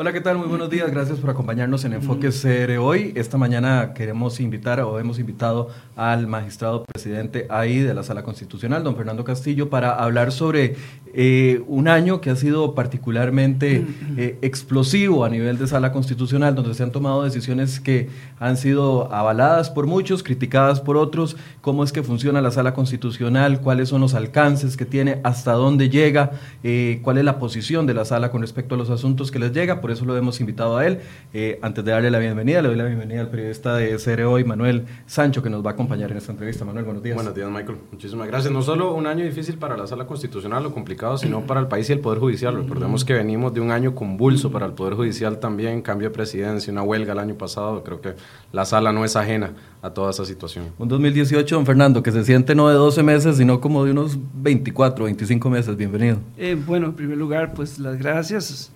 Hola, 0.00 0.12
¿qué 0.12 0.20
tal? 0.20 0.38
Muy 0.38 0.46
buenos 0.46 0.70
días. 0.70 0.88
Gracias 0.92 1.18
por 1.18 1.28
acompañarnos 1.30 1.84
en 1.84 1.92
Enfoque 1.92 2.28
CR 2.28 2.78
hoy. 2.78 3.12
Esta 3.16 3.36
mañana 3.36 3.94
queremos 3.94 4.38
invitar 4.38 4.78
o 4.78 5.00
hemos 5.00 5.18
invitado 5.18 5.70
al 5.96 6.28
magistrado 6.28 6.84
presidente 6.84 7.48
ahí 7.50 7.80
de 7.80 7.92
la 7.94 8.04
Sala 8.04 8.22
Constitucional, 8.22 8.84
don 8.84 8.94
Fernando 8.94 9.24
Castillo, 9.24 9.70
para 9.70 9.96
hablar 9.96 10.30
sobre 10.30 10.76
eh, 11.14 11.64
un 11.66 11.88
año 11.88 12.20
que 12.20 12.30
ha 12.30 12.36
sido 12.36 12.76
particularmente 12.76 13.84
eh, 14.16 14.38
explosivo 14.40 15.24
a 15.24 15.30
nivel 15.30 15.58
de 15.58 15.66
Sala 15.66 15.90
Constitucional, 15.90 16.54
donde 16.54 16.74
se 16.74 16.84
han 16.84 16.92
tomado 16.92 17.24
decisiones 17.24 17.80
que 17.80 18.08
han 18.38 18.56
sido 18.56 19.12
avaladas 19.12 19.68
por 19.68 19.88
muchos, 19.88 20.22
criticadas 20.22 20.80
por 20.80 20.96
otros. 20.96 21.36
¿Cómo 21.60 21.82
es 21.82 21.90
que 21.90 22.04
funciona 22.04 22.40
la 22.40 22.52
Sala 22.52 22.72
Constitucional? 22.72 23.60
¿Cuáles 23.62 23.88
son 23.88 24.00
los 24.00 24.14
alcances 24.14 24.76
que 24.76 24.84
tiene? 24.84 25.18
¿Hasta 25.24 25.54
dónde 25.54 25.88
llega? 25.88 26.30
Eh, 26.62 27.00
¿Cuál 27.02 27.18
es 27.18 27.24
la 27.24 27.40
posición 27.40 27.84
de 27.88 27.94
la 27.94 28.04
Sala 28.04 28.30
con 28.30 28.42
respecto 28.42 28.76
a 28.76 28.78
los 28.78 28.90
asuntos 28.90 29.32
que 29.32 29.40
les 29.40 29.52
llega? 29.52 29.80
Por 29.88 29.94
eso 29.94 30.04
lo 30.04 30.14
hemos 30.18 30.38
invitado 30.40 30.76
a 30.76 30.86
él. 30.86 30.98
Eh, 31.32 31.58
antes 31.62 31.82
de 31.82 31.92
darle 31.92 32.10
la 32.10 32.18
bienvenida, 32.18 32.60
le 32.60 32.68
doy 32.68 32.76
la 32.76 32.84
bienvenida 32.84 33.22
al 33.22 33.30
periodista 33.30 33.74
de 33.74 33.96
CR 33.96 34.24
Hoy, 34.24 34.44
Manuel 34.44 34.84
Sancho, 35.06 35.42
que 35.42 35.48
nos 35.48 35.64
va 35.64 35.70
a 35.70 35.72
acompañar 35.72 36.10
en 36.10 36.18
esta 36.18 36.30
entrevista. 36.30 36.66
Manuel, 36.66 36.84
buenos 36.84 37.02
días. 37.02 37.14
Buenos 37.14 37.34
días, 37.34 37.48
Michael. 37.48 37.78
Muchísimas 37.90 38.28
gracias. 38.28 38.52
No 38.52 38.60
solo 38.60 38.92
un 38.92 39.06
año 39.06 39.24
difícil 39.24 39.56
para 39.56 39.78
la 39.78 39.86
sala 39.86 40.06
constitucional, 40.06 40.62
lo 40.62 40.74
complicado, 40.74 41.16
sino 41.16 41.40
para 41.46 41.60
el 41.60 41.68
país 41.68 41.88
y 41.88 41.94
el 41.94 42.00
Poder 42.00 42.18
Judicial. 42.18 42.54
Recordemos 42.54 43.02
que 43.02 43.14
venimos 43.14 43.54
de 43.54 43.62
un 43.62 43.70
año 43.70 43.94
convulso 43.94 44.52
para 44.52 44.66
el 44.66 44.72
Poder 44.72 44.92
Judicial 44.92 45.38
también, 45.38 45.80
cambio 45.80 46.10
de 46.10 46.14
presidencia, 46.14 46.70
una 46.70 46.82
huelga 46.82 47.14
el 47.14 47.18
año 47.18 47.36
pasado. 47.36 47.82
Creo 47.82 48.02
que 48.02 48.12
la 48.52 48.66
sala 48.66 48.92
no 48.92 49.06
es 49.06 49.16
ajena 49.16 49.54
a 49.80 49.88
toda 49.88 50.10
esa 50.10 50.26
situación. 50.26 50.66
Un 50.78 50.88
2018, 50.88 51.54
don 51.54 51.64
Fernando, 51.64 52.02
que 52.02 52.12
se 52.12 52.24
siente 52.24 52.54
no 52.54 52.68
de 52.68 52.74
12 52.74 53.02
meses, 53.02 53.38
sino 53.38 53.58
como 53.58 53.86
de 53.86 53.92
unos 53.92 54.18
24, 54.34 55.06
25 55.06 55.48
meses. 55.48 55.74
Bienvenido. 55.78 56.18
Eh, 56.36 56.58
bueno, 56.66 56.88
en 56.88 56.92
primer 56.92 57.16
lugar, 57.16 57.54
pues 57.54 57.78
las 57.78 57.96
gracias 57.96 58.70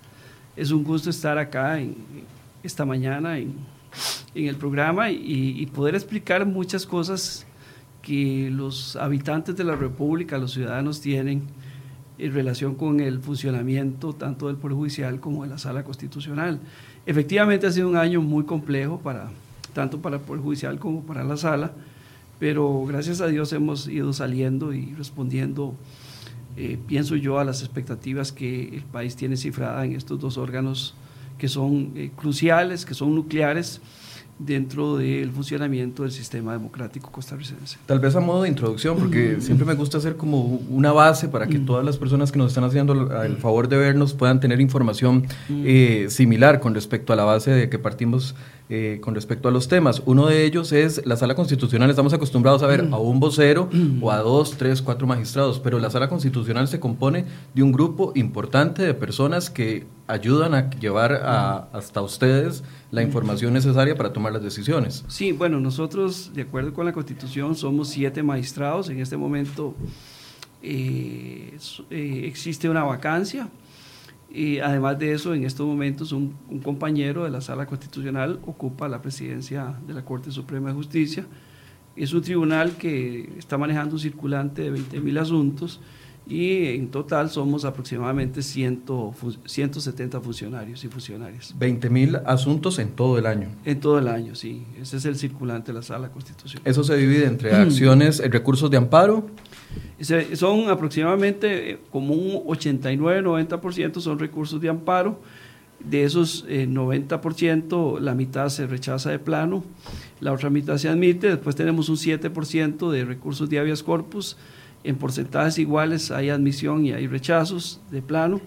es 0.55 0.71
un 0.71 0.83
gusto 0.83 1.09
estar 1.09 1.37
acá 1.37 1.79
esta 2.63 2.85
mañana 2.85 3.37
en, 3.37 3.55
el 4.35 4.55
programa 4.55 5.11
y, 5.11 5.65
poder 5.67 5.95
explicar 5.95 6.45
muchas 6.45 6.85
cosas 6.85 7.45
que 8.01 8.49
los 8.51 8.95
habitantes 8.95 9.55
de 9.55 9.63
la 9.63 9.75
República, 9.75 10.37
los 10.37 10.53
ciudadanos 10.53 11.01
tienen 11.01 11.43
en 12.17 12.33
relación 12.33 12.75
con 12.75 12.99
el 12.99 13.19
funcionamiento 13.19 14.13
tanto 14.13 14.47
del 14.47 14.57
Poder 14.57 14.75
Judicial 14.75 15.19
como 15.19 15.43
de 15.43 15.49
la 15.49 15.57
Sala 15.57 15.83
Constitucional. 15.83 16.59
Efectivamente 17.05 17.67
ha 17.67 17.71
sido 17.71 17.89
un 17.89 17.95
año 17.95 18.21
muy 18.21 18.43
complejo 18.43 18.99
para, 18.99 19.29
tanto 19.73 20.01
para 20.01 20.17
el 20.17 20.21
Poder 20.21 20.41
Judicial 20.41 20.79
como 20.79 21.03
para 21.03 21.23
la 21.23 21.37
Sala, 21.37 21.71
pero 22.39 22.85
gracias 22.85 23.21
a 23.21 23.27
Dios 23.27 23.53
hemos 23.53 23.87
ido 23.87 24.11
saliendo 24.13 24.73
y 24.73 24.93
respondiendo 24.95 25.75
eh, 26.55 26.77
pienso 26.87 27.15
yo, 27.15 27.39
a 27.39 27.43
las 27.43 27.61
expectativas 27.61 28.31
que 28.31 28.69
el 28.69 28.83
país 28.83 29.15
tiene 29.15 29.37
cifrada 29.37 29.85
en 29.85 29.95
estos 29.95 30.19
dos 30.19 30.37
órganos 30.37 30.95
que 31.37 31.47
son 31.47 31.93
eh, 31.95 32.11
cruciales, 32.15 32.85
que 32.85 32.93
son 32.93 33.15
nucleares 33.15 33.81
dentro 34.39 34.97
del 34.97 35.31
funcionamiento 35.31 36.03
del 36.03 36.11
sistema 36.11 36.53
democrático 36.53 37.11
costarricense. 37.11 37.77
Tal 37.85 37.99
vez 37.99 38.15
a 38.15 38.19
modo 38.19 38.43
de 38.43 38.49
introducción, 38.49 38.97
porque 38.97 39.37
siempre 39.39 39.65
me 39.65 39.73
gusta 39.75 39.97
hacer 39.97 40.17
como 40.17 40.43
una 40.69 40.91
base 40.91 41.27
para 41.27 41.47
que 41.47 41.59
todas 41.59 41.85
las 41.85 41.97
personas 41.97 42.31
que 42.31 42.39
nos 42.39 42.49
están 42.49 42.63
haciendo 42.63 43.23
el 43.23 43.37
favor 43.37 43.67
de 43.69 43.77
vernos 43.77 44.13
puedan 44.13 44.39
tener 44.39 44.59
información 44.59 45.25
eh, 45.49 46.07
similar 46.09 46.59
con 46.59 46.73
respecto 46.73 47.13
a 47.13 47.15
la 47.15 47.23
base 47.23 47.51
de 47.51 47.69
que 47.69 47.79
partimos 47.79 48.35
eh, 48.69 48.99
con 49.01 49.13
respecto 49.13 49.49
a 49.49 49.51
los 49.51 49.67
temas. 49.67 50.01
Uno 50.05 50.27
de 50.27 50.45
ellos 50.45 50.71
es 50.71 51.05
la 51.05 51.15
sala 51.15 51.35
constitucional. 51.35 51.89
Estamos 51.89 52.13
acostumbrados 52.13 52.63
a 52.63 52.67
ver 52.67 52.87
a 52.91 52.97
un 52.97 53.19
vocero 53.19 53.69
o 54.01 54.09
a 54.09 54.17
dos, 54.19 54.57
tres, 54.57 54.81
cuatro 54.81 55.05
magistrados, 55.05 55.59
pero 55.59 55.79
la 55.79 55.89
sala 55.89 56.09
constitucional 56.09 56.67
se 56.67 56.79
compone 56.79 57.25
de 57.53 57.61
un 57.61 57.71
grupo 57.71 58.13
importante 58.15 58.81
de 58.81 58.93
personas 58.93 59.49
que 59.49 59.85
ayudan 60.07 60.53
a 60.53 60.69
llevar 60.71 61.13
hasta 61.73 62.01
ustedes 62.01 62.63
la 62.93 63.01
información 63.01 63.53
necesaria 63.53 63.95
para 63.95 64.13
tomar 64.13 64.31
las 64.33 64.43
decisiones. 64.43 65.03
Sí, 65.07 65.31
bueno, 65.31 65.59
nosotros, 65.59 66.29
de 66.35 66.43
acuerdo 66.43 66.75
con 66.75 66.85
la 66.85 66.93
Constitución, 66.93 67.55
somos 67.55 67.89
siete 67.89 68.21
magistrados. 68.21 68.87
En 68.87 68.99
este 68.99 69.17
momento 69.17 69.73
eh, 70.61 71.57
eh, 71.89 72.21
existe 72.25 72.69
una 72.69 72.83
vacancia. 72.83 73.49
Y 74.29 74.59
además 74.59 74.99
de 74.99 75.11
eso, 75.11 75.33
en 75.33 75.43
estos 75.43 75.65
momentos 75.65 76.11
un, 76.11 76.35
compañero 76.63 77.23
de 77.23 77.31
la 77.31 77.41
Sala 77.41 77.65
Constitucional 77.65 78.39
ocupa 78.45 78.87
la 78.87 79.01
presidencia 79.01 79.75
de 79.87 79.95
la 79.95 80.05
Corte 80.05 80.29
Suprema 80.29 80.69
de 80.69 80.75
Justicia. 80.75 81.25
Es 81.95 82.13
un 82.13 82.21
tribunal 82.21 82.77
que 82.77 83.33
está 83.39 83.57
manejando 83.57 83.95
un 83.95 84.01
circulante 84.01 84.69
de 84.69 84.79
20.000 84.79 85.19
asuntos 85.19 85.79
y 86.25 86.67
en 86.67 86.87
total 86.87 87.29
somos 87.29 87.65
aproximadamente 87.65 88.41
100, 88.41 88.83
170 89.45 90.21
funcionarios 90.21 90.83
y 90.83 90.87
funcionarias. 90.87 91.53
20 91.57 91.89
mil 91.89 92.15
asuntos 92.25 92.79
en 92.79 92.91
todo 92.91 93.17
el 93.17 93.25
año. 93.25 93.49
En 93.65 93.79
todo 93.79 93.99
el 93.99 94.07
año, 94.07 94.33
sí. 94.33 94.63
Ese 94.81 94.97
es 94.97 95.05
el 95.05 95.17
circulante 95.17 95.71
de 95.71 95.79
la 95.79 95.83
sala 95.83 96.09
constitucional. 96.09 96.63
¿Eso 96.65 96.83
se 96.83 96.95
divide 96.95 97.25
entre 97.25 97.53
acciones, 97.53 98.19
recursos 98.31 98.71
de 98.71 98.77
amparo? 98.77 99.25
son 100.33 100.69
aproximadamente 100.69 101.71
eh, 101.71 101.79
como 101.89 102.13
un 102.13 102.45
89-90% 102.45 103.99
son 103.99 104.19
recursos 104.19 104.59
de 104.61 104.69
amparo. 104.69 105.19
De 105.79 106.05
esos 106.05 106.47
90%, 106.47 107.97
eh, 107.97 108.01
la 108.01 108.15
mitad 108.15 108.47
se 108.47 108.67
rechaza 108.67 109.09
de 109.09 109.19
plano, 109.19 109.65
la 110.21 110.31
otra 110.31 110.49
mitad 110.49 110.77
se 110.77 110.87
admite. 110.87 111.27
Después 111.27 111.57
tenemos 111.57 111.89
un 111.89 111.97
7% 111.97 112.89
de 112.89 113.03
recursos 113.03 113.49
de 113.49 113.59
habeas 113.59 113.83
corpus 113.83 114.37
en 114.83 114.95
porcentajes 114.97 115.59
iguales 115.59 116.11
hay 116.11 116.29
admisión 116.29 116.85
y 116.85 116.91
hay 116.91 117.07
rechazos 117.07 117.81
de 117.91 118.01
plano. 118.01 118.41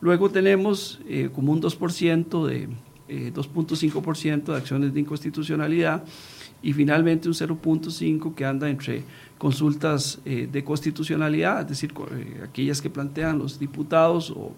Luego 0.00 0.30
tenemos 0.30 1.00
eh, 1.08 1.30
como 1.34 1.52
un 1.52 1.60
2% 1.60 2.46
de 2.46 2.68
2.5% 3.32 4.26
eh, 4.28 4.42
de 4.44 4.56
acciones 4.56 4.94
de 4.94 5.00
inconstitucionalidad 5.00 6.04
y 6.62 6.72
finalmente 6.72 7.28
un 7.28 7.34
0.5% 7.34 8.34
que 8.34 8.44
anda 8.44 8.68
entre 8.68 9.04
consultas 9.38 10.20
eh, 10.24 10.48
de 10.50 10.64
constitucionalidad, 10.64 11.62
es 11.62 11.68
decir, 11.68 11.94
aquellas 12.42 12.82
que 12.82 12.90
plantean 12.90 13.38
los 13.38 13.58
diputados 13.58 14.30
o 14.30 14.54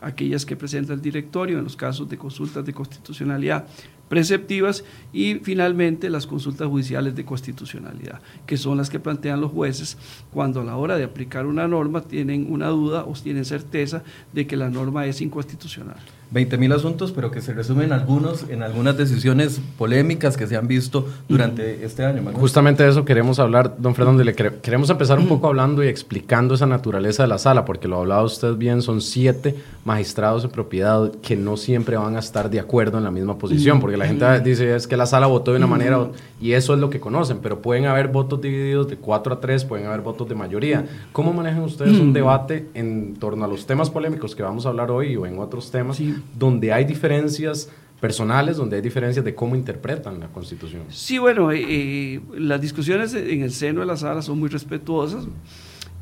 aquellas 0.00 0.44
que 0.44 0.56
presenta 0.56 0.92
el 0.92 1.00
directorio 1.00 1.58
en 1.58 1.64
los 1.64 1.76
casos 1.76 2.08
de 2.08 2.18
consultas 2.18 2.64
de 2.64 2.72
constitucionalidad 2.72 3.66
preceptivas 4.08 4.84
y 5.12 5.36
finalmente 5.36 6.10
las 6.10 6.26
consultas 6.26 6.68
judiciales 6.68 7.14
de 7.14 7.24
constitucionalidad, 7.24 8.20
que 8.46 8.56
son 8.56 8.78
las 8.78 8.90
que 8.90 9.00
plantean 9.00 9.40
los 9.40 9.52
jueces 9.52 9.96
cuando 10.32 10.60
a 10.60 10.64
la 10.64 10.76
hora 10.76 10.96
de 10.96 11.04
aplicar 11.04 11.46
una 11.46 11.68
norma 11.68 12.02
tienen 12.02 12.52
una 12.52 12.68
duda 12.68 13.04
o 13.04 13.12
tienen 13.14 13.44
certeza 13.44 14.02
de 14.32 14.46
que 14.46 14.56
la 14.56 14.70
norma 14.70 15.06
es 15.06 15.20
inconstitucional. 15.20 15.96
20 16.30 16.58
mil 16.58 16.72
asuntos, 16.72 17.12
pero 17.12 17.30
que 17.30 17.40
se 17.40 17.52
resumen 17.52 17.92
algunos 17.92 18.46
en 18.48 18.62
algunas 18.62 18.96
decisiones 18.96 19.60
polémicas 19.78 20.36
que 20.36 20.46
se 20.46 20.56
han 20.56 20.66
visto 20.66 21.06
durante 21.28 21.84
este 21.84 22.04
año. 22.04 22.22
Justamente 22.34 22.82
de 22.82 22.90
eso 22.90 23.04
queremos 23.04 23.38
hablar, 23.38 23.76
don 23.78 23.94
Fernando, 23.94 24.24
le 24.24 24.34
queremos 24.34 24.90
empezar 24.90 25.18
un 25.18 25.28
poco 25.28 25.46
hablando 25.48 25.82
y 25.84 25.88
explicando 25.88 26.54
esa 26.54 26.66
naturaleza 26.66 27.22
de 27.22 27.28
la 27.28 27.38
sala, 27.38 27.64
porque 27.64 27.88
lo 27.88 27.96
ha 27.96 28.00
hablado 28.00 28.24
usted 28.24 28.54
bien, 28.54 28.82
son 28.82 29.00
siete 29.00 29.54
magistrados 29.84 30.42
de 30.42 30.48
propiedad 30.48 31.12
que 31.22 31.36
no 31.36 31.56
siempre 31.56 31.96
van 31.96 32.16
a 32.16 32.18
estar 32.18 32.50
de 32.50 32.60
acuerdo 32.60 32.98
en 32.98 33.04
la 33.04 33.10
misma 33.10 33.38
posición, 33.38 33.80
porque 33.80 33.96
la 33.96 34.06
gente 34.06 34.40
dice 34.40 34.74
es 34.74 34.86
que 34.86 34.96
la 34.96 35.06
sala 35.06 35.26
votó 35.26 35.52
de 35.52 35.58
una 35.58 35.66
manera 35.66 36.08
y 36.40 36.52
eso 36.52 36.74
es 36.74 36.80
lo 36.80 36.90
que 36.90 37.00
conocen, 37.00 37.38
pero 37.42 37.60
pueden 37.60 37.86
haber 37.86 38.08
votos 38.08 38.40
divididos 38.40 38.88
de 38.88 38.96
4 38.96 39.34
a 39.34 39.40
3, 39.40 39.64
pueden 39.64 39.86
haber 39.86 40.00
votos 40.00 40.28
de 40.28 40.34
mayoría. 40.34 40.84
¿Cómo 41.12 41.32
manejan 41.32 41.62
ustedes 41.62 41.98
un 41.98 42.12
debate 42.12 42.68
en 42.74 43.14
torno 43.14 43.44
a 43.44 43.48
los 43.48 43.66
temas 43.66 43.90
polémicos 43.90 44.34
que 44.34 44.42
vamos 44.42 44.66
a 44.66 44.70
hablar 44.70 44.90
hoy 44.90 45.16
o 45.16 45.26
en 45.26 45.38
otros 45.38 45.70
temas? 45.70 46.00
Donde 46.38 46.72
hay 46.72 46.84
diferencias 46.84 47.68
personales, 48.04 48.58
donde 48.58 48.76
hay 48.76 48.82
diferencias 48.82 49.24
de 49.24 49.34
cómo 49.34 49.56
interpretan 49.56 50.20
la 50.20 50.28
Constitución. 50.28 50.82
Sí, 50.90 51.16
bueno, 51.16 51.50
eh, 51.50 51.64
eh, 51.66 52.20
las 52.36 52.60
discusiones 52.60 53.14
en 53.14 53.40
el 53.40 53.50
seno 53.50 53.80
de 53.80 53.86
la 53.86 53.96
sala 53.96 54.20
son 54.20 54.38
muy 54.38 54.50
respetuosas 54.50 55.26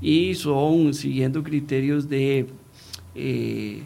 y 0.00 0.34
son 0.34 0.94
siguiendo 0.94 1.44
criterios 1.44 2.08
de, 2.08 2.46
eh, 3.14 3.82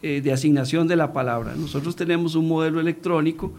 de 0.00 0.32
asignación 0.32 0.86
de 0.86 0.94
la 0.94 1.12
palabra. 1.12 1.56
Nosotros 1.56 1.96
tenemos 1.96 2.36
un 2.36 2.46
modelo 2.46 2.78
electrónico 2.78 3.52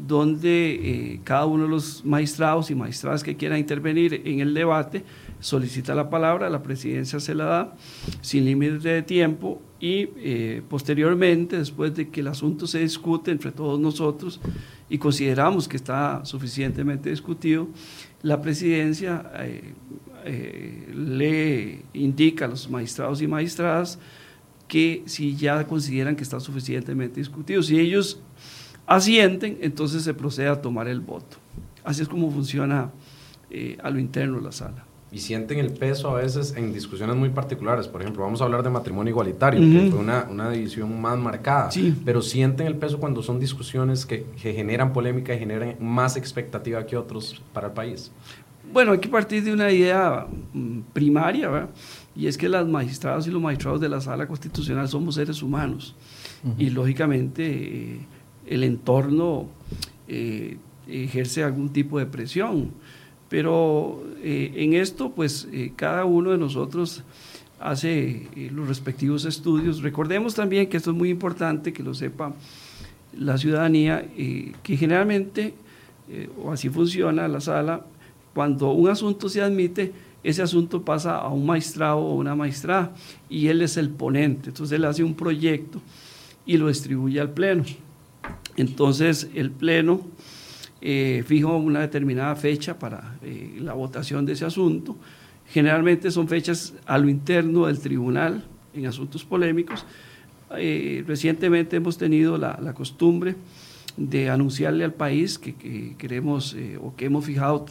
donde 0.00 1.18
cada 1.24 1.46
uno 1.46 1.64
de 1.64 1.70
los 1.70 2.04
magistrados 2.04 2.70
y 2.70 2.76
magistradas 2.76 3.24
que 3.24 3.36
quieran 3.36 3.58
intervenir 3.58 4.22
en 4.24 4.38
el 4.38 4.54
debate 4.54 5.02
solicita 5.40 5.96
la 5.96 6.10
palabra, 6.10 6.48
la 6.48 6.62
presidencia 6.62 7.18
se 7.18 7.34
la 7.34 7.44
da 7.44 7.76
sin 8.20 8.44
límite 8.44 8.88
de 8.88 9.02
tiempo 9.02 9.60
y 9.80 10.08
eh, 10.16 10.62
posteriormente, 10.68 11.56
después 11.56 11.94
de 11.94 12.08
que 12.08 12.20
el 12.20 12.28
asunto 12.28 12.66
se 12.66 12.80
discute 12.80 13.30
entre 13.30 13.52
todos 13.52 13.78
nosotros 13.78 14.40
y 14.88 14.98
consideramos 14.98 15.68
que 15.68 15.76
está 15.76 16.24
suficientemente 16.24 17.10
discutido, 17.10 17.68
la 18.22 18.42
presidencia 18.42 19.30
eh, 19.36 19.72
eh, 20.24 20.92
le 20.92 21.82
indica 21.92 22.46
a 22.46 22.48
los 22.48 22.68
magistrados 22.68 23.22
y 23.22 23.28
magistradas 23.28 24.00
que 24.66 25.04
si 25.06 25.36
ya 25.36 25.64
consideran 25.66 26.16
que 26.16 26.24
está 26.24 26.40
suficientemente 26.40 27.20
discutido, 27.20 27.62
si 27.62 27.78
ellos 27.78 28.20
asienten, 28.86 29.58
entonces 29.60 30.02
se 30.02 30.12
procede 30.12 30.48
a 30.48 30.60
tomar 30.60 30.88
el 30.88 31.00
voto. 31.00 31.36
Así 31.84 32.02
es 32.02 32.08
como 32.08 32.30
funciona 32.30 32.90
a 33.82 33.90
lo 33.90 33.98
interno 33.98 34.40
la 34.40 34.52
sala. 34.52 34.87
Y 35.10 35.18
sienten 35.18 35.58
el 35.58 35.72
peso 35.72 36.10
a 36.10 36.20
veces 36.20 36.54
en 36.56 36.72
discusiones 36.72 37.16
muy 37.16 37.30
particulares. 37.30 37.88
Por 37.88 38.02
ejemplo, 38.02 38.22
vamos 38.22 38.40
a 38.40 38.44
hablar 38.44 38.62
de 38.62 38.70
matrimonio 38.70 39.10
igualitario, 39.10 39.60
que 39.60 39.90
fue 39.90 39.98
una, 39.98 40.26
una, 40.30 40.50
división 40.50 41.00
más 41.00 41.18
marcada, 41.18 41.70
pero 42.04 42.20
sienten 42.20 42.66
el 42.66 42.76
peso 42.76 42.98
cuando 42.98 43.22
son 43.22 43.40
discusiones 43.40 44.04
que, 44.04 44.26
que, 44.40 44.52
generan 44.52 44.92
polémica 44.92 45.34
y 45.34 45.38
generan 45.38 45.76
más 45.80 46.16
expectativa 46.16 46.84
que 46.84 46.96
otros 46.96 47.40
para 47.52 47.68
el 47.68 47.72
país. 47.72 48.10
Bueno, 48.70 48.92
hay 48.92 48.98
que 48.98 49.08
partir 49.08 49.42
de 49.42 49.52
una 49.52 49.70
idea 49.70 50.26
mm, 50.52 50.80
primaria, 50.92 51.48
¿verdad? 51.48 51.70
y 52.14 52.26
es 52.26 52.36
que 52.36 52.48
las 52.48 52.66
magistradas 52.66 53.26
y 53.28 53.30
los 53.30 53.40
magistrados 53.40 53.80
de 53.80 53.88
la 53.88 54.00
sala 54.00 54.26
constitucional 54.26 54.88
somos 54.88 55.14
seres 55.14 55.40
humanos, 55.42 55.94
y 56.56 56.70
lógicamente 56.70 57.46
eh, 57.46 58.00
el 58.46 58.64
entorno 58.64 59.46
eh, 60.06 60.56
ejerce 60.88 61.44
algún 61.44 61.70
tipo 61.70 61.98
de 61.98 62.06
presión. 62.06 62.72
Pero 63.28 64.02
eh, 64.22 64.52
en 64.56 64.74
esto, 64.74 65.10
pues 65.10 65.48
eh, 65.52 65.72
cada 65.76 66.04
uno 66.04 66.30
de 66.30 66.38
nosotros 66.38 67.02
hace 67.60 68.28
eh, 68.34 68.50
los 68.52 68.68
respectivos 68.68 69.24
estudios. 69.24 69.82
Recordemos 69.82 70.34
también 70.34 70.68
que 70.68 70.76
esto 70.76 70.90
es 70.90 70.96
muy 70.96 71.10
importante 71.10 71.72
que 71.72 71.82
lo 71.82 71.94
sepa 71.94 72.34
la 73.18 73.36
ciudadanía, 73.36 74.06
que 74.62 74.76
generalmente, 74.76 75.54
o 76.40 76.52
así 76.52 76.68
funciona 76.68 77.26
la 77.26 77.40
sala, 77.40 77.84
cuando 78.32 78.70
un 78.70 78.90
asunto 78.90 79.28
se 79.28 79.40
admite, 79.40 79.92
ese 80.22 80.42
asunto 80.42 80.82
pasa 80.82 81.16
a 81.16 81.28
un 81.28 81.46
magistrado 81.46 81.98
o 81.98 82.14
una 82.14 82.36
magistrada 82.36 82.92
y 83.28 83.48
él 83.48 83.62
es 83.62 83.76
el 83.76 83.90
ponente. 83.90 84.50
Entonces 84.50 84.76
él 84.76 84.84
hace 84.84 85.02
un 85.02 85.14
proyecto 85.14 85.80
y 86.46 86.58
lo 86.58 86.68
distribuye 86.68 87.18
al 87.18 87.30
pleno. 87.30 87.64
Entonces 88.56 89.30
el 89.34 89.50
pleno 89.50 90.02
eh, 90.80 91.24
fijo 91.26 91.56
una 91.56 91.80
determinada 91.80 92.36
fecha 92.36 92.78
para 92.78 93.16
eh, 93.22 93.58
la 93.60 93.74
votación 93.74 94.24
de 94.24 94.34
ese 94.34 94.44
asunto. 94.44 94.96
Generalmente 95.48 96.10
son 96.10 96.28
fechas 96.28 96.74
a 96.86 96.98
lo 96.98 97.08
interno 97.08 97.66
del 97.66 97.80
tribunal 97.80 98.44
en 98.74 98.86
asuntos 98.86 99.24
polémicos. 99.24 99.84
Eh, 100.56 101.04
recientemente 101.06 101.76
hemos 101.76 101.98
tenido 101.98 102.38
la, 102.38 102.72
costumbre 102.74 103.34
de 103.96 104.30
anunciarle 104.30 104.84
al 104.84 104.94
país 104.94 105.38
que, 105.38 105.96
queremos 105.98 106.56
o 106.80 106.94
que 106.94 107.06
hemos 107.06 107.24
fijado 107.24 107.66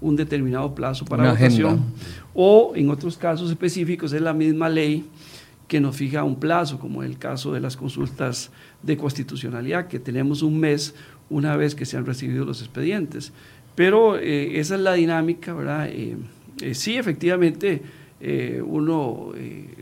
un 0.00 0.16
determinado 0.16 0.74
plazo 0.74 1.04
para 1.04 1.24
la 1.24 1.32
votación. 1.32 1.80
O 2.34 2.72
en 2.74 2.90
otros 2.90 3.16
casos 3.16 3.50
específicos 3.50 4.12
es 4.12 4.20
la 4.22 4.32
misma 4.32 4.68
ley 4.68 5.04
que 5.70 5.78
nos 5.80 5.94
fija 5.94 6.24
un 6.24 6.34
plazo, 6.34 6.80
como 6.80 7.04
el 7.04 7.16
caso 7.16 7.52
de 7.52 7.60
las 7.60 7.76
consultas 7.76 8.50
de 8.82 8.96
constitucionalidad, 8.96 9.86
que 9.86 10.00
tenemos 10.00 10.42
un 10.42 10.58
mes 10.58 10.96
una 11.30 11.56
vez 11.56 11.74
que 11.74 11.86
se 11.86 11.96
han 11.96 12.04
recibido 12.04 12.44
los 12.44 12.60
expedientes. 12.60 13.32
Pero 13.74 14.18
eh, 14.18 14.58
esa 14.58 14.74
es 14.74 14.80
la 14.80 14.94
dinámica, 14.94 15.54
¿verdad? 15.54 15.88
Eh, 15.88 16.16
eh, 16.60 16.74
sí, 16.74 16.96
efectivamente, 16.96 17.82
uno, 18.66 19.32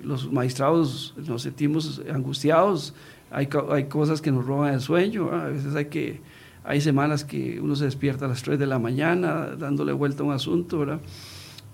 los 0.04 0.30
magistrados 0.30 1.12
nos 1.26 1.42
sentimos 1.42 2.00
angustiados, 2.08 2.94
hay, 3.32 3.48
hay, 3.70 3.84
cosas 3.84 4.20
que 4.20 4.30
nos 4.30 4.46
roban 4.46 4.74
el 4.74 4.80
sueño, 4.80 5.32
a 5.32 5.48
veces 5.48 5.74
hay 5.74 5.86
que... 5.86 6.20
Hay 6.64 6.82
semanas 6.82 7.24
que 7.24 7.58
uno 7.62 7.74
se 7.76 7.86
despierta 7.86 8.26
a 8.26 8.28
las 8.28 8.42
3 8.42 8.58
de 8.58 8.66
la 8.66 8.78
mañana 8.78 9.56
dándole 9.58 9.92
vuelta 9.92 10.22
a 10.22 10.26
un 10.26 10.32
asunto, 10.32 10.80
¿verdad? 10.80 11.00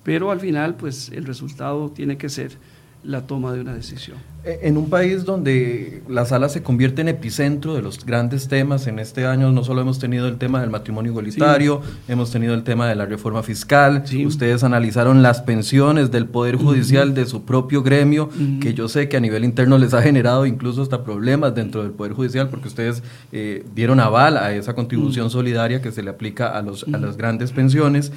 Pero 0.04 0.30
al 0.30 0.38
final, 0.38 0.76
pues 0.76 1.08
el 1.08 1.24
resultado 1.24 1.90
tiene 1.90 2.16
que 2.16 2.28
ser 2.28 2.58
la 3.04 3.26
toma 3.26 3.52
de 3.52 3.60
una 3.60 3.74
decisión. 3.74 4.16
E, 4.44 4.60
en 4.62 4.76
un 4.76 4.90
país 4.90 5.24
donde 5.24 6.02
la 6.08 6.24
sala 6.24 6.48
se 6.48 6.62
convierte 6.62 7.02
en 7.02 7.08
epicentro 7.08 7.74
de 7.74 7.82
los 7.82 8.04
grandes 8.04 8.48
temas, 8.48 8.86
en 8.86 8.98
este 8.98 9.26
año 9.26 9.52
no 9.52 9.64
solo 9.64 9.80
hemos 9.80 9.98
tenido 9.98 10.28
el 10.28 10.36
tema 10.38 10.60
del 10.60 10.70
matrimonio 10.70 11.12
igualitario, 11.12 11.82
hemos 12.08 12.30
tenido 12.30 12.54
el 12.54 12.62
tema 12.62 12.88
de 12.88 12.94
la 12.94 13.06
reforma 13.06 13.42
fiscal, 13.42 14.04
ustedes 14.26 14.64
analizaron 14.64 15.22
las 15.22 15.42
pensiones 15.42 16.10
del 16.10 16.26
Poder 16.26 16.56
Judicial 16.56 17.14
de 17.14 17.26
su 17.26 17.44
propio 17.44 17.82
gremio, 17.82 18.28
que 18.60 18.74
yo 18.74 18.88
sé 18.88 19.08
que 19.08 19.16
a 19.16 19.20
nivel 19.20 19.44
interno 19.44 19.78
les 19.78 19.94
ha 19.94 20.02
generado 20.02 20.46
incluso 20.46 20.82
hasta 20.82 21.04
problemas 21.04 21.54
dentro 21.54 21.82
del 21.82 21.92
Poder 21.92 22.12
Judicial, 22.12 22.48
porque 22.48 22.68
ustedes 22.68 23.02
eh, 23.32 23.64
dieron 23.74 24.00
aval 24.00 24.36
a 24.36 24.52
esa 24.54 24.74
contribución 24.74 25.30
solidaria 25.30 25.80
que 25.80 25.92
se 25.92 26.02
le 26.02 26.10
aplica 26.10 26.48
a, 26.48 26.62
los, 26.62 26.84
a 26.84 26.98
las 26.98 27.16
grandes 27.16 27.52
pensiones. 27.52 28.12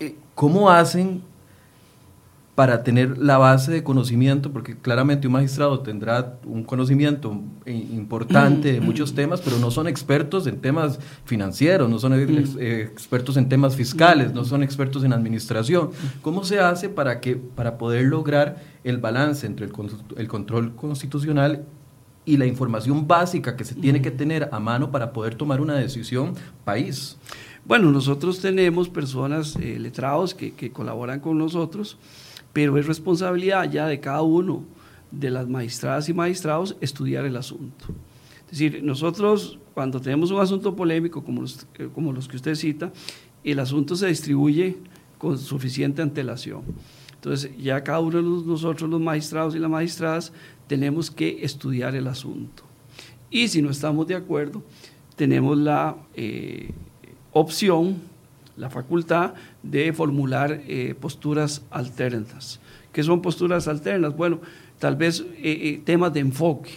Eh, 0.00 0.14
¿Cómo 0.34 0.70
hacen 0.70 1.22
para 2.56 2.82
tener 2.82 3.18
la 3.18 3.36
base 3.36 3.70
de 3.70 3.82
conocimiento, 3.82 4.50
porque 4.50 4.78
claramente 4.78 5.26
un 5.26 5.34
magistrado 5.34 5.80
tendrá 5.80 6.38
un 6.46 6.64
conocimiento 6.64 7.38
importante 7.66 8.72
de 8.72 8.80
muchos 8.80 9.14
temas, 9.14 9.42
pero 9.42 9.58
no 9.58 9.70
son 9.70 9.86
expertos 9.86 10.46
en 10.46 10.58
temas 10.62 10.98
financieros, 11.26 11.90
no 11.90 11.98
son 11.98 12.14
eh, 12.14 12.88
expertos 12.90 13.36
en 13.36 13.50
temas 13.50 13.76
fiscales, 13.76 14.32
no 14.32 14.42
son 14.42 14.62
expertos 14.62 15.04
en 15.04 15.12
administración. 15.12 15.90
¿Cómo 16.22 16.44
se 16.44 16.58
hace 16.58 16.88
para, 16.88 17.20
que, 17.20 17.36
para 17.36 17.76
poder 17.76 18.06
lograr 18.06 18.56
el 18.84 18.96
balance 18.96 19.46
entre 19.46 19.66
el, 19.66 19.72
el 20.16 20.26
control 20.26 20.74
constitucional 20.74 21.66
y 22.24 22.38
la 22.38 22.46
información 22.46 23.06
básica 23.06 23.54
que 23.54 23.64
se 23.64 23.74
tiene 23.74 24.00
que 24.00 24.10
tener 24.10 24.48
a 24.50 24.58
mano 24.60 24.90
para 24.90 25.12
poder 25.12 25.34
tomar 25.34 25.60
una 25.60 25.74
decisión 25.74 26.32
país? 26.64 27.18
Bueno, 27.66 27.90
nosotros 27.90 28.40
tenemos 28.40 28.88
personas 28.88 29.56
eh, 29.56 29.78
letrados 29.78 30.34
que, 30.34 30.54
que 30.54 30.72
colaboran 30.72 31.20
con 31.20 31.36
nosotros 31.36 31.98
pero 32.56 32.78
es 32.78 32.86
responsabilidad 32.86 33.70
ya 33.70 33.86
de 33.86 34.00
cada 34.00 34.22
uno 34.22 34.64
de 35.10 35.28
las 35.28 35.46
magistradas 35.46 36.08
y 36.08 36.14
magistrados 36.14 36.74
estudiar 36.80 37.26
el 37.26 37.36
asunto. 37.36 37.84
Es 38.46 38.52
decir, 38.52 38.82
nosotros 38.82 39.58
cuando 39.74 40.00
tenemos 40.00 40.30
un 40.30 40.40
asunto 40.40 40.74
polémico 40.74 41.22
como 41.22 41.42
los, 41.42 41.66
eh, 41.74 41.90
como 41.94 42.14
los 42.14 42.26
que 42.26 42.36
usted 42.36 42.54
cita, 42.54 42.90
el 43.44 43.58
asunto 43.58 43.94
se 43.94 44.06
distribuye 44.06 44.78
con 45.18 45.36
suficiente 45.36 46.00
antelación. 46.00 46.62
Entonces, 47.16 47.50
ya 47.58 47.84
cada 47.84 48.00
uno 48.00 48.22
de 48.22 48.46
nosotros, 48.46 48.88
los 48.88 49.02
magistrados 49.02 49.54
y 49.54 49.58
las 49.58 49.70
magistradas, 49.70 50.32
tenemos 50.66 51.10
que 51.10 51.44
estudiar 51.44 51.94
el 51.94 52.06
asunto. 52.06 52.62
Y 53.30 53.48
si 53.48 53.60
no 53.60 53.68
estamos 53.68 54.06
de 54.06 54.14
acuerdo, 54.14 54.62
tenemos 55.14 55.58
la 55.58 55.94
eh, 56.14 56.70
opción 57.32 57.98
la 58.56 58.70
facultad 58.70 59.34
de 59.62 59.92
formular 59.92 60.62
eh, 60.66 60.94
posturas 60.98 61.62
alternas. 61.70 62.60
¿Qué 62.92 63.02
son 63.02 63.20
posturas 63.20 63.68
alternas? 63.68 64.16
Bueno, 64.16 64.40
tal 64.78 64.96
vez 64.96 65.20
eh, 65.20 65.26
eh, 65.42 65.80
temas 65.84 66.12
de 66.12 66.20
enfoque. 66.20 66.72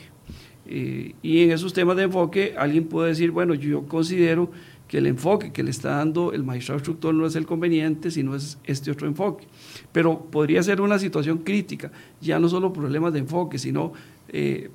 y 1.23 1.41
en 1.41 1.51
esos 1.51 1.73
temas 1.73 1.97
de 1.97 2.03
enfoque 2.03 2.53
alguien 2.55 2.85
puede 2.85 3.09
decir, 3.09 3.31
bueno, 3.31 3.55
yo 3.55 3.87
considero 3.87 4.51
que 4.87 4.99
el 4.99 5.07
enfoque 5.07 5.51
que 5.51 5.63
le 5.63 5.71
está 5.71 5.97
dando 5.97 6.31
el 6.33 6.43
magistrado 6.43 6.79
instructor 6.79 7.13
no 7.13 7.25
es 7.25 7.35
el 7.35 7.45
conveniente, 7.45 8.11
sino 8.11 8.35
es 8.35 8.59
este 8.65 8.91
otro 8.91 9.07
enfoque. 9.07 9.47
Pero 9.91 10.25
podría 10.29 10.61
ser 10.61 10.81
una 10.81 10.99
situación 10.99 11.39
crítica, 11.39 11.91
ya 12.21 12.39
no 12.39 12.49
solo 12.49 12.71
problemas 12.73 13.13
de 13.13 13.19
enfoque, 13.19 13.57
sino 13.57 13.93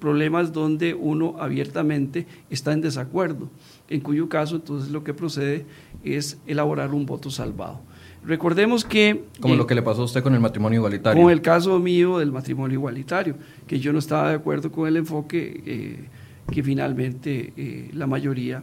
problemas 0.00 0.53
donde 0.53 0.95
uno 0.95 1.37
abiertamente 1.39 2.27
está 2.50 2.73
en 2.73 2.81
desacuerdo 2.81 3.49
en 3.88 4.00
cuyo 4.00 4.28
caso 4.28 4.57
entonces 4.57 4.90
lo 4.90 5.05
que 5.05 5.14
procede 5.14 5.67
es 6.04 6.38
elaborar 6.46 6.92
un 6.92 7.06
voto 7.06 7.30
salvado. 7.30 7.80
Recordemos 8.25 8.84
que... 8.84 9.25
Como 9.40 9.54
lo 9.54 9.66
que 9.66 9.75
le 9.75 9.82
pasó 9.82 10.02
a 10.02 10.04
usted 10.06 10.23
con 10.23 10.34
el 10.34 10.40
matrimonio 10.40 10.78
igualitario. 10.78 11.23
Con 11.23 11.30
el 11.30 11.42
caso 11.42 11.78
mío 11.78 12.18
del 12.18 12.32
matrimonio 12.32 12.78
igualitario, 12.78 13.37
que 13.66 13.78
yo 13.78 13.92
no 13.92 13.99
estaba 13.99 14.30
de 14.30 14.37
acuerdo 14.37 14.73
con 14.73 14.88
el 14.88 14.96
enfoque 14.96 15.62
eh, 15.66 16.08
que 16.50 16.62
finalmente 16.62 17.52
eh, 17.56 17.90
la 17.92 18.06
mayoría 18.06 18.62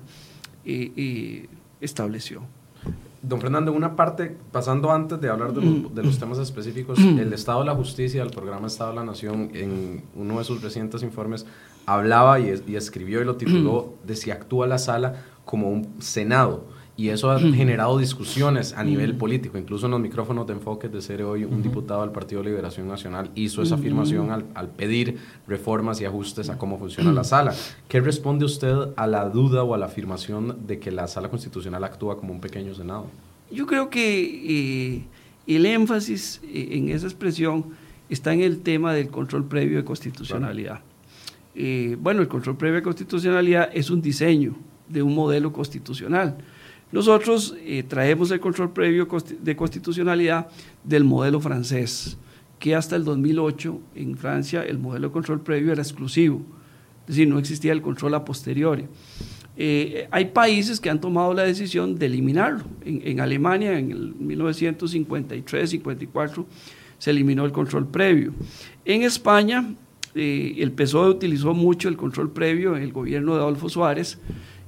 eh, 0.66 1.48
estableció. 1.80 2.42
Don 3.22 3.40
Fernando, 3.40 3.72
una 3.72 3.96
parte, 3.96 4.36
pasando 4.52 4.92
antes 4.92 5.22
de 5.22 5.30
hablar 5.30 5.54
de 5.54 5.62
los, 5.62 5.94
de 5.94 6.04
los, 6.04 6.18
temas 6.18 6.40
específicos, 6.40 6.98
el 6.98 7.32
Estado 7.34 7.60
de 7.60 7.66
la 7.66 7.76
Justicia, 7.76 8.24
el 8.24 8.32
programa 8.32 8.66
Estado 8.66 8.90
de 8.90 8.96
la 8.96 9.04
Nación, 9.04 9.52
en 9.54 10.02
uno 10.16 10.40
de 10.40 10.44
sus 10.44 10.64
recientes 10.64 11.04
informes, 11.04 11.46
hablaba 11.86 12.40
y, 12.40 12.50
escribió 12.50 13.22
y 13.22 13.26
lo 13.26 13.36
tituló 13.36 13.94
de 14.06 14.16
si 14.16 14.32
actúa 14.32 14.66
la 14.66 14.80
sala 14.80 15.24
como 15.46 15.70
un 15.70 16.02
Senado. 16.02 16.66
Y 17.02 17.10
eso 17.10 17.32
ha 17.32 17.40
generado 17.40 17.98
discusiones 17.98 18.74
a 18.74 18.84
nivel 18.84 19.16
político. 19.16 19.58
Incluso 19.58 19.88
en 19.88 19.94
los 19.94 20.00
micrófonos 20.00 20.46
de 20.46 20.54
enfoque 20.54 20.88
de 20.88 21.02
ser 21.02 21.24
hoy, 21.24 21.46
un 21.46 21.64
diputado 21.64 22.02
del 22.02 22.12
Partido 22.12 22.44
de 22.44 22.50
Liberación 22.50 22.88
Nacional 22.88 23.32
hizo 23.34 23.64
esa 23.64 23.74
afirmación 23.74 24.30
al, 24.30 24.46
al, 24.54 24.70
pedir 24.70 25.18
reformas 25.48 26.00
y 26.00 26.06
ajustes 26.06 26.52
a 26.52 26.60
cómo 26.60 26.78
funciona 26.78 27.12
la 27.12 27.24
sala. 27.24 27.56
¿Qué 27.88 28.00
responde 28.02 28.46
usted 28.46 28.76
a 28.96 29.08
la 29.08 29.28
duda 29.30 29.64
o 29.64 29.74
a 29.74 29.80
la 29.80 29.88
afirmación 29.88 30.68
de 30.68 30.78
que 30.78 30.92
la 30.92 31.08
sala 31.08 31.30
constitucional 31.30 31.84
actúa 31.84 32.20
como 32.20 32.34
un 32.34 32.40
pequeño 32.40 32.76
Senado? 32.76 33.08
Yo 33.52 33.66
creo 33.66 33.90
que 33.90 34.98
eh, 34.98 35.04
el 35.48 35.66
énfasis 35.66 36.40
eh, 36.44 36.68
en 36.74 36.90
esa 36.90 37.08
expresión 37.08 37.66
está 38.10 38.32
en 38.32 38.42
el 38.42 38.60
tema 38.60 38.94
del 38.94 39.08
control 39.08 39.46
previo 39.46 39.78
de 39.78 39.84
constitucionalidad. 39.84 40.82
Eh, 41.56 41.98
bueno, 42.00 42.22
el 42.22 42.28
control 42.28 42.58
previo 42.58 42.76
de 42.76 42.84
constitucionalidad 42.84 43.72
es 43.74 43.90
un 43.90 44.04
diseño 44.04 44.56
de 44.88 45.02
un 45.02 45.16
modelo 45.16 45.52
constitucional. 45.52 46.38
Nosotros 46.92 47.56
eh, 47.66 47.84
traemos 47.84 48.32
el 48.32 48.40
control 48.40 48.74
previo 48.74 49.08
de 49.40 49.56
constitucionalidad 49.56 50.48
del 50.84 51.04
modelo 51.04 51.40
francés, 51.40 52.18
que 52.60 52.76
hasta 52.76 52.96
el 52.96 53.06
2008 53.06 53.80
en 53.96 54.18
Francia 54.18 54.64
el 54.64 54.78
modelo 54.78 55.08
de 55.08 55.14
control 55.14 55.42
previo 55.42 55.72
era 55.72 55.82
exclusivo, 55.82 56.42
es 57.02 57.08
decir, 57.08 57.28
no 57.28 57.40
existía 57.40 57.72
el 57.72 57.82
control 57.82 58.14
a 58.16 58.26
posteriori. 58.26 58.86
Eh, 59.58 60.08
hay 60.12 60.26
países 60.26 60.80
que 60.80 60.90
han 60.90 61.02
tomado 61.02 61.34
la 61.34 61.42
decisión 61.44 61.98
de 61.98 62.06
eliminarlo. 62.08 62.64
En, 62.84 63.20
Alemania, 63.20 63.78
en 63.78 63.92
el 63.92 64.16
1953-54, 64.16 66.46
se 66.98 67.12
eliminó 67.12 67.46
el 67.46 67.52
control 67.52 67.88
previo. 67.88 68.34
En 68.86 69.04
España, 69.04 69.76
eh, 70.16 70.56
el 70.58 70.72
PSOE 70.72 71.10
utilizó 71.10 71.54
mucho 71.54 71.90
el 71.90 71.98
control 71.98 72.32
previo 72.32 72.76
en 72.76 72.82
el 72.84 72.92
gobierno 72.92 73.36
de 73.36 73.42
Adolfo 73.42 73.70
Suárez 73.70 74.20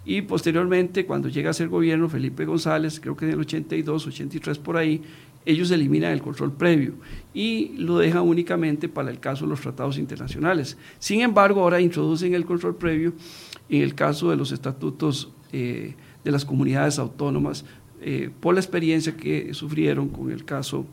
y 0.06 0.22
posteriormente, 0.22 1.06
cuando 1.06 1.30
llega 1.30 1.50
a 1.50 1.54
ser 1.54 1.70
gobierno 1.70 2.10
Felipe 2.10 2.46
González, 2.46 3.00
creo 3.00 3.16
que 3.16 3.26
en 3.26 3.32
el 3.32 3.40
82, 3.40 4.08
83 4.08 4.58
por 4.60 4.78
ahí, 4.78 5.02
ellos 5.46 5.72
eliminan 5.72 6.14
el 6.14 6.22
control 6.22 6.54
previo 6.54 6.94
y 7.34 7.74
lo 7.78 7.98
dejan 7.98 8.24
únicamente 8.24 8.88
para 8.88 9.12
el 9.12 9.20
caso 9.20 9.46
de 9.46 9.50
los 9.50 9.62
tratados 9.62 9.98
internacionales. 9.98 10.78
Sin 11.00 11.22
embargo, 11.22 11.62
ahora 11.62 11.82
introducen 11.82 12.34
el 12.34 12.46
control 12.46 12.76
previo 12.76 13.14
en 13.70 13.82
el 13.82 13.94
caso 13.94 14.30
de 14.30 14.38
los 14.38 14.52
estatutos 14.52 15.32
eh, 15.52 15.96
de 16.24 16.32
las 16.32 16.46
comunidades 16.46 17.00
autónomas, 17.00 17.66
eh, 18.02 18.30
por 18.40 18.54
la 18.54 18.60
experiencia 18.60 19.16
que 19.16 19.54
sufrieron 19.54 20.10
con 20.10 20.32
el 20.32 20.46
caso 20.46 20.86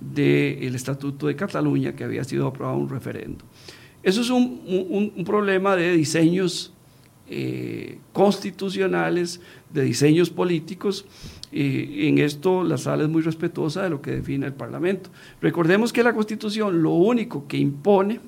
del 0.00 0.74
Estatuto 0.74 1.26
de 1.26 1.36
Cataluña, 1.36 1.94
que 1.94 2.04
había 2.04 2.24
sido 2.24 2.46
aprobado 2.46 2.76
en 2.76 2.84
un 2.84 2.88
referendo. 2.88 3.44
Eso 4.02 4.20
es 4.20 4.30
un, 4.30 5.24
problema 5.26 5.76
de 5.76 5.92
diseños 5.96 6.72
eh, 7.28 7.98
constitucionales, 8.12 9.40
de 9.72 9.82
diseños 9.82 10.30
políticos. 10.30 11.06
en 11.52 12.18
esto 12.18 12.62
la 12.64 12.78
sala 12.78 13.04
es 13.04 13.08
muy 13.08 13.22
respetuosa 13.22 13.82
de 13.82 13.90
lo 13.90 14.00
que 14.00 14.12
define 14.12 14.46
el 14.46 14.54
Parlamento. 14.54 15.10
Recordemos 15.40 15.92
que 15.92 16.02
la 16.02 16.14
Constitución 16.14 16.82
lo 16.82 16.92
único 16.92 17.46
que 17.46 17.58
impone 17.58 18.20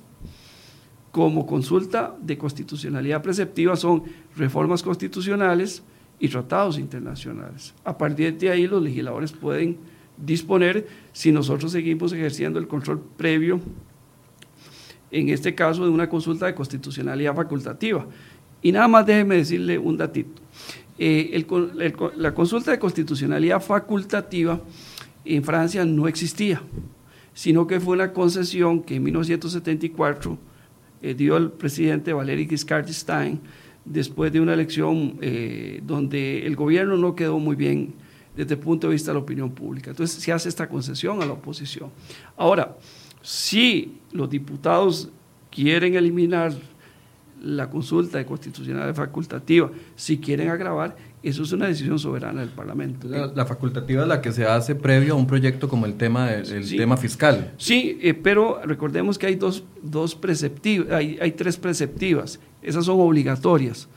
como 1.11 1.47
consulta 1.47 2.15
de 2.21 2.39
constitucionalidad 2.39 3.23
preceptiva 3.23 3.77
son 3.77 4.05
reformas 4.37 4.83
constitucionales 4.83 5.83
y 6.19 6.29
tratados 6.29 6.79
internacionales. 6.79 7.75
A 7.85 7.97
partir 7.97 8.37
de 8.37 8.51
ahí 8.51 8.67
los 8.67 8.83
legisladores 8.83 9.33
pueden 9.33 9.79
disponer 10.17 10.87
si 11.13 11.33
nosotros 11.33 11.73
seguimos 11.73 12.13
ejerciendo 12.13 12.59
el 12.59 12.69
control 12.69 13.03
previo, 13.17 13.61
en 15.11 15.31
este 15.31 15.55
caso 15.55 15.83
de 15.83 15.91
una 15.91 16.09
consulta 16.09 16.47
de 16.47 16.55
constitucionalidad 16.55 17.35
facultativa. 17.35 18.07
Y 18.63 18.73
nada 18.73 18.89
más 18.89 19.07
déjeme 19.07 19.37
decirle 19.37 19.79
un 19.79 19.97
datito. 19.97 20.41
Eh, 20.99 21.47
la 22.17 22.35
consulta 22.35 22.71
de 22.73 22.79
constitucionalidad 22.79 23.61
facultativa 23.61 24.61
en 25.25 25.43
Francia 25.43 25.85
no 25.85 26.07
existía, 26.09 26.61
sino 27.33 27.67
que 27.67 27.81
fue 27.81 27.95
una 27.95 28.13
concesión 28.13 28.83
que 28.83 28.97
en 28.97 29.05
1974 29.05 30.39
eh, 31.03 31.15
dio 31.15 31.39
el 31.39 31.51
presidente 31.53 32.13
Valéry 32.13 32.47
Giscard 32.47 32.85
d'Estaing 32.85 33.41
después 33.85 34.31
de 34.31 34.41
una 34.41 34.53
elección 34.53 35.17
eh, 35.23 35.81
donde 35.83 36.47
el 36.47 36.55
gobierno 36.55 36.99
no 36.99 37.15
quedó 37.15 37.39
muy 37.39 37.57
bien 37.57 37.95
desde 38.37 38.55
el 38.55 38.61
punto 38.61 38.89
de 38.89 38.93
vista 38.93 39.11
de 39.11 39.15
la 39.15 39.21
opinión 39.21 39.51
pública. 39.53 39.91
Entonces 39.91 40.23
se 40.23 40.33
hace 40.33 40.51
esta 40.51 40.69
concesión 40.69 41.23
a 41.23 41.27
la 41.27 41.33
oposición. 41.33 41.91
Ahora, 42.37 42.77
si 43.23 43.99
los 44.13 44.29
diputados 44.29 45.09
quieren 45.51 45.95
eliminar 45.95 46.53
la 47.41 47.71
consulta 47.71 48.19
de 48.19 48.27
constitucionalidad 48.27 48.95
facultativa, 48.95 49.71
si 49.97 50.19
quieren 50.19 50.49
agravar, 50.49 50.97
eso 51.23 51.43
es 51.43 51.53
una 51.53 51.67
decisión 51.67 51.99
soberana 51.99 52.41
del 52.41 52.51
Parlamento. 52.51 53.09
La, 53.09 53.47
facultativa 53.47 54.03
es 54.03 54.09
la 54.09 54.21
que 54.21 54.33
se 54.33 54.47
hace 54.47 54.75
previo 54.75 55.15
a 55.15 55.17
un 55.17 55.27
proyecto 55.27 55.69
como 55.69 55.87
el 55.87 55.95
tema, 55.95 56.33
el 56.33 56.77
tema 56.77 56.97
fiscal. 56.97 57.53
Sí, 57.59 57.99
eh, 58.03 58.15
pero 58.15 58.61
recordemos 58.65 59.19
que 59.19 59.27
hay 59.27 59.35
dos, 59.35 59.65
dos 59.83 60.15
preceptivas, 60.15 60.93
hay, 60.93 61.19
hay 61.21 61.33
tres 61.33 61.57
preceptivas, 61.57 62.41
esas 62.63 62.85
son 62.85 63.01
obligatorias. 63.01 63.89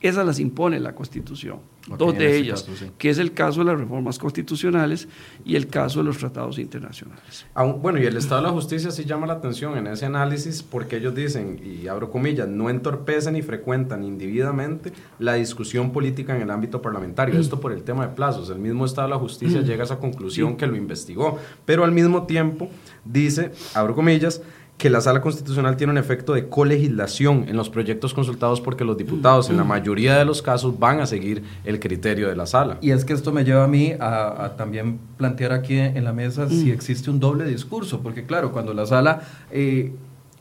Esas 0.00 0.26
las 0.26 0.40
impone 0.40 0.80
la 0.80 0.96
Constitución, 0.96 1.60
dos 1.88 2.16
de 2.16 2.36
ellas, 2.36 2.66
que 2.98 3.10
es 3.10 3.18
el 3.18 3.32
caso 3.32 3.60
de 3.60 3.66
las 3.66 3.78
reformas 3.78 4.18
constitucionales 4.18 5.08
y 5.44 5.56
el 5.56 5.66
caso 5.68 6.00
de 6.00 6.04
los 6.04 6.18
tratados 6.18 6.58
internacionales. 6.58 7.46
bueno, 7.80 8.00
y 8.00 8.06
el 8.06 8.16
Estado 8.16 8.42
de 8.42 8.48
la 8.48 8.52
Justicia 8.52 8.90
sí 8.90 9.04
llama 9.04 9.26
la 9.26 9.34
atención 9.34 9.76
en 9.76 9.86
ese 9.86 10.06
análisis 10.06 10.62
porque 10.62 10.96
ellos 10.96 11.14
dicen, 11.14 11.60
y 11.62 11.88
abro 11.88 12.10
comillas, 12.10 12.48
no 12.48 12.70
entorpecen 12.70 13.34
ni 13.34 13.42
frecuentan 13.42 14.04
indebidamente 14.04 14.92
la 15.18 15.34
discusión 15.34 15.92
política 15.92 16.36
en 16.36 16.42
el 16.42 16.50
ámbito 16.50 16.80
parlamentario. 16.80 17.38
Esto 17.38 17.60
por 17.60 17.72
el 17.72 17.82
tema 17.82 18.06
de 18.06 18.14
plazos. 18.14 18.50
El 18.50 18.58
mismo 18.58 18.84
Estado 18.84 19.08
de 19.08 19.14
la 19.14 19.20
Justicia 19.20 19.60
llega 19.62 19.82
a 19.82 19.86
esa 19.86 19.98
conclusión 19.98 20.56
que 20.56 20.66
lo 20.66 20.76
investigó, 20.76 21.38
pero 21.64 21.84
al 21.84 21.92
mismo 21.92 22.26
tiempo 22.26 22.68
dice, 23.04 23.52
abro 23.74 23.94
comillas, 23.94 24.42
que 24.78 24.90
la 24.90 25.00
sala 25.00 25.20
constitucional 25.20 25.76
tiene 25.76 25.92
un 25.92 25.98
efecto 25.98 26.32
de 26.32 26.48
colegislación 26.48 27.44
en 27.48 27.56
los 27.56 27.70
proyectos 27.70 28.14
consultados 28.14 28.60
porque 28.60 28.84
los 28.84 28.96
diputados 28.96 29.48
en 29.48 29.56
la 29.56 29.62
mayoría 29.62 30.18
de 30.18 30.24
los 30.24 30.42
casos 30.42 30.76
van 30.76 31.00
a 31.00 31.06
seguir 31.06 31.44
el 31.64 31.78
criterio 31.78 32.28
de 32.28 32.34
la 32.34 32.46
sala. 32.46 32.78
Y 32.80 32.90
es 32.90 33.04
que 33.04 33.12
esto 33.12 33.30
me 33.32 33.44
lleva 33.44 33.62
a 33.62 33.68
mí 33.68 33.92
a, 34.00 34.54
también 34.56 34.98
plantear 35.16 35.52
aquí 35.52 35.78
en 35.78 36.02
la 36.02 36.12
mesa 36.12 36.48
si 36.48 36.64
mm. 36.64 36.70
existe 36.70 37.10
un 37.10 37.20
doble 37.20 37.44
discurso, 37.44 38.00
porque 38.00 38.24
claro, 38.24 38.52
cuando 38.52 38.74
la 38.74 38.86
sala... 38.86 39.22
Eh, 39.50 39.92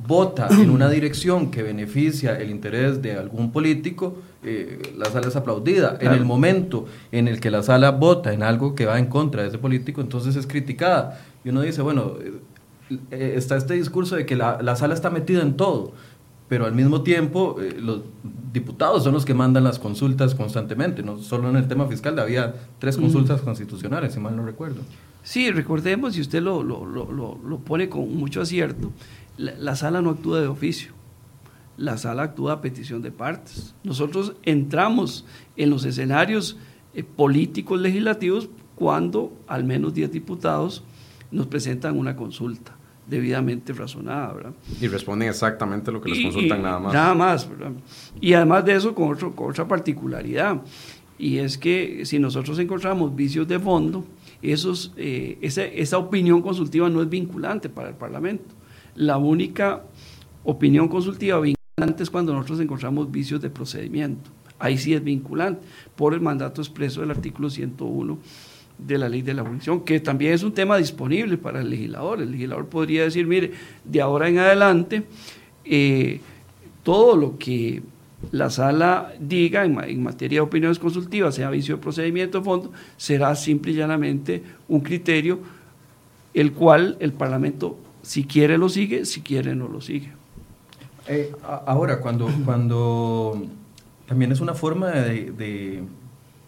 vota 0.08 0.48
en 0.50 0.70
una 0.70 0.90
dirección 0.90 1.52
que 1.52 1.64
beneficia 1.64 2.40
el 2.40 2.50
interés 2.50 3.02
de 3.02 3.14
algún 3.14 3.52
político, 3.52 4.18
eh, 4.44 4.82
la 4.98 5.06
sala 5.06 5.28
es 5.28 5.36
aplaudida. 5.36 5.98
En 6.02 6.14
el 6.14 6.26
momento 6.26 6.86
en 7.12 7.28
el 7.28 7.40
que 7.40 7.52
la 7.52 7.62
sala 7.64 7.92
vota 7.92 8.34
en 8.34 8.44
algo 8.44 8.74
que 8.74 8.86
va 8.86 8.98
en 8.98 9.06
contra 9.06 9.44
de 9.44 9.50
ese 9.50 9.58
político, 9.58 10.02
entonces 10.02 10.36
es 10.36 10.48
criticada. 10.48 11.22
Y 11.44 11.50
uno 11.50 11.62
dice, 11.62 11.82
bueno, 11.82 12.16
eh, 13.12 13.34
está 13.36 13.58
este 13.58 13.76
discurso 13.76 14.16
de 14.16 14.26
que 14.26 14.36
la, 14.36 14.76
sala 14.76 14.94
está 14.94 15.10
metida 15.10 15.42
en 15.42 15.56
todo, 15.56 15.94
pero 16.48 16.66
al 16.66 16.74
mismo 16.74 17.02
tiempo 17.02 17.58
eh, 17.62 17.78
los 17.80 18.02
diputados 18.52 19.04
son 19.04 19.14
los 19.14 19.26
que 19.26 19.34
mandan 19.34 19.64
las 19.64 19.80
consultas 19.80 20.36
constantemente, 20.36 21.04
no 21.04 21.18
solo 21.18 21.50
en 21.50 21.56
el 21.56 21.68
tema 21.68 21.88
fiscal, 21.88 22.18
había 22.20 22.56
tres 22.80 22.98
consultas 22.98 23.42
constitucionales, 23.42 24.14
si 24.14 24.20
mal 24.20 24.36
no 24.36 24.46
recuerdo. 24.46 24.82
Sí, 25.24 25.52
recordemos, 25.52 26.18
y 26.18 26.22
usted 26.22 26.42
lo, 26.42 26.64
lo, 26.64 26.86
lo, 26.86 27.40
lo 27.44 27.60
pone 27.60 27.90
con 27.90 28.16
mucho 28.16 28.42
acierto, 28.42 28.92
la, 29.38 29.76
sala 29.76 30.02
no 30.02 30.12
actúa 30.12 30.42
de 30.42 30.48
oficio, 30.48 30.92
la 31.78 31.98
sala 31.98 32.24
actúa 32.24 32.54
a 32.54 32.62
petición 32.62 33.02
de 33.02 33.12
partes. 33.12 33.74
Nosotros 33.84 34.34
entramos 34.44 35.26
en 35.56 35.70
los 35.70 35.86
escenarios 35.86 36.58
eh, 36.94 37.04
políticos 37.04 37.80
legislativos 37.80 38.50
cuando 38.76 39.34
al 39.48 39.64
menos 39.64 39.94
10 39.94 40.12
diputados 40.12 40.84
nos 41.32 41.48
presentan 41.48 41.98
una 41.98 42.16
consulta 42.16 42.76
debidamente 43.12 43.74
razonada, 43.74 44.32
¿verdad? 44.34 44.54
Y 44.80 44.88
responden 44.88 45.28
exactamente 45.28 45.92
lo 45.92 46.00
que 46.00 46.10
les 46.12 46.24
consultan 46.24 46.64
nada 46.64 46.80
más. 46.80 46.94
Nada 46.94 47.14
más, 47.14 47.50
¿verdad? 47.50 47.74
Y 48.22 48.32
además 48.32 48.64
de 48.64 48.74
eso, 48.74 48.96
con, 48.96 49.12
otro, 49.12 49.34
otra 49.38 49.68
particularidad, 49.68 50.62
y 51.20 51.38
es 51.40 51.58
que 51.58 52.06
si 52.06 52.20
nosotros 52.20 52.58
encontramos 52.58 53.14
vicios 53.14 53.46
de 53.50 53.60
fondo, 53.60 54.06
esos, 54.42 54.94
eh, 54.96 55.38
esa, 55.42 55.66
esa 55.66 55.98
opinión 55.98 56.42
consultiva 56.42 56.90
no 56.90 57.02
es 57.02 57.10
vinculante 57.10 57.68
para 57.68 57.90
el 57.90 57.96
Parlamento. 57.96 58.56
La 58.96 59.18
única 59.18 59.84
opinión 60.46 60.88
consultiva 60.88 61.42
vinculante 61.42 62.04
es 62.04 62.10
cuando 62.10 62.34
nosotros 62.34 62.62
encontramos 62.62 63.12
vicios 63.12 63.42
de 63.42 63.50
procedimiento. 63.50 64.32
Ahí 64.58 64.78
sí 64.78 64.94
es 64.94 65.04
vinculante 65.04 65.62
por 65.98 66.14
el 66.14 66.22
mandato 66.22 66.62
expreso 66.62 67.02
del 67.02 67.12
artículo 67.12 67.50
101 67.50 68.20
de 68.82 68.98
la 68.98 69.08
ley 69.08 69.22
de 69.22 69.34
la 69.34 69.42
abolición, 69.42 69.82
que 69.82 70.00
también 70.00 70.34
es 70.34 70.44
un 70.44 70.54
tema 70.54 70.78
disponible 70.78 71.38
para 71.38 71.62
el 71.62 71.70
legislador. 71.70 72.22
El 72.22 72.32
legislador 72.32 72.68
podría 72.68 73.04
decir, 73.04 73.28
mire, 73.28 73.52
de 73.84 74.02
ahora 74.02 74.28
en 74.28 74.40
adelante, 74.40 75.04
eh, 75.66 76.20
todo 76.84 77.16
lo 77.16 77.38
que 77.38 77.84
la 78.32 78.50
sala 78.50 79.14
diga 79.20 79.66
en, 79.66 80.04
materia 80.04 80.38
de 80.38 80.42
opiniones 80.42 80.80
consultivas, 80.80 81.36
sea 81.36 81.50
vicio 81.50 81.78
de 81.78 81.82
procedimiento 81.82 82.40
de 82.40 82.44
fondo, 82.44 82.72
será 82.98 83.36
simple 83.36 83.72
y 83.72 83.76
llanamente 83.76 84.44
un 84.68 84.82
criterio 84.82 85.40
el 86.34 86.54
cual 86.54 86.98
el 87.00 87.14
Parlamento, 87.14 87.78
si 88.02 88.24
quiere, 88.24 88.58
lo 88.58 88.70
sigue, 88.70 89.06
si 89.06 89.22
quiere, 89.22 89.54
no 89.54 89.68
lo 89.68 89.82
sigue. 89.82 90.12
Eh, 91.08 91.32
ahora, 91.66 92.00
cuando, 92.00 92.30
cuando 92.46 93.44
también 94.08 94.32
es 94.32 94.40
una 94.40 94.54
forma 94.54 94.92
de 94.92 95.84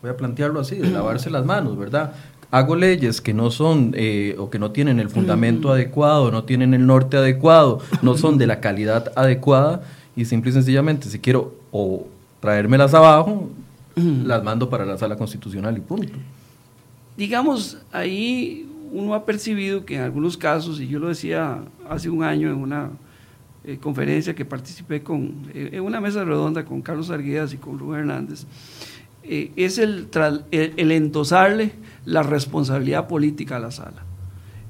voy 0.04 0.12
a 0.12 0.18
plantearlo 0.18 0.60
así, 0.60 0.76
de 0.76 0.90
lavarse 0.92 1.30
las 1.30 1.46
manos, 1.46 1.78
¿verdad? 1.78 2.14
Hago 2.52 2.76
leyes 2.76 3.22
que 3.22 3.34
no 3.34 3.50
son 3.50 3.94
eh, 3.96 4.36
o 4.38 4.50
que 4.50 4.60
no 4.60 4.72
tienen 4.72 5.00
el 5.00 5.10
fundamento 5.10 5.72
adecuado, 5.72 6.30
no 6.30 6.44
tienen 6.44 6.74
el 6.74 6.86
norte 6.86 7.16
adecuado, 7.16 7.80
no 8.02 8.18
son 8.18 8.38
de 8.38 8.46
la 8.46 8.60
calidad 8.60 9.14
adecuada 9.16 9.82
y 10.14 10.26
simple 10.26 10.52
y 10.52 10.54
sencillamente 10.54 11.08
si 11.08 11.20
quiero 11.20 11.56
o 11.72 12.06
traérmelas 12.42 12.94
abajo, 12.94 13.50
las 13.96 14.44
mando 14.44 14.70
para 14.70 14.86
la 14.86 14.98
sala 14.98 15.16
constitucional 15.16 15.78
y 15.78 15.80
punto. 15.80 16.12
Digamos, 17.16 17.78
ahí 17.94 18.70
uno 18.92 19.14
ha 19.14 19.24
percibido 19.26 19.86
que 19.86 19.96
en 19.96 20.02
algunos 20.02 20.36
casos, 20.36 20.82
y 20.82 20.88
yo 20.90 21.00
lo 21.00 21.08
decía 21.08 21.60
hace 21.90 22.10
un 22.10 22.24
año 22.24 22.50
en 22.50 22.58
una 22.58 22.90
eh, 23.64 23.78
conferencia 23.78 24.36
que 24.36 24.44
participé 24.44 25.02
con, 25.02 25.34
eh, 25.54 25.70
en 25.72 25.82
una 25.82 26.02
mesa 26.02 26.26
redonda 26.26 26.66
con 26.66 26.82
Carlos 26.82 27.10
Arguedas 27.10 27.54
y 27.54 27.58
con 27.58 27.80
Rubén 27.80 28.02
Hernández, 28.02 28.46
eh, 29.24 29.52
es 29.56 29.78
el, 29.78 30.08
el, 30.52 30.92
endosarle 30.92 31.72
la 32.06 32.24
responsabilidad 32.24 33.08
política 33.08 33.56
a 33.56 33.60
la 33.60 33.72
sala. 33.72 34.06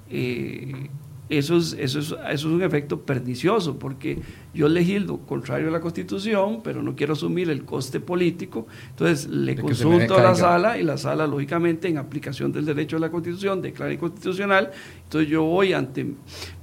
Eh, 0.10 0.89
eso 1.29 1.57
es, 1.57 1.75
eso, 1.79 2.00
es, 2.00 2.12
eso 2.12 2.17
es 2.29 2.43
un 2.45 2.62
efecto 2.62 3.01
pernicioso, 3.01 3.79
porque 3.79 4.19
yo 4.53 4.67
legislo 4.67 5.19
contrario 5.19 5.69
a 5.69 5.72
la 5.72 5.79
Constitución, 5.79 6.62
pero 6.63 6.83
no 6.83 6.95
quiero 6.95 7.13
asumir 7.13 7.50
el 7.50 7.65
coste 7.65 8.00
político, 8.00 8.67
entonces 8.89 9.27
le 9.27 9.55
consulto 9.55 10.17
a 10.17 10.22
la 10.22 10.36
sala 10.36 10.77
y 10.77 10.83
la 10.83 10.98
sala, 10.98 11.25
lógicamente, 11.25 11.88
en 11.88 11.98
aplicación 11.98 12.51
del 12.51 12.65
derecho 12.65 12.98
de 12.98 13.01
la 13.01 13.10
Constitución, 13.10 13.62
declara 13.62 13.93
inconstitucional, 13.93 14.69
entonces 15.03 15.29
yo 15.29 15.43
voy 15.43 15.74
ante, 15.74 16.05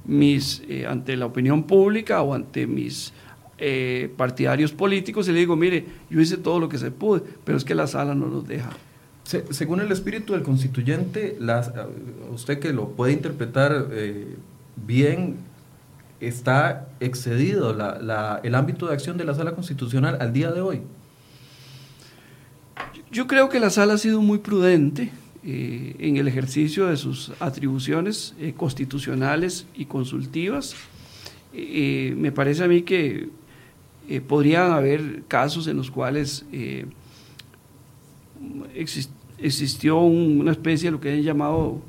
mis, 0.05 0.63
eh, 0.69 0.85
ante 0.85 1.17
la 1.17 1.25
opinión 1.25 1.63
pública 1.63 2.21
o 2.21 2.33
ante 2.33 2.67
mis 2.67 3.13
eh, 3.61 4.11
partidarios 4.17 4.73
políticos 4.73 5.29
y 5.29 5.31
le 5.31 5.39
digo, 5.39 5.55
mire, 5.55 5.85
yo 6.09 6.19
hice 6.19 6.35
todo 6.35 6.59
lo 6.59 6.67
que 6.67 6.77
se 6.77 6.91
pude, 6.91 7.21
pero 7.45 7.57
es 7.57 7.63
que 7.63 7.75
la 7.75 7.87
sala 7.87 8.13
no 8.13 8.27
nos 8.27 8.45
deja. 8.47 8.71
según 9.23 9.79
el 9.79 9.91
espíritu 9.91 10.33
del 10.33 10.43
constituyente, 10.43 11.37
usted 12.33 12.59
que 12.59 12.73
lo 12.73 12.89
puede 12.89 13.13
interpretar 13.13 13.87
eh, 13.91 14.35
bien 14.75 15.37
está 16.21 16.87
excedido 16.99 17.71
el 18.43 18.55
ámbito 18.55 18.87
de 18.87 18.93
acción 18.93 19.17
de 19.17 19.25
la 19.25 19.33
sala 19.33 19.53
constitucional 19.53 20.17
al 20.21 20.31
día 20.31 20.51
de 20.51 20.61
hoy? 20.61 20.81
Yo 23.11 23.27
creo 23.27 23.49
que 23.49 23.59
la 23.59 23.69
sala 23.69 23.93
ha 23.93 23.97
sido 23.97 24.21
muy 24.21 24.37
prudente 24.37 25.11
eh, 25.43 25.95
en 25.99 26.17
el 26.17 26.27
ejercicio 26.27 26.87
de 26.87 26.97
sus 26.97 27.31
atribuciones 27.39 28.35
eh, 28.39 28.53
constitucionales 28.55 29.65
y 29.75 29.85
consultivas. 29.85 30.75
Eh, 31.53 32.13
me 32.15 32.31
parece 32.31 32.63
a 32.63 32.67
mí 32.67 32.83
que 32.83 33.29
podrían 34.19 34.71
haber 34.73 35.23
casos 35.27 35.67
en 35.67 35.77
los 35.77 35.89
cuales 35.89 36.45
existió 39.37 39.99
una 39.99 40.51
especie 40.51 40.87
de 40.87 40.91
lo 40.91 40.99
que 40.99 41.11
han 41.11 41.21
llamado 41.21 41.81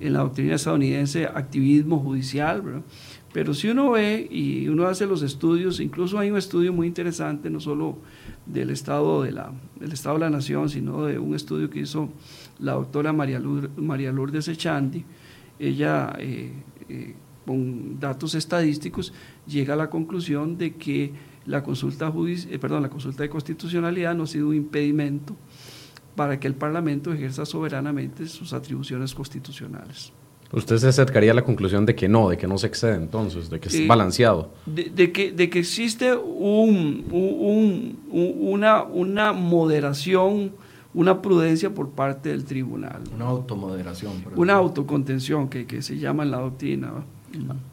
en 0.00 0.12
la 0.12 0.20
doctrina 0.20 0.54
estadounidense 0.54 1.26
activismo 1.26 1.98
judicial, 1.98 2.82
pero 3.32 3.52
si 3.52 3.68
uno 3.68 3.90
ve 3.90 4.26
y 4.30 4.68
uno 4.68 4.86
hace 4.86 5.06
los 5.06 5.22
estudios, 5.22 5.80
incluso 5.80 6.18
hay 6.18 6.30
un 6.30 6.38
estudio 6.38 6.72
muy 6.72 6.86
interesante, 6.86 7.50
no 7.50 7.60
solo 7.60 7.98
del 8.46 8.70
estado 8.70 9.22
de 9.22 9.32
la, 9.32 9.52
del 9.78 9.92
estado 9.92 10.16
de 10.16 10.20
la 10.20 10.30
nación, 10.30 10.68
sino 10.70 11.04
de 11.04 11.18
un 11.18 11.34
estudio 11.34 11.68
que 11.68 11.80
hizo 11.80 12.08
la 12.58 12.72
doctora 12.72 13.12
María, 13.12 13.38
Lourdes 13.38 14.48
Echandi, 14.48 15.04
ella 15.58 16.14
eh, 16.18 16.52
eh, 16.88 17.14
con 17.44 17.98
datos 17.98 18.34
estadísticos 18.34 19.12
llega 19.46 19.74
a 19.74 19.76
la 19.76 19.90
conclusión 19.90 20.56
de 20.56 20.74
que 20.74 21.12
la 21.48 21.62
consulta, 21.62 22.12
eh, 22.26 22.58
perdón, 22.58 22.82
la 22.82 22.90
consulta 22.90 23.22
de 23.22 23.28
constitucionalidad 23.28 24.14
no 24.14 24.24
ha 24.24 24.26
sido 24.26 24.48
un 24.48 24.54
impedimento 24.54 25.34
para 26.14 26.38
que 26.38 26.46
el 26.46 26.54
Parlamento 26.54 27.12
ejerza 27.12 27.46
soberanamente 27.46 28.26
sus 28.26 28.52
atribuciones 28.52 29.14
constitucionales. 29.14 30.12
Usted 30.52 30.78
se 30.78 30.88
acercaría 30.88 31.32
a 31.32 31.34
la 31.34 31.44
conclusión 31.44 31.84
de 31.84 31.94
que 31.94 32.08
no, 32.08 32.30
de 32.30 32.38
que 32.38 32.46
no 32.46 32.56
se 32.56 32.68
excede 32.68 32.96
entonces, 32.96 33.50
de 33.50 33.60
que 33.60 33.68
es 33.68 33.86
balanceado. 33.86 34.50
De, 34.66 35.12
que, 35.12 35.30
de 35.32 35.50
que 35.50 35.58
existe 35.58 36.14
un, 36.14 37.04
una, 38.10 38.82
una 38.82 39.32
moderación, 39.32 40.52
una 40.94 41.20
prudencia 41.20 41.74
por 41.74 41.90
parte 41.90 42.30
del 42.30 42.44
tribunal. 42.44 43.02
Una 43.14 43.26
automoderación. 43.26 44.12
Una 44.36 44.54
autocontención 44.54 45.48
que, 45.48 45.66
que, 45.66 45.82
se 45.82 45.98
llama 45.98 46.22
en 46.22 46.30
la 46.30 46.38
doctrina. 46.38 46.92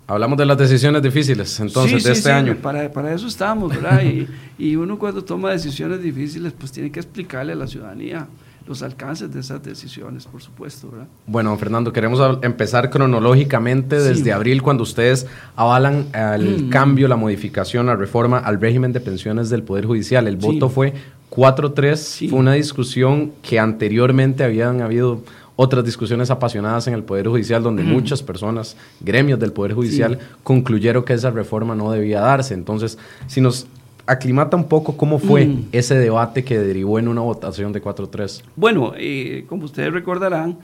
Hablamos 0.07 0.37
de 0.37 0.45
las 0.45 0.57
decisiones 0.57 1.01
difíciles 1.01 1.59
entonces 1.59 2.03
de 2.03 2.11
este 2.11 2.31
año. 2.31 2.55
Para, 2.55 2.91
para, 2.91 3.13
eso 3.13 3.27
estamos, 3.27 3.69
¿verdad? 3.69 4.03
y, 4.03 4.27
y, 4.57 4.75
uno 4.75 4.99
cuando 4.99 5.23
toma 5.23 5.51
decisiones 5.51 6.01
difíciles, 6.01 6.53
pues 6.57 6.71
tiene 6.71 6.91
que 6.91 6.99
explicarle 6.99 7.53
a 7.53 7.55
la 7.55 7.67
ciudadanía 7.67 8.27
los 8.67 8.81
alcances 8.81 9.31
de 9.31 9.39
esas 9.39 9.61
decisiones, 9.61 10.25
por 10.25 10.41
supuesto, 10.41 10.89
¿verdad? 10.89 11.07
Bueno, 11.27 11.55
Fernando, 11.57 11.93
queremos 11.93 12.39
empezar 12.41 12.89
cronológicamente 12.89 13.99
desde 13.99 14.33
abril, 14.33 14.63
cuando 14.63 14.83
ustedes 14.83 15.27
avalan 15.55 16.07
el 16.13 16.63
mm. 16.63 16.69
cambio, 16.69 17.07
la 17.07 17.15
modificación, 17.15 17.85
la 17.85 17.95
reforma 17.95 18.39
al 18.39 18.59
régimen 18.59 18.91
de 18.91 19.01
pensiones 19.01 19.49
del 19.49 19.61
Poder 19.61 19.85
Judicial. 19.85 20.27
El 20.27 20.37
voto 20.37 20.69
fue 20.69 20.93
4-3, 21.29 22.29
fue 22.29 22.39
una 22.39 22.53
discusión 22.53 23.33
que 23.43 23.59
anteriormente 23.59 24.43
habían 24.43 24.81
habido 24.81 25.21
otras 25.55 25.85
discusiones 25.85 26.29
apasionadas 26.31 26.87
en 26.87 26.93
el 26.93 27.03
Poder 27.03 27.27
Judicial 27.27 27.63
donde 27.63 27.83
muchas 27.83 28.21
personas, 28.21 28.75
gremios 28.99 29.39
del 29.39 29.53
Poder 29.53 29.73
Judicial, 29.73 30.19
concluyeron 30.43 31.03
que 31.03 31.13
esa 31.13 31.31
reforma 31.31 31.75
no 31.75 31.91
debía 31.91 32.21
darse. 32.21 32.53
Entonces, 32.53 32.97
si 33.27 33.41
nos 33.41 33.67
aclimata 34.05 34.55
un 34.55 34.67
poco 34.67 34.97
cómo 34.97 35.19
fue 35.19 35.49
ese 35.71 35.95
debate 35.95 36.43
que 36.43 36.59
derivó 36.59 36.99
en 36.99 37.07
una 37.07 37.21
votación 37.21 37.73
de 37.73 37.81
4-3. 37.81 38.43
Bueno, 38.55 38.93
eh, 38.97 39.45
como 39.47 39.65
ustedes 39.65 39.91
recordarán, 39.91 40.59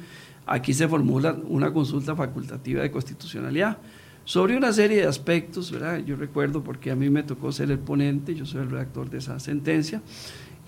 aquí 0.46 0.74
se 0.74 0.88
formula 0.88 1.36
una 1.48 1.74
consulta 1.74 2.16
facultativa 2.16 2.82
de 2.82 2.92
constitucionalidad 2.92 3.78
sobre 4.26 4.56
una 4.56 4.72
serie 4.72 4.98
de 4.98 5.08
aspectos, 5.08 5.72
¿verdad? 5.72 6.00
Yo 6.06 6.16
recuerdo 6.16 6.64
porque 6.64 6.92
a 6.92 6.96
mí 6.96 7.10
me 7.10 7.24
tocó 7.24 7.52
ser 7.52 7.72
el 7.72 7.80
ponente, 7.80 8.36
yo 8.36 8.46
soy 8.46 8.62
el 8.62 8.70
redactor 8.70 9.10
de 9.10 9.18
esa 9.18 9.40
sentencia, 9.40 10.02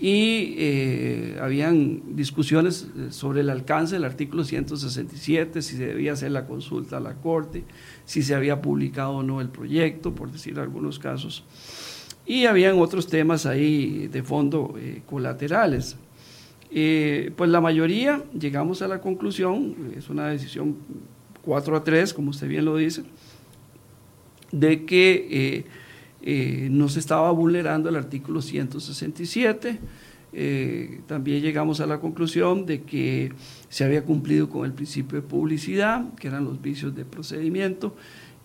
y 0.00 0.54
eh, 0.58 1.38
habían 1.40 2.16
discusiones 2.16 2.88
eh, 2.96 3.06
sobre 3.10 3.42
el 3.42 3.50
alcance 3.50 3.94
del 3.94 4.04
artículo 4.04 4.42
167, 4.42 5.62
si 5.62 5.76
se 5.76 5.86
debía 5.86 6.14
hacer 6.14 6.32
la 6.32 6.46
consulta 6.46 6.96
a 6.96 7.00
la 7.00 7.14
Corte, 7.14 7.64
si 8.04 8.22
se 8.22 8.34
había 8.34 8.60
publicado 8.60 9.12
o 9.12 9.22
no 9.22 9.40
el 9.40 9.48
proyecto, 9.48 10.14
por 10.14 10.32
decir 10.32 10.58
algunos 10.58 10.98
casos. 10.98 11.44
Y 12.26 12.46
habían 12.46 12.78
otros 12.78 13.06
temas 13.06 13.46
ahí 13.46 14.08
de 14.08 14.22
fondo 14.22 14.74
eh, 14.78 15.02
colaterales. 15.06 15.96
pues 16.70 17.50
la 17.50 17.60
mayoría 17.60 18.24
llegamos 18.36 18.82
a 18.82 18.88
la 18.88 19.00
conclusión, 19.00 19.92
es 19.96 20.08
una 20.08 20.26
decisión 20.28 20.76
4 21.42 21.76
a 21.76 21.84
3, 21.84 22.14
como 22.14 22.30
usted 22.30 22.48
bien 22.48 22.64
lo 22.64 22.76
dice, 22.76 23.04
de 24.50 24.84
que 24.84 25.64
eh, 26.26 26.68
no 26.70 26.88
se 26.88 27.00
estaba 27.00 27.30
vulnerando 27.32 27.90
el 27.90 27.96
artículo 27.96 28.40
167. 28.40 29.78
Eh, 30.32 31.02
también 31.06 31.42
llegamos 31.42 31.80
a 31.80 31.86
la 31.86 32.00
conclusión 32.00 32.64
de 32.64 32.80
que 32.80 33.30
se 33.68 33.84
había 33.84 34.04
cumplido 34.04 34.48
con 34.48 34.64
el 34.64 34.72
principio 34.72 35.20
de 35.20 35.26
publicidad, 35.28 36.14
que 36.14 36.28
eran 36.28 36.46
los 36.46 36.62
vicios 36.62 36.94
de 36.94 37.04
procedimiento, 37.04 37.94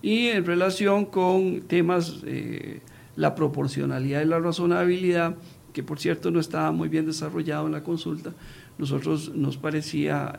y 0.01 0.27
en 0.27 0.45
relación 0.45 1.05
con 1.05 1.61
temas, 1.61 2.17
eh, 2.25 2.81
la 3.15 3.33
proporcionalidad 3.33 4.23
y 4.23 4.25
la 4.25 4.39
razonabilidad, 4.39 5.37
que 5.71 5.81
por 5.81 5.99
cierto 5.99 6.31
no 6.31 6.41
estaba 6.41 6.73
muy 6.73 6.89
bien 6.89 7.05
desarrollado 7.05 7.65
en 7.67 7.71
la 7.71 7.83
consulta, 7.83 8.33
nosotros 8.77 9.33
nos 9.33 9.55
parecía 9.55 10.37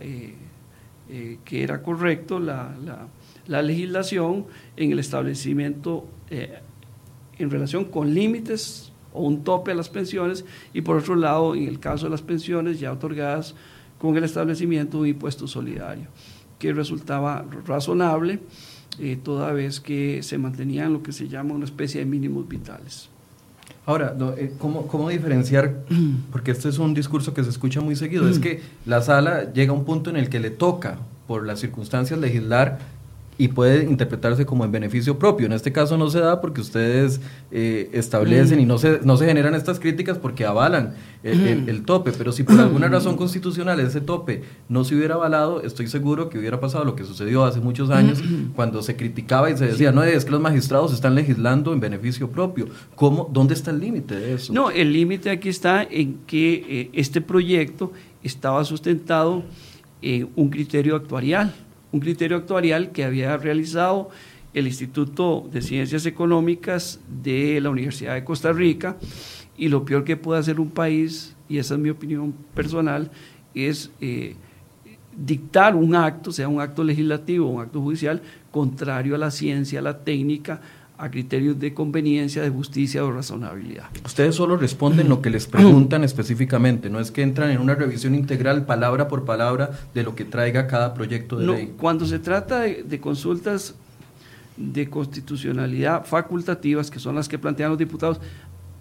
que 1.45 1.63
era 1.63 1.83
correcto 1.83 2.39
la, 2.39 2.75
la, 3.47 3.63
legislación 3.63 4.47
en 4.77 4.93
el 4.93 4.99
establecimiento 4.99 6.07
en 7.41 7.51
relación 7.51 7.85
con 7.85 8.15
límites 8.15 8.93
o 9.13 9.23
un 9.23 9.43
tope 9.43 9.73
a 9.73 9.75
las 9.75 9.89
pensiones 9.89 10.45
y 10.73 10.83
por 10.83 10.97
otro 10.97 11.17
lado, 11.17 11.55
en 11.55 11.67
el 11.67 11.81
caso 11.81 12.07
de 12.07 12.11
las 12.11 12.23
pensiones 12.23 12.79
ya 12.79 12.93
otorgadas 12.93 13.55
con 13.99 14.17
el 14.17 14.25
establecimiento 14.25 14.99
de 14.99 15.03
un 15.03 15.09
impuesto 15.09 15.47
solidario, 15.47 16.07
que 16.59 16.73
resultaba 16.73 17.45
razonable 17.67 18.41
eh, 18.99 19.19
toda 19.23 19.53
vez 19.53 19.81
que 19.81 20.23
se 20.23 20.39
mantenían 20.39 20.93
lo 20.93 21.03
que 21.03 21.13
se 21.13 21.29
llama 21.29 21.55
una 21.55 21.65
especie 21.65 22.01
de 22.01 22.07
mínimos 22.07 22.49
vitales. 22.49 23.09
Ahora, 23.87 24.15
eh, 24.37 24.53
¿cómo, 24.59 24.87
¿cómo, 24.87 25.09
diferenciar? 25.09 25.85
Porque 26.33 26.51
este 26.51 26.69
es 26.69 26.79
un 26.79 26.95
discurso 26.95 27.33
que 27.35 27.43
se 27.43 27.51
escucha 27.51 27.81
muy 27.81 27.97
seguido, 27.97 28.29
es 28.29 28.39
que 28.41 28.63
la 28.87 29.01
sala 29.03 29.53
llega 29.53 29.73
a 29.73 29.75
un 29.75 29.85
punto 29.85 30.11
en 30.11 30.17
el 30.17 30.29
que 30.29 30.41
le 30.41 30.51
toca, 30.51 30.99
por 31.27 31.47
las 31.47 31.61
circunstancias, 31.61 32.19
legislar 32.19 32.79
y 33.41 33.49
puede 33.49 33.85
interpretarse 33.85 34.45
como 34.45 34.67
en 34.67 34.71
beneficio 34.71 35.19
propio. 35.19 35.47
En 35.47 35.53
este 35.53 35.73
caso 35.73 35.97
no 35.97 36.11
se 36.11 36.21
da 36.21 36.43
porque 36.43 36.61
ustedes 36.61 37.23
eh, 37.51 37.89
establecen 37.95 38.61
y 38.61 38.67
no 38.67 38.77
se, 38.77 39.01
no 39.03 39.17
se 39.17 39.25
generan 39.25 39.55
estas 39.55 39.81
críticas 39.81 40.19
porque 40.19 40.45
avalan 40.45 40.93
el, 41.23 41.83
tope, 41.87 42.13
pero 42.13 42.33
si 42.33 42.43
por 42.43 42.61
alguna 42.61 42.89
razón 42.89 43.17
constitucional 43.17 43.81
ese 43.81 44.03
tope 44.03 44.43
no 44.69 44.85
se 44.85 44.95
hubiera 44.95 45.15
avalado, 45.15 45.63
estoy 45.63 45.87
seguro 45.87 46.29
que 46.29 46.39
hubiera 46.39 46.61
pasado 46.61 46.85
lo 46.85 46.95
que 46.95 47.05
sucedió 47.05 47.45
hace 47.45 47.61
muchos 47.61 47.89
años 47.89 48.23
cuando 48.55 48.83
se 48.83 48.95
criticaba 48.95 49.49
y 49.49 49.57
se 49.57 49.69
decía, 49.69 49.91
no, 49.91 50.05
es 50.05 50.27
que 50.27 50.33
los 50.33 50.41
magistrados 50.43 50.93
están 50.93 51.15
legislando 51.15 51.73
en 51.73 51.81
beneficio 51.81 52.31
propio. 52.31 52.67
¿Cómo, 52.95 53.27
¿Dónde 53.33 53.55
está 53.55 53.71
el 53.71 53.81
límite 53.81 54.17
de 54.17 54.35
eso? 54.35 54.53
No, 54.53 54.71
el 54.71 54.93
límite 54.93 55.31
aquí 55.31 55.49
está 55.49 55.83
en 55.83 56.19
que 56.27 56.67
eh, 56.69 56.91
este 56.93 57.23
proyecto 57.23 57.91
estaba 58.23 58.63
sustentado 58.67 59.43
en 60.03 60.29
un 60.37 60.51
criterio 60.51 60.95
actuarial 60.95 61.55
un 61.93 62.01
criterio 62.01 62.37
actuarial 62.37 62.93
que 62.93 63.05
había 63.05 63.37
realizado 63.37 64.11
el 64.55 64.67
Instituto 64.67 65.49
de 65.53 65.63
Ciencias 65.63 66.07
Económicas 66.07 67.01
de 67.23 67.61
la 67.61 67.71
Universidad 67.71 68.15
de 68.15 68.25
Costa 68.25 68.53
Rica. 68.53 68.97
Y 69.57 69.69
lo 69.69 69.85
peor 69.85 70.05
que 70.05 70.17
puede 70.17 70.41
hacer 70.41 70.59
un 70.59 70.71
país, 70.71 71.37
y 71.49 71.59
esa 71.59 71.75
es 71.75 71.81
mi 71.81 71.91
opinión 71.91 72.35
personal, 72.55 73.11
es 73.55 73.91
eh, 74.01 74.35
dictar 75.17 75.77
un 75.77 75.95
acto, 75.95 76.33
sea 76.33 76.49
un 76.49 76.61
acto 76.61 76.83
legislativo 76.83 77.47
o 77.47 77.51
un 77.51 77.63
acto 77.63 77.81
judicial, 77.81 78.23
contrario 78.51 79.15
a 79.15 79.19
la 79.19 79.31
ciencia, 79.31 79.81
a 79.81 79.83
la 79.83 79.99
técnica, 79.99 80.61
a 81.01 81.11
criterios 81.11 81.59
de 81.59 81.73
conveniencia, 81.73 82.43
de 82.43 82.51
justicia 82.51 83.03
o 83.05 83.11
razonabilidad. 83.11 83.87
Ustedes 84.05 84.35
solo 84.35 84.59
responden 84.59 85.09
lo 85.09 85.23
que 85.23 85.31
les 85.31 85.47
preguntan 85.47 86.05
específicamente, 86.05 86.91
no 86.91 87.01
es 87.01 87.11
que 87.11 87.23
entran 87.23 87.51
en 87.51 87.59
una 87.59 87.75
revisión 87.75 88.15
integral 88.15 88.67
palabra 88.67 89.09
por 89.09 89.25
palabra 89.25 89.71
de 89.95 90.03
lo 90.03 90.15
que 90.15 90.27
traiga 90.27 90.67
cada 90.67 90.93
proyecto 90.93 91.39
de 91.39 91.47
ley. 91.47 91.75
Cuando 91.79 92.05
se 92.05 92.19
trata 92.19 92.61
de, 92.61 93.01
consultas 93.01 93.75
de 94.59 94.91
constitucionalidad 94.91 96.05
facultativas, 96.05 96.91
que 96.91 96.99
son 96.99 97.15
las 97.15 97.31
que 97.31 97.39
plantean 97.39 97.71
los 97.71 97.79
diputados, 97.79 98.21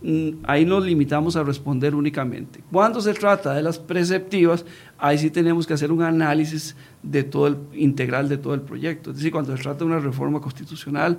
mm, 0.01 0.29
ahí 0.43 0.65
nos 0.65 0.83
limitamos 0.83 1.37
a 1.37 1.43
responder 1.43 1.95
únicamente. 1.95 2.61
Cuando 2.69 2.99
se 2.99 3.13
trata 3.13 3.53
de 3.53 3.63
las 3.63 3.79
preceptivas, 3.79 4.65
ahí 4.97 5.17
sí 5.17 5.29
tenemos 5.29 5.65
que 5.65 5.73
hacer 5.73 5.89
un 5.93 6.01
análisis 6.01 6.75
de 7.01 7.23
todo 7.23 7.47
el, 7.47 7.57
integral 7.75 8.27
de 8.27 8.37
todo 8.37 8.53
el 8.55 8.61
proyecto. 8.61 9.11
Es 9.11 9.17
decir, 9.17 9.31
cuando 9.31 9.55
se 9.55 9.63
trata 9.63 9.79
de 9.79 9.85
una 9.85 9.99
reforma 9.99 10.41
constitucional 10.41 11.17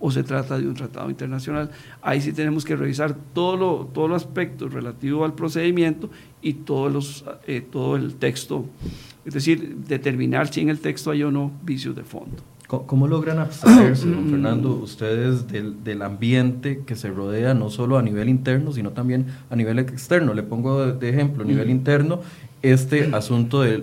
o 0.00 0.10
se 0.10 0.24
trata 0.24 0.58
de 0.58 0.66
un 0.66 0.74
tratado 0.74 1.10
internacional, 1.10 1.70
ahí 2.02 2.20
sí 2.20 2.32
tenemos 2.32 2.64
que 2.64 2.74
revisar 2.74 3.14
todo 3.34 3.56
lo, 3.56 3.88
todos 3.92 4.08
los 4.08 4.24
aspectos 4.24 4.72
relativos 4.72 5.24
al 5.24 5.34
procedimiento 5.34 6.10
y 6.42 6.54
todos 6.54 6.92
los, 6.92 7.24
eh, 7.46 7.60
todo 7.60 7.96
el 7.96 8.14
texto, 8.14 8.64
es 9.24 9.34
decir, 9.34 9.76
determinar 9.86 10.52
si 10.52 10.62
en 10.62 10.70
el 10.70 10.80
texto 10.80 11.10
hay 11.10 11.22
o 11.22 11.30
no 11.30 11.52
vicios 11.62 11.94
de 11.94 12.02
fondo. 12.02 12.42
¿Cómo 12.66 13.08
logran 13.08 13.40
abstraerse, 13.40 14.08
don. 14.08 14.26
Fernando, 14.30 14.74
ustedes 14.74 15.48
del, 15.48 15.82
del, 15.82 16.02
ambiente 16.02 16.82
que 16.86 16.94
se 16.94 17.10
rodea, 17.10 17.52
no 17.52 17.68
solo 17.68 17.98
a 17.98 18.02
nivel 18.02 18.28
interno, 18.28 18.70
sino 18.70 18.92
también 18.92 19.26
a 19.50 19.56
nivel 19.56 19.80
externo? 19.80 20.34
Le 20.34 20.44
pongo 20.44 20.86
de, 20.86 21.08
ejemplo, 21.08 21.42
a 21.42 21.46
nivel 21.46 21.68
interno, 21.68 22.20
este 22.62 23.14
asunto 23.14 23.62
de, 23.62 23.78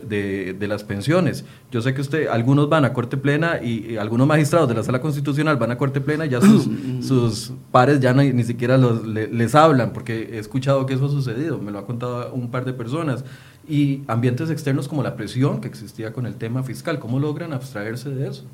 de, 0.53 0.67
las 0.67 0.83
pensiones. 0.83 1.45
Yo 1.71 1.81
sé 1.81 1.93
que 1.93 2.01
usted, 2.01 2.27
algunos 2.27 2.69
van 2.69 2.85
a 2.85 2.93
Corte 2.93 3.17
Plena 3.17 3.61
y, 3.61 3.97
algunos 3.97 4.27
magistrados 4.27 4.69
de 4.69 4.75
la 4.75 4.83
Sala 4.83 5.01
Constitucional 5.01 5.57
van 5.57 5.71
a 5.71 5.77
Corte 5.77 5.99
Plena 5.99 6.25
y 6.25 6.29
ya 6.29 6.41
sus, 6.41 6.69
sus 7.01 7.53
pares 7.71 7.99
ya 7.99 8.13
ni 8.13 8.43
siquiera 8.43 8.77
los, 8.77 9.05
les 9.05 9.55
hablan, 9.55 9.93
porque 9.93 10.29
he 10.33 10.39
escuchado 10.39 10.85
que 10.85 10.93
eso 10.93 11.05
ha 11.07 11.09
sucedido, 11.09 11.57
me 11.57 11.71
lo 11.71 11.79
ha 11.79 11.85
contado 11.85 12.33
un 12.33 12.51
par 12.51 12.65
de 12.65 12.73
personas. 12.73 13.23
Y 13.69 14.03
ambientes 14.07 14.49
externos 14.49 14.87
como 14.87 15.03
la 15.03 15.17
presión 15.17 15.59
que 15.59 15.67
existía 15.67 16.13
con 16.13 16.25
el 16.25 16.35
tema 16.35 16.63
fiscal, 16.63 16.99
¿cómo 16.99 17.19
logran 17.19 17.51
abstraerse 17.51 18.09
de 18.09 18.29
eso? 18.29 18.45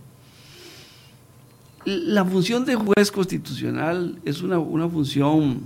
La 1.85 2.23
función 2.23 2.65
de 2.65 2.75
juez 2.75 3.11
constitucional 3.11 4.17
es 4.23 4.41
una, 4.41 4.57
función, 4.89 5.61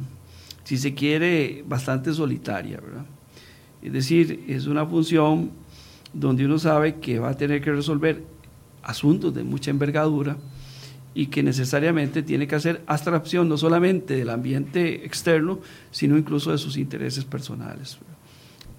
si 0.64 0.78
se 0.78 0.94
quiere, 0.96 1.64
bastante 1.68 2.12
solitaria, 2.12 2.82
¿verdad? 2.82 3.06
Es 3.82 3.94
decir, 3.94 4.44
es 4.48 4.68
una 4.68 4.86
función 4.86 5.52
donde 6.14 6.46
uno 6.46 6.58
sabe 6.58 6.96
que 6.96 7.20
va 7.20 7.30
a 7.30 7.38
tener 7.38 7.62
que 7.62 7.72
resolver 7.72 8.24
asuntos 8.84 9.34
de 9.34 9.44
mucha 9.44 9.72
envergadura 9.72 10.38
y 11.14 11.28
que 11.28 11.44
necesariamente 11.44 12.24
tiene 12.24 12.48
que 12.48 12.56
hacer 12.56 12.82
abstracción 12.86 13.50
no 13.50 13.58
solamente 13.58 14.16
del 14.16 14.30
ambiente 14.30 15.06
externo, 15.06 15.60
sino 15.92 16.18
incluso 16.18 16.52
de 16.52 16.58
sus 16.58 16.78
intereses 16.78 17.26
personales. 17.26 17.98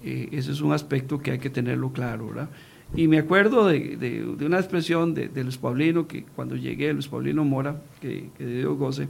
Eh, 0.05 0.29
ese 0.33 0.53
es 0.53 0.61
un 0.61 0.73
aspecto 0.73 1.19
que 1.19 1.33
hay 1.33 1.39
que 1.39 1.51
tenerlo 1.51 1.93
claro, 1.93 2.29
¿verdad? 2.29 2.49
Y 2.95 3.07
me 3.07 3.19
acuerdo 3.19 3.67
de, 3.67 3.97
de, 3.97 4.47
una 4.47 4.59
expresión 4.59 5.15
de, 5.15 5.31
Luis 5.43 5.59
Paulino, 5.59 6.07
que 6.07 6.25
cuando 6.25 6.57
llegué, 6.57 6.93
Luis 6.93 7.09
Paulino 7.09 7.45
Mora, 7.45 7.83
que, 8.01 8.31
que 8.39 8.47
de 8.47 8.65
goce, 8.65 9.09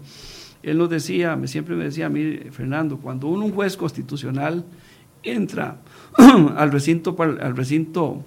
él 0.63 0.79
nos 0.79 0.91
decía, 0.91 1.37
me, 1.37 1.47
siempre 1.47 1.77
me 1.77 1.85
decía 1.85 2.07
a 2.07 2.09
mí, 2.09 2.39
Fernando, 2.51 2.99
cuando 2.99 3.29
un 3.29 3.53
juez 3.53 3.77
constitucional 3.77 4.65
entra 5.31 5.79
al 6.17 6.73
recinto, 6.73 7.17
al 7.21 7.57
recinto 7.57 8.25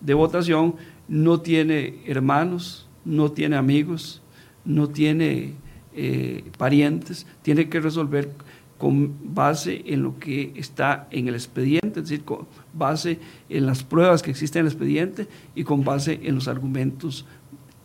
de 0.00 0.14
votación, 0.14 0.74
no 1.08 1.40
tiene 1.40 2.00
hermanos, 2.06 2.86
no 3.04 3.30
tiene 3.30 3.56
amigos, 3.56 4.22
no 4.64 4.88
tiene 4.88 5.54
eh, 5.94 6.44
parientes, 6.58 7.26
tiene 7.42 7.68
que 7.68 7.80
resolver 7.80 8.30
con 8.78 9.34
base 9.34 9.82
en 9.86 10.02
lo 10.02 10.18
que 10.18 10.52
está 10.56 11.08
en 11.10 11.28
el 11.28 11.34
expediente, 11.34 12.00
es 12.00 12.08
decir, 12.08 12.24
con 12.24 12.46
base 12.74 13.18
en 13.48 13.64
las 13.64 13.82
pruebas 13.82 14.22
que 14.22 14.30
existen 14.30 14.60
en 14.60 14.66
el 14.66 14.72
expediente 14.72 15.28
y 15.54 15.64
con 15.64 15.84
base 15.84 16.20
en 16.22 16.34
los 16.34 16.48
argumentos 16.48 17.24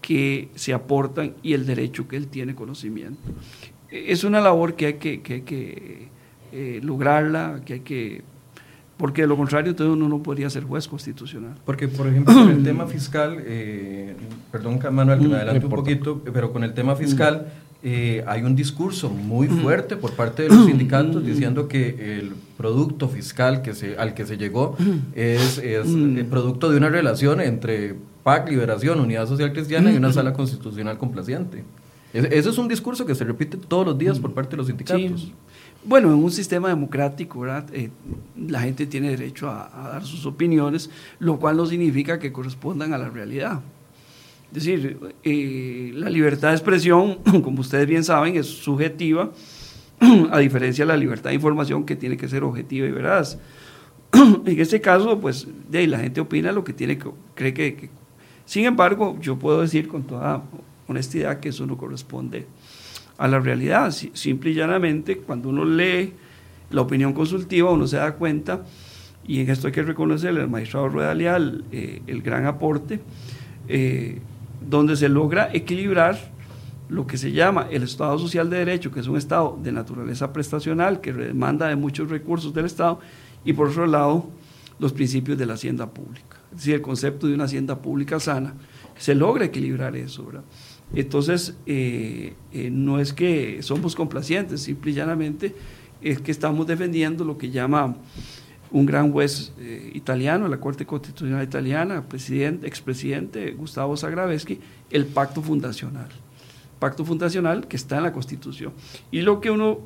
que 0.02 0.50
se 0.56 0.74
aportan 0.74 1.34
y 1.44 1.54
el 1.54 1.66
derecho 1.66 2.08
que 2.08 2.18
él 2.18 2.28
tiene 2.28 2.56
conocimiento. 2.56 3.22
Es 3.90 4.24
una 4.24 4.42
labor 4.42 4.76
que 4.76 4.86
hay 4.88 4.94
que, 4.96 5.22
que, 5.22 6.10
eh, 6.52 6.80
lograrla, 6.84 7.62
que 7.66 7.74
hay 7.74 7.80
que 7.82 8.24
porque 9.02 9.24
de 9.24 9.28
lo 9.28 9.36
contrario 9.36 9.72
entonces 9.72 9.92
uno 9.92 10.08
no 10.08 10.22
podría 10.22 10.48
ser 10.52 10.64
juez 10.64 10.88
constitucional. 10.88 11.56
Porque, 11.66 11.88
por 11.88 12.08
ejemplo, 12.08 12.36
con 12.36 12.50
el 12.50 12.64
tema 12.64 12.86
fiscal, 12.86 13.38
eh, 13.44 14.16
perdón 14.52 14.80
Manuel, 14.92 15.20
que 15.20 15.28
me 15.28 15.38
adelante 15.38 15.66
un 15.66 15.72
poquito, 15.72 16.22
pero 16.32 16.54
con 16.54 16.64
el 16.64 16.76
tema 16.76 16.96
fiscal, 16.96 17.48
eh, 17.82 18.24
hay 18.28 18.44
un 18.44 18.56
discurso 18.56 19.10
muy 19.10 19.48
fuerte 19.48 19.98
por 19.98 20.12
parte 20.12 20.44
de 20.44 20.50
los 20.50 20.68
sindicatos 20.68 21.26
diciendo 21.26 21.68
que 21.68 22.20
el 22.20 22.34
producto 22.58 23.10
fiscal 23.10 23.64
que 23.64 23.74
se, 23.74 23.98
al 23.98 24.14
que 24.14 24.28
se 24.28 24.38
llegó 24.38 24.78
es, 25.16 25.58
es 25.58 25.88
el 25.88 26.28
producto 26.28 26.70
de 26.70 26.78
una 26.78 26.90
relación 26.90 27.42
entre 27.42 27.96
PAC, 28.22 28.50
Liberación, 28.50 29.00
Unidad 29.00 29.28
Social 29.28 29.52
Cristiana 29.52 29.92
y 29.92 29.98
una 29.98 30.14
sala 30.14 30.32
constitucional 30.32 31.00
complaciente. 31.00 31.64
Ese 32.14 32.50
es 32.50 32.58
un 32.60 32.68
discurso 32.68 33.06
que 33.06 33.16
se 33.16 33.24
repite 33.24 33.58
todos 33.58 33.86
los 33.86 33.98
días 33.98 34.20
por 34.20 34.32
parte 34.34 34.52
de 34.52 34.58
los 34.58 34.68
sindicatos. 34.68 35.32
Bueno, 35.84 36.10
en 36.10 36.24
un 36.24 36.32
sistema 36.32 36.70
democrático, 36.70 37.44
eh, 37.48 37.90
la 38.38 38.62
gente 38.62 38.86
tiene 38.86 39.10
derecho 39.10 39.50
a, 39.50 39.90
dar 39.94 40.06
sus 40.06 40.28
opiniones, 40.28 40.92
lo 41.18 41.40
cual 41.40 41.58
no 41.58 41.66
significa 41.66 42.20
que 42.20 42.32
correspondan 42.32 42.94
a 42.94 43.00
la 43.00 43.10
realidad. 43.10 43.62
Es 44.50 44.54
decir, 44.54 45.00
eh, 45.24 45.92
la 45.96 46.10
libertad 46.10 46.50
de 46.50 46.56
expresión, 46.56 47.16
como 47.44 47.62
ustedes 47.62 47.88
bien 47.88 48.04
saben, 48.04 48.36
es 48.36 48.46
subjetiva, 48.46 49.32
a 50.32 50.38
diferencia 50.38 50.86
de 50.86 50.90
la 50.90 50.98
libertad 50.98 51.32
de 51.32 51.36
información 51.36 51.84
que 51.84 51.96
tiene 51.96 52.16
que 52.16 52.28
ser 52.28 52.44
objetiva 52.44 52.86
y 52.86 52.92
veraz. 52.92 53.40
en 54.14 54.60
este 54.60 54.82
caso, 54.82 55.20
pues, 55.20 55.48
de 55.68 55.88
la 55.88 55.98
gente 55.98 56.22
opina 56.22 56.52
lo 56.52 56.64
que 56.64 56.74
tiene 56.74 57.00
que, 57.00 57.10
cree 57.34 57.56
que, 57.56 57.90
Sin 58.46 58.66
embargo, 58.66 59.18
yo 59.20 59.40
puedo 59.40 59.62
decir 59.62 59.88
con 59.88 60.04
toda 60.04 60.44
honestidad 60.88 61.40
que 61.40 61.50
eso 61.50 61.66
no 61.66 61.76
corresponde 61.76 62.46
a 63.22 63.28
la 63.28 63.40
realidad. 63.40 63.92
Simple 63.92 64.50
y 64.50 64.54
llanamente, 64.56 65.18
cuando 65.18 65.50
uno 65.50 65.64
lee 65.64 66.14
la 66.72 66.82
opinión 66.82 67.14
consultiva, 67.14 67.70
uno 67.70 67.86
se 67.86 67.98
da 67.98 68.16
cuenta, 68.16 68.64
y 69.28 69.42
en 69.42 69.50
esto 69.52 69.68
hay 69.68 69.74
que 69.74 69.84
reconocerle 69.84 70.42
al 70.42 70.50
magistrado 70.50 70.90
Rueda 70.90 71.14
Leal 71.14 71.64
eh, 71.72 72.02
el 72.08 72.24
gran 72.24 72.48
aporte, 72.48 73.00
eh, 73.68 74.20
donde 74.68 74.96
se 74.96 75.08
logra 75.08 75.52
equilibrar 75.54 76.18
lo 76.90 77.06
que 77.06 77.18
se 77.18 77.32
llama 77.32 77.68
el 77.70 77.84
Estado 77.84 78.18
Social 78.18 78.50
de 78.50 78.58
Derecho, 78.58 78.92
que 78.92 79.02
es 79.02 79.08
un 79.08 79.18
Estado 79.18 79.56
de 79.62 79.72
naturaleza 79.72 80.34
prestacional, 80.34 81.00
que 81.00 81.14
demanda 81.14 81.68
de 81.68 81.76
muchos 81.76 82.10
recursos 82.10 82.56
del 82.56 82.66
Estado, 82.66 83.00
y 83.46 83.54
por 83.54 83.68
otro 83.68 83.86
lado, 83.86 84.26
los 84.80 84.94
principios 84.94 85.38
de 85.38 85.46
la 85.46 85.54
hacienda 85.54 85.88
pública. 85.88 86.38
Es 86.52 86.58
decir, 86.58 86.74
el 86.74 86.82
concepto 86.82 87.28
de 87.28 87.36
una 87.36 87.44
hacienda 87.44 87.80
pública 87.80 88.20
sana, 88.20 88.56
se 88.98 89.14
logra 89.14 89.46
equilibrar 89.46 89.96
eso. 89.96 90.26
¿verdad? 90.26 90.44
Entonces, 90.94 91.56
eh, 91.66 92.34
eh, 92.52 92.70
no 92.70 93.00
es 93.00 93.14
que 93.14 93.62
somos 93.62 93.96
complacientes, 93.96 94.62
simple 94.62 94.92
y 94.92 94.94
llanamente 94.94 95.56
es 96.02 96.20
que 96.20 96.32
estamos 96.32 96.68
defendiendo 96.68 97.24
lo 97.24 97.38
que 97.38 97.50
llama 97.50 97.96
un 98.72 98.86
gran 98.86 99.12
juez 99.12 99.54
eh, 99.60 99.92
italiano, 99.94 100.48
la 100.48 100.60
Corte 100.60 100.86
Constitucional 100.86 101.44
Italiana, 101.44 102.08
presidente, 102.08 102.68
expresidente 102.68 103.52
Gustavo 103.52 103.96
Sagraveschi, 103.96 104.60
el 104.90 105.06
pacto 105.06 105.42
fundacional. 105.42 106.10
Pacto 106.80 107.06
fundacional 107.06 107.68
que 107.68 107.76
está 107.76 107.98
en 107.98 108.04
la 108.04 108.14
Constitución. 108.14 108.74
Y 109.12 109.22
lo 109.22 109.40
que 109.40 109.52
uno 109.52 109.80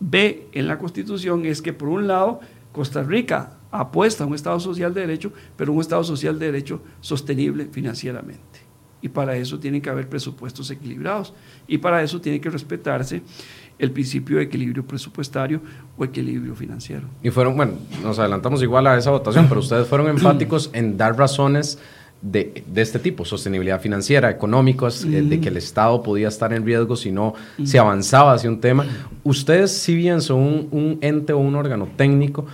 ve 0.00 0.48
en 0.52 0.68
la 0.68 0.78
Constitución 0.78 1.44
es 1.44 1.60
que, 1.60 1.72
por 1.72 1.88
un 1.88 2.06
lado, 2.06 2.40
Costa 2.72 3.02
Rica 3.02 3.58
apuesta 3.70 4.24
a 4.24 4.26
un 4.26 4.34
Estado 4.34 4.60
social 4.60 4.94
de 4.94 5.00
derecho, 5.00 5.32
pero 5.56 5.72
un 5.72 5.80
Estado 5.80 6.04
social 6.04 6.38
de 6.38 6.46
derecho 6.46 6.82
sostenible 7.00 7.68
financieramente. 7.72 8.51
Y 9.02 9.08
para 9.08 9.36
eso 9.36 9.58
tienen 9.58 9.82
que 9.82 9.90
haber 9.90 10.08
presupuestos 10.08 10.70
equilibrados. 10.70 11.34
Y 11.66 11.78
para 11.78 12.02
eso 12.02 12.20
tiene 12.20 12.40
que 12.40 12.48
respetarse 12.48 13.22
el 13.78 13.90
principio 13.90 14.36
de 14.36 14.44
equilibrio 14.44 14.86
presupuestario 14.86 15.60
o 15.96 16.04
equilibrio 16.04 16.54
financiero. 16.54 17.02
Y 17.22 17.30
fueron, 17.30 17.56
bueno, 17.56 17.72
nos 18.02 18.18
adelantamos 18.18 18.62
igual 18.62 18.86
a 18.86 18.96
esa 18.96 19.10
votación, 19.10 19.46
pero 19.48 19.60
ustedes 19.60 19.88
fueron 19.88 20.08
enfáticos 20.08 20.70
en 20.72 20.96
dar 20.96 21.18
razones 21.18 21.78
de, 22.22 22.62
de, 22.68 22.82
este 22.82 23.00
tipo, 23.00 23.24
sostenibilidad 23.24 23.80
financiera, 23.80 24.30
económicos, 24.30 25.04
eh, 25.04 25.22
de 25.22 25.40
que 25.40 25.48
el 25.48 25.56
Estado 25.56 26.00
podía 26.04 26.28
estar 26.28 26.52
en 26.52 26.64
riesgo 26.64 26.94
si 26.94 27.10
no 27.10 27.34
se 27.64 27.80
avanzaba 27.80 28.34
hacia 28.34 28.48
un 28.48 28.60
tema. 28.60 28.86
Ustedes, 29.24 29.72
si 29.72 29.96
bien 29.96 30.20
son 30.20 30.38
un, 30.38 30.68
un, 30.70 30.98
ente 31.00 31.32
o 31.32 31.38
un 31.38 31.56
órgano 31.56 31.88
técnico, 31.96 32.46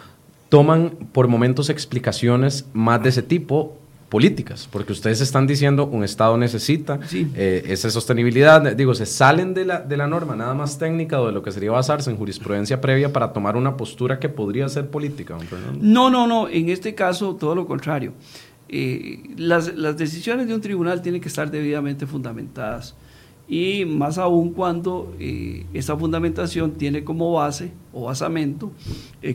toman 0.49 0.93
por 1.13 1.29
momentos 1.29 1.69
explicaciones 1.69 2.67
más 2.73 3.03
de 3.03 3.11
ese 3.11 3.23
tipo 3.23 3.77
políticas, 4.09 4.69
porque 4.71 4.93
ustedes 4.93 5.21
están 5.21 5.47
diciendo 5.47 5.87
un 5.87 6.03
Estado 6.03 6.37
necesita 6.39 6.99
eh, 7.13 7.63
esa 7.67 7.91
sostenibilidad, 7.91 8.75
digo, 8.75 8.95
se 8.95 9.05
salen 9.05 9.53
de 9.53 9.67
la, 9.67 9.81
de 9.81 9.97
la 9.99 10.07
norma 10.07 10.35
nada 10.35 10.55
más 10.55 10.79
técnica 10.79 11.21
o 11.21 11.27
de 11.27 11.33
lo 11.33 11.43
que 11.43 11.53
sería 11.53 11.73
basarse 11.73 12.11
en 12.11 12.17
jurisprudencia 12.17 12.81
previa 12.81 13.13
para 13.13 13.33
tomar 13.33 13.57
una 13.57 13.77
postura 13.77 14.19
que 14.19 14.31
podría 14.31 14.69
ser 14.69 14.89
política. 14.89 15.37
No, 15.79 16.09
no, 16.09 16.27
no, 16.27 16.49
en 16.49 16.71
este 16.71 16.95
caso 16.95 17.35
todo 17.35 17.55
lo 17.55 17.67
contrario. 17.67 18.15
Eh, 18.71 19.23
las, 19.37 19.75
las, 19.75 19.97
decisiones 19.97 20.47
de 20.47 20.55
un 20.55 20.61
tribunal 20.61 21.01
tienen 21.01 21.21
que 21.21 21.29
estar 21.29 21.51
debidamente 21.51 22.07
fundamentadas 22.07 22.95
y 23.49 23.87
más 23.87 24.19
aún 24.19 24.53
cuando 24.53 25.15
eh, 25.19 25.65
esa 25.73 25.97
fundamentación 25.97 26.73
tiene 26.73 27.03
como 27.03 27.33
base 27.33 27.73
o 27.93 28.05
basamento 28.05 28.73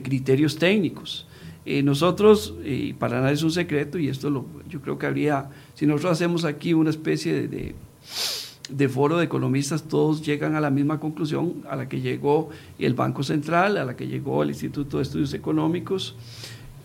criterios 0.03 0.57
técnicos. 0.57 1.27
Eh, 1.65 1.81
nosotros, 1.83 2.55
eh, 2.63 2.93
para 2.97 3.17
nada 3.19 3.31
es 3.31 3.43
un 3.43 3.51
secreto, 3.51 3.97
y 3.97 4.09
esto 4.09 4.29
lo, 4.29 4.45
yo 4.69 4.81
creo 4.81 4.97
que 4.97 5.05
habría, 5.05 5.49
si 5.75 5.85
nosotros 5.85 6.11
hacemos 6.13 6.43
aquí 6.45 6.73
una 6.73 6.89
especie 6.89 7.47
de, 7.47 7.75
de 8.69 8.89
foro 8.89 9.17
de 9.17 9.25
economistas, 9.25 9.83
todos 9.83 10.25
llegan 10.25 10.55
a 10.55 10.61
la 10.61 10.69
misma 10.69 10.99
conclusión 10.99 11.63
a 11.69 11.75
la 11.75 11.87
que 11.87 12.01
llegó 12.01 12.49
el 12.79 12.93
Banco 12.93 13.23
Central, 13.23 13.77
a 13.77 13.85
la 13.85 13.95
que 13.95 14.07
llegó 14.07 14.43
el 14.43 14.49
Instituto 14.49 14.97
de 14.97 15.03
Estudios 15.03 15.33
Económicos, 15.33 16.15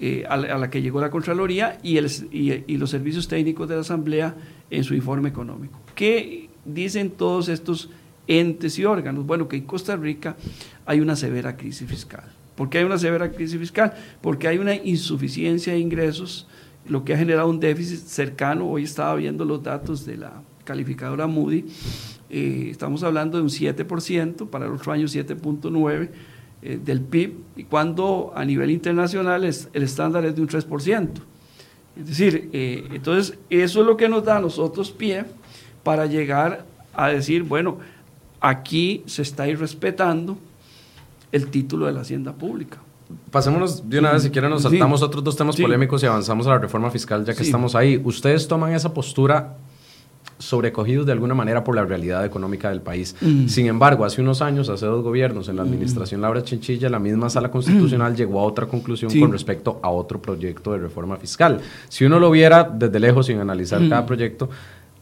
eh, 0.00 0.24
a, 0.28 0.36
la, 0.36 0.70
que 0.70 0.80
llegó 0.80 1.00
la 1.00 1.10
Contraloría 1.10 1.78
y, 1.82 1.96
el, 1.96 2.08
y, 2.30 2.76
los 2.76 2.90
servicios 2.90 3.26
técnicos 3.26 3.68
de 3.68 3.74
la 3.74 3.80
Asamblea 3.80 4.36
en 4.70 4.84
su 4.84 4.94
informe 4.94 5.28
económico. 5.28 5.80
¿Qué 5.96 6.50
dicen 6.64 7.10
todos 7.10 7.48
estos 7.48 7.90
entes 8.28 8.78
y 8.78 8.84
órganos? 8.84 9.26
Bueno, 9.26 9.48
que 9.48 9.56
en 9.56 9.64
Costa 9.64 9.96
Rica 9.96 10.36
hay 10.86 11.00
una 11.00 11.16
severa 11.16 11.56
crisis 11.56 11.88
fiscal. 11.88 12.38
¿Por 12.58 12.68
qué 12.68 12.78
hay 12.78 12.84
una 12.84 12.98
severa 12.98 13.30
crisis 13.30 13.56
fiscal? 13.56 13.94
Porque 14.20 14.48
hay 14.48 14.58
una 14.58 14.74
insuficiencia 14.74 15.74
de 15.74 15.78
ingresos, 15.78 16.48
lo 16.88 17.04
que 17.04 17.14
ha 17.14 17.16
generado 17.16 17.48
un 17.48 17.60
déficit 17.60 18.00
cercano. 18.00 18.68
Hoy 18.68 18.82
estaba 18.82 19.14
viendo 19.14 19.44
los 19.44 19.62
datos 19.62 20.04
de 20.04 20.16
la 20.16 20.42
calificadora 20.64 21.28
Moody. 21.28 21.66
Eh, 22.28 22.66
estamos 22.72 23.04
hablando 23.04 23.38
de 23.38 23.44
un 23.44 23.48
7%, 23.48 24.50
para 24.50 24.66
el 24.66 24.72
otro 24.72 24.92
año 24.92 25.06
7.9%. 25.06 26.08
Eh, 26.60 26.80
del 26.84 27.00
PIB, 27.00 27.34
y 27.54 27.64
cuando 27.64 28.32
a 28.34 28.44
nivel 28.44 28.72
internacional 28.72 29.44
es, 29.44 29.68
el 29.72 29.84
estándar 29.84 30.24
es 30.24 30.34
de 30.34 30.42
un 30.42 30.48
3%. 30.48 31.08
Es 31.96 32.06
decir, 32.08 32.50
eh, 32.52 32.88
entonces 32.90 33.38
eso 33.48 33.80
es 33.82 33.86
lo 33.86 33.96
que 33.96 34.08
nos 34.08 34.24
da 34.24 34.38
a 34.38 34.40
nosotros 34.40 34.90
pie 34.90 35.24
para 35.84 36.06
llegar 36.06 36.64
a 36.94 37.10
decir, 37.10 37.44
bueno, 37.44 37.78
aquí 38.40 39.04
se 39.06 39.22
está 39.22 39.46
irrespetando 39.46 40.36
el 41.32 41.48
título 41.48 41.86
de 41.86 41.92
la 41.92 42.00
hacienda 42.00 42.32
pública. 42.32 42.78
Pasémonos 43.30 43.88
de 43.88 43.98
una 43.98 44.12
vez, 44.12 44.22
si 44.22 44.30
quieren, 44.30 44.50
nos 44.50 44.62
saltamos 44.62 45.02
otros 45.02 45.24
dos 45.24 45.36
temas 45.36 45.56
polémicos 45.56 46.02
y 46.02 46.06
avanzamos 46.06 46.46
a 46.46 46.50
la 46.50 46.58
reforma 46.58 46.90
fiscal, 46.90 47.24
ya 47.24 47.34
que 47.34 47.42
estamos 47.42 47.74
ahí. 47.74 48.00
¿Ustedes 48.04 48.46
toman 48.46 48.72
esa 48.72 48.92
postura 48.92 49.56
sobrecogidos 50.38 51.04
de 51.06 51.12
alguna 51.12 51.34
manera 51.34 51.64
por 51.64 51.74
la 51.74 51.84
realidad 51.84 52.24
económica 52.24 52.70
del 52.70 52.80
país. 52.80 53.16
Mm. 53.20 53.48
Sin 53.48 53.66
embargo, 53.66 54.04
hace 54.04 54.20
unos 54.20 54.40
años, 54.40 54.68
hace 54.68 54.86
dos 54.86 55.02
gobiernos, 55.02 55.48
en 55.48 55.56
la 55.56 55.64
mm. 55.64 55.66
administración 55.66 56.20
Laura 56.20 56.42
Chinchilla, 56.42 56.88
la 56.88 56.98
misma 56.98 57.28
sala 57.28 57.50
constitucional 57.50 58.14
llegó 58.14 58.40
a 58.40 58.44
otra 58.44 58.66
conclusión 58.66 59.10
con 59.18 59.32
respecto 59.32 59.80
a 59.82 59.90
otro 59.90 60.22
proyecto 60.22 60.72
de 60.72 60.78
reforma 60.78 61.16
fiscal. 61.16 61.60
Si 61.88 62.04
uno 62.04 62.20
lo 62.20 62.30
viera 62.30 62.64
desde 62.64 63.00
lejos 63.00 63.26
sin 63.26 63.40
analizar 63.40 63.80
cada 63.88 64.02
mm. 64.02 64.06
proyecto, 64.06 64.48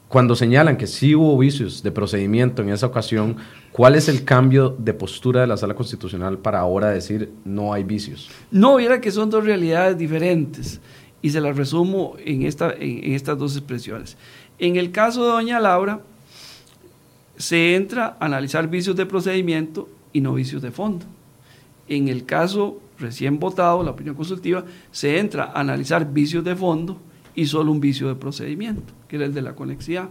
cuando 0.08 0.36
señalan 0.36 0.76
que 0.76 0.86
sí 0.86 1.14
hubo 1.14 1.36
vicios 1.36 1.82
de 1.82 1.90
procedimiento 1.90 2.62
en 2.62 2.68
esa 2.68 2.86
ocasión, 2.86 3.36
¿cuál 3.72 3.96
es 3.96 4.08
el 4.08 4.24
cambio 4.24 4.70
de 4.78 4.94
postura 4.94 5.40
de 5.40 5.48
la 5.48 5.56
sala 5.56 5.74
constitucional 5.74 6.38
para 6.38 6.60
ahora 6.60 6.90
decir 6.90 7.32
no 7.44 7.72
hay 7.72 7.82
vicios? 7.82 8.30
No, 8.52 8.76
viera 8.76 9.00
que 9.00 9.10
son 9.10 9.30
dos 9.30 9.44
realidades 9.44 9.98
diferentes 9.98 10.80
y 11.22 11.30
se 11.30 11.40
las 11.40 11.56
resumo 11.56 12.14
en 12.24 12.42
estas 12.44 13.38
dos 13.38 13.56
expresiones. 13.56 14.16
En 14.58 14.76
el 14.76 14.92
caso 14.92 15.24
de 15.24 15.30
doña 15.30 15.58
Laura, 15.58 16.00
se 17.36 17.74
entra 17.74 18.16
a 18.20 18.26
analizar 18.26 18.68
vicios 18.68 18.94
de 18.94 19.06
procedimiento 19.06 19.88
y 20.12 20.20
no 20.20 20.34
vicios 20.34 20.62
de 20.62 20.70
fondo. 20.70 21.04
En 21.88 22.08
el 22.08 22.24
caso 22.24 22.80
recién 22.98 23.38
votado, 23.38 23.82
la 23.82 23.90
opinión 23.90 24.14
consultiva, 24.14 24.64
se 24.90 25.18
entra 25.18 25.44
a 25.44 25.60
analizar 25.60 26.12
vicios 26.12 26.44
de 26.44 26.54
fondo 26.54 26.98
y 27.37 27.46
solo 27.46 27.70
un 27.70 27.81
vicio 27.81 28.09
de 28.09 28.16
procedimiento, 28.16 28.92
que 29.07 29.16
era 29.16 29.27
el 29.27 29.35
de 29.35 29.42
la 29.42 29.55
conexidad. 29.55 30.09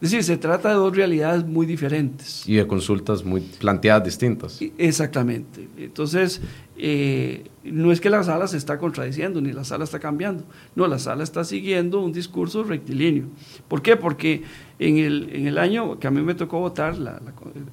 Es 0.00 0.12
decir, 0.12 0.24
se 0.24 0.38
trata 0.38 0.70
de 0.70 0.76
dos 0.76 0.96
realidades 0.96 1.44
muy 1.44 1.66
diferentes. 1.66 2.48
Y 2.48 2.54
de 2.54 2.66
consultas 2.66 3.22
muy 3.22 3.42
planteadas 3.42 4.04
distintas. 4.04 4.58
Exactamente. 4.78 5.68
Entonces, 5.76 6.40
eh, 6.78 7.44
no 7.64 7.92
es 7.92 8.00
que 8.00 8.08
la 8.08 8.22
sala 8.22 8.46
se 8.46 8.56
está 8.56 8.78
contradiciendo, 8.78 9.42
ni 9.42 9.52
la 9.52 9.64
sala 9.64 9.84
está 9.84 9.98
cambiando. 9.98 10.44
No, 10.74 10.86
la 10.86 10.98
sala 10.98 11.22
está 11.22 11.44
siguiendo 11.44 12.00
un 12.00 12.14
discurso 12.14 12.64
rectilíneo. 12.64 13.26
¿Por 13.68 13.82
qué? 13.82 13.96
Porque 13.96 14.42
en 14.78 14.96
el, 14.96 15.28
en 15.34 15.46
el 15.46 15.58
año 15.58 15.98
que 15.98 16.06
a 16.06 16.10
mí 16.10 16.22
me 16.22 16.34
tocó 16.34 16.60
votar 16.60 16.96
la, 16.96 17.20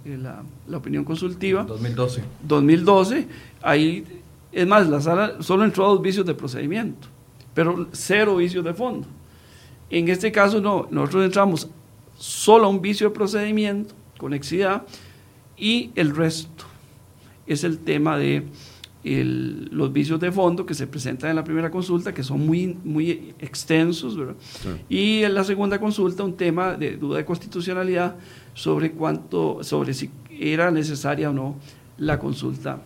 la, 0.03 0.43
la, 0.67 0.77
opinión 0.77 1.05
consultiva, 1.05 1.63
2012. 1.63 2.23
2012, 2.45 3.27
ahí, 3.61 4.03
es 4.51 4.67
más, 4.67 4.89
la 4.89 4.99
sala 4.99 5.41
solo 5.41 5.63
entró 5.63 5.85
a 5.85 5.87
dos 5.87 6.01
vicios 6.01 6.25
de 6.25 6.33
procedimiento, 6.33 7.07
pero 7.57 7.87
cero 7.91 8.35
vicios 8.35 8.63
de 8.63 8.71
fondo. 8.71 9.07
En 9.89 10.07
este 10.09 10.31
caso, 10.31 10.61
no, 10.61 10.87
nosotros 10.91 11.25
entramos 11.25 11.67
solo 12.15 12.69
un 12.69 12.83
vicio 12.83 13.09
de 13.09 13.15
procedimiento, 13.15 13.95
conexidad, 14.19 14.83
y 15.57 15.89
el 15.95 16.15
resto 16.15 16.65
es 17.47 17.63
el 17.63 17.79
tema 17.79 18.15
de 18.15 18.45
los 19.71 19.91
vicios 19.91 20.19
de 20.19 20.31
fondo 20.31 20.67
que 20.67 20.75
se 20.75 20.85
presentan 20.85 21.31
en 21.31 21.35
la 21.35 21.43
primera 21.43 21.71
consulta, 21.71 22.13
que 22.13 22.21
son 22.21 22.45
muy, 22.45 22.77
muy 22.83 23.33
extensos, 23.39 24.15
y 24.87 25.23
en 25.23 25.33
la 25.33 25.43
segunda 25.43 25.79
consulta 25.79 26.23
un 26.23 26.37
tema 26.37 26.75
de 26.75 26.95
duda 26.95 27.17
de 27.17 27.25
constitucionalidad 27.25 28.17
sobre 28.53 28.91
cuánto, 28.91 29.63
sobre 29.63 29.95
si 29.95 30.11
era 30.29 30.69
necesaria 30.69 31.31
o 31.31 31.33
no 31.33 31.55
la 31.97 32.19
consulta 32.19 32.83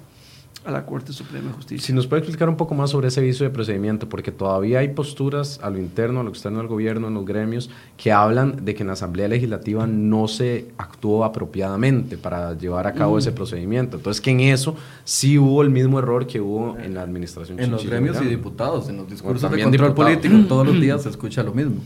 a 0.63 0.71
la 0.71 0.85
Corte 0.85 1.11
Suprema 1.11 1.47
de 1.47 1.53
Justicia. 1.53 1.85
Si 1.87 1.93
nos 1.93 2.05
puede 2.05 2.19
explicar 2.19 2.47
un 2.47 2.55
poco 2.55 2.75
más 2.75 2.91
sobre 2.91 3.07
ese 3.07 3.21
vicio 3.21 3.45
de 3.45 3.49
procedimiento, 3.49 4.07
porque 4.07 4.31
todavía 4.31 4.79
hay 4.79 4.89
posturas 4.89 5.59
a 5.63 5.69
lo 5.69 5.79
interno, 5.79 6.19
a 6.19 6.23
lo 6.23 6.29
externo 6.29 6.59
del 6.59 6.67
gobierno, 6.67 7.07
en 7.07 7.15
los 7.15 7.25
gremios, 7.25 7.69
que 7.97 8.11
hablan 8.11 8.63
de 8.63 8.75
que 8.75 8.83
en 8.83 8.87
la 8.87 8.93
Asamblea 8.93 9.27
Legislativa 9.27 9.87
no 9.87 10.27
se 10.27 10.67
actuó 10.77 11.25
apropiadamente 11.25 12.17
para 12.17 12.55
llevar 12.57 12.85
a 12.85 12.93
cabo 12.93 13.15
mm. 13.15 13.19
ese 13.19 13.31
procedimiento. 13.31 13.97
Entonces, 13.97 14.21
que 14.21 14.31
en 14.31 14.41
eso 14.41 14.75
sí 15.03 15.37
hubo 15.37 15.63
el 15.63 15.71
mismo 15.71 15.97
error 15.97 16.27
que 16.27 16.39
hubo 16.39 16.77
en 16.77 16.93
la 16.93 17.01
administración. 17.01 17.59
En 17.59 17.71
los 17.71 17.85
gremios 17.85 18.21
y 18.21 18.25
diputados, 18.25 18.87
en 18.89 18.97
los 18.97 19.09
discursos 19.09 19.49
de 19.49 19.63
control 19.63 19.93
político, 19.95 20.35
todos 20.47 20.67
los 20.67 20.79
días 20.79 21.03
se 21.03 21.09
escucha 21.09 21.41
lo 21.41 21.53
mismo. 21.53 21.81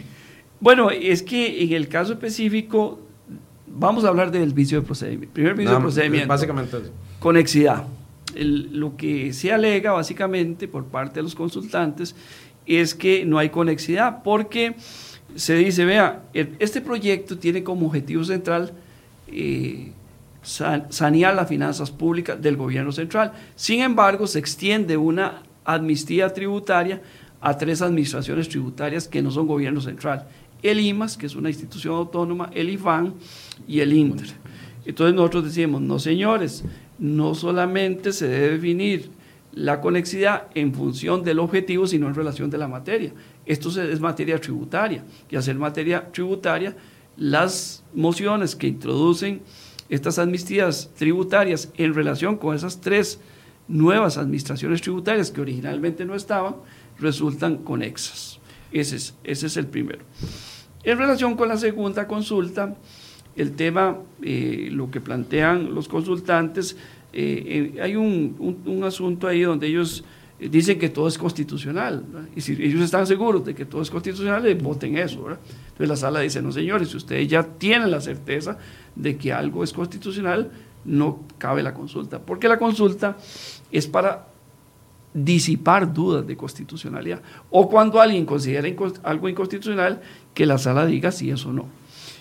Bueno, 0.59 0.89
es 0.89 1.23
que 1.23 1.63
en 1.63 1.73
el 1.73 1.87
caso 1.87 2.13
específico, 2.13 2.99
vamos 3.67 4.03
a 4.03 4.09
hablar 4.09 4.31
del 4.31 4.53
vicio 4.53 4.81
de 4.81 4.85
procedimiento. 4.85 5.33
Primer 5.33 5.55
vicio 5.55 5.75
de 5.75 5.79
procedimiento. 5.79 6.27
Básicamente. 6.27 6.77
Conexidad 7.19 7.85
lo 8.35 8.97
que 8.97 9.33
se 9.33 9.51
alega 9.51 9.91
básicamente 9.91 10.67
por 10.67 10.85
parte 10.85 11.15
de 11.15 11.23
los 11.23 11.35
consultantes 11.35 12.15
es 12.65 12.95
que 12.95 13.25
no 13.25 13.37
hay 13.37 13.49
conexidad, 13.49 14.23
porque 14.23 14.75
se 15.35 15.55
dice, 15.55 15.85
vea, 15.85 16.23
este 16.33 16.81
proyecto 16.81 17.37
tiene 17.37 17.63
como 17.63 17.87
objetivo 17.87 18.23
central 18.23 18.73
eh, 19.27 19.91
sanear 20.43 21.35
las 21.35 21.49
finanzas 21.49 21.91
públicas 21.91 22.41
del 22.41 22.55
gobierno 22.55 22.91
central. 22.91 23.33
Sin 23.55 23.81
embargo, 23.81 24.27
se 24.27 24.39
extiende 24.39 24.95
una 24.95 25.41
amnistía 25.63 26.31
tributaria 26.31 27.01
a 27.41 27.57
tres 27.57 27.81
administraciones 27.81 28.47
tributarias 28.49 29.07
que 29.07 29.21
no 29.21 29.31
son 29.31 29.47
gobierno 29.47 29.81
central. 29.81 30.27
El 30.61 30.79
IMAS, 30.79 31.17
que 31.17 31.25
es 31.25 31.35
una 31.35 31.49
institución 31.49 31.95
autónoma, 31.95 32.49
el 32.53 32.69
IFAN 32.69 33.13
y 33.67 33.81
el 33.81 33.93
INTER. 33.93 34.29
Entonces 34.85 35.15
nosotros 35.15 35.45
decimos, 35.45 35.81
no 35.81 35.99
señores, 35.99 36.63
no 36.99 37.35
solamente 37.35 38.11
se 38.11 38.27
debe 38.27 38.51
definir 38.53 39.09
la 39.53 39.79
conexidad 39.79 40.47
en 40.53 40.73
función 40.73 41.23
del 41.23 41.39
objetivo, 41.39 41.87
sino 41.87 42.07
en 42.07 42.15
relación 42.15 42.49
de 42.49 42.57
la 42.57 42.67
materia. 42.67 43.13
Esto 43.45 43.69
es 43.81 43.99
materia 43.99 44.39
tributaria, 44.39 45.03
y 45.29 45.35
hacer 45.35 45.55
materia 45.55 46.11
tributaria, 46.11 46.75
las 47.17 47.83
mociones 47.93 48.55
que 48.55 48.67
introducen 48.67 49.41
estas 49.87 50.19
amnistías 50.19 50.91
tributarias 50.95 51.71
en 51.77 51.93
relación 51.93 52.37
con 52.37 52.55
esas 52.55 52.81
tres 52.81 53.19
nuevas 53.67 54.17
administraciones 54.17 54.81
tributarias 54.81 55.31
que 55.31 55.41
originalmente 55.41 56.05
no 56.05 56.15
estaban, 56.15 56.55
resultan 56.99 57.57
conexas. 57.57 58.39
Es, 58.71 59.15
ese 59.23 59.47
es 59.47 59.57
el 59.57 59.67
primero. 59.67 60.03
En 60.83 60.97
relación 60.97 61.35
con 61.35 61.47
la 61.47 61.57
segunda 61.57 62.07
consulta, 62.07 62.75
el 63.35 63.53
tema, 63.53 63.97
eh, 64.21 64.69
lo 64.71 64.89
que 64.89 65.01
plantean 65.01 65.73
los 65.75 65.87
consultantes, 65.87 66.77
eh, 67.13 67.71
eh, 67.75 67.81
hay 67.81 67.95
un, 67.95 68.61
un, 68.65 68.83
asunto 68.83 69.27
ahí 69.27 69.41
donde 69.41 69.67
ellos 69.67 70.03
dicen 70.39 70.77
que 70.77 70.89
todo 70.89 71.07
es 71.07 71.17
constitucional, 71.17 72.03
y 72.35 72.41
si 72.41 72.53
ellos 72.53 72.81
están 72.81 73.07
seguros 73.07 73.45
de 73.45 73.55
que 73.55 73.65
todo 73.65 73.81
es 73.81 73.89
constitucional, 73.89 74.53
voten 74.55 74.97
eso. 74.97 75.29
Entonces 75.29 75.87
la 75.87 75.95
sala 75.95 76.19
dice, 76.19 76.41
no 76.41 76.51
señores, 76.51 76.89
si 76.89 76.97
ustedes 76.97 77.27
ya 77.27 77.43
tienen 77.43 77.89
la 77.89 78.01
certeza 78.01 78.57
de 78.95 79.17
que 79.17 79.31
algo 79.31 79.63
es 79.63 79.71
constitucional, 79.71 80.51
no 80.83 81.21
cabe 81.37 81.63
la 81.63 81.73
consulta, 81.73 82.19
porque 82.19 82.47
la 82.47 82.57
consulta 82.57 83.17
es 83.71 83.87
para 83.87 84.27
disipar 85.13 85.93
dudas 85.93 86.27
de 86.27 86.35
constitucionalidad, 86.35 87.21
o 87.49 87.69
cuando 87.69 88.01
alguien 88.01 88.25
considera 88.25 88.67
algo 89.03 89.29
inconstitucional, 89.29 90.01
que 90.33 90.45
la 90.45 90.57
sala 90.57 90.85
diga 90.85 91.11
si 91.11 91.31
eso 91.31 91.53
no. 91.53 91.65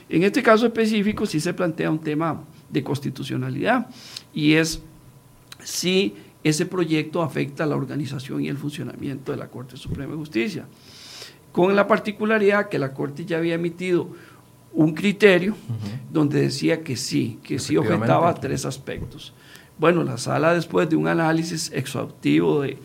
En 0.08 0.22
este 0.22 0.42
caso 0.42 0.66
específico 0.66 1.26
sí 1.26 1.40
se 1.40 1.54
plantea 1.54 1.90
un 1.90 1.98
tema 1.98 2.42
de 2.68 2.82
constitucionalidad 2.82 3.88
y 4.32 4.54
es 4.54 4.82
si 5.62 6.14
ese 6.42 6.66
proyecto 6.66 7.22
afecta 7.22 7.64
a 7.64 7.66
la 7.66 7.76
organización 7.76 8.42
y 8.42 8.48
el 8.48 8.58
funcionamiento 8.58 9.32
de 9.32 9.38
la 9.38 9.48
Corte 9.48 9.76
Suprema 9.76 10.12
de 10.12 10.18
Justicia, 10.18 10.66
con 11.52 11.74
la 11.74 11.86
particularidad 11.86 12.68
que 12.68 12.78
la 12.78 12.92
Corte 12.92 13.24
ya 13.24 13.38
había 13.38 13.54
emitido 13.54 14.08
un 14.74 14.92
criterio 14.92 15.56
donde 16.12 16.40
decía 16.40 16.82
que 16.82 16.96
sí, 16.96 17.38
que 17.42 17.58
sí 17.58 17.76
objetaba 17.76 18.34
tres 18.34 18.66
aspectos. 18.66 19.32
Bueno, 19.78 20.02
la 20.02 20.18
sala 20.18 20.52
después 20.52 20.88
de 20.90 20.96
un 20.96 21.08
análisis 21.08 21.70
exhaustivo 21.72 22.62
de, 22.62 22.78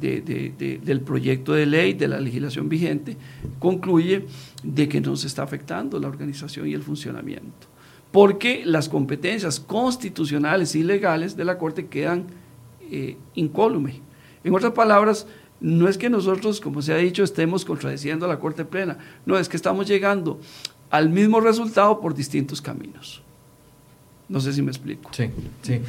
del 0.00 1.00
proyecto 1.00 1.52
de 1.52 1.66
ley, 1.66 1.94
de 1.94 2.08
la 2.08 2.20
legislación 2.20 2.68
vigente, 2.68 3.16
concluye 3.58 4.26
de 4.62 4.88
que 4.88 5.00
no 5.00 5.16
se 5.16 5.26
está 5.26 5.42
afectando 5.42 5.98
la 5.98 6.08
organización 6.08 6.68
y 6.68 6.74
el 6.74 6.82
funcionamiento. 6.82 7.68
porque 8.12 8.62
las 8.64 8.88
competencias 8.88 9.60
constitucionales 9.60 10.74
y 10.74 10.82
legales 10.82 11.36
de 11.36 11.44
la 11.44 11.58
Corte 11.58 11.86
quedan 11.86 12.24
eh, 12.90 13.16
incólume. 13.34 14.00
En 14.42 14.54
otras 14.54 14.72
palabras, 14.72 15.26
no 15.60 15.88
es 15.88 15.98
que 15.98 16.08
nosotros, 16.08 16.60
como 16.60 16.80
se 16.80 16.92
ha 16.92 16.96
dicho, 16.96 17.24
estemos 17.24 17.64
contradiciendo 17.64 18.24
a 18.24 18.28
la 18.28 18.38
Corte 18.38 18.64
Plena, 18.64 18.96
no, 19.26 19.36
es 19.38 19.48
que 19.48 19.56
estamos 19.56 19.86
llegando 19.86 20.40
al 20.88 21.10
mismo 21.10 21.40
resultado 21.40 22.00
por 22.00 22.14
distintos 22.14 22.62
caminos. 22.62 23.22
No 24.28 24.40
sé 24.40 24.52
si 24.52 24.62
me 24.62 24.70
explico. 24.70 25.10
Sí, 25.12 25.30
sí. 25.62 25.80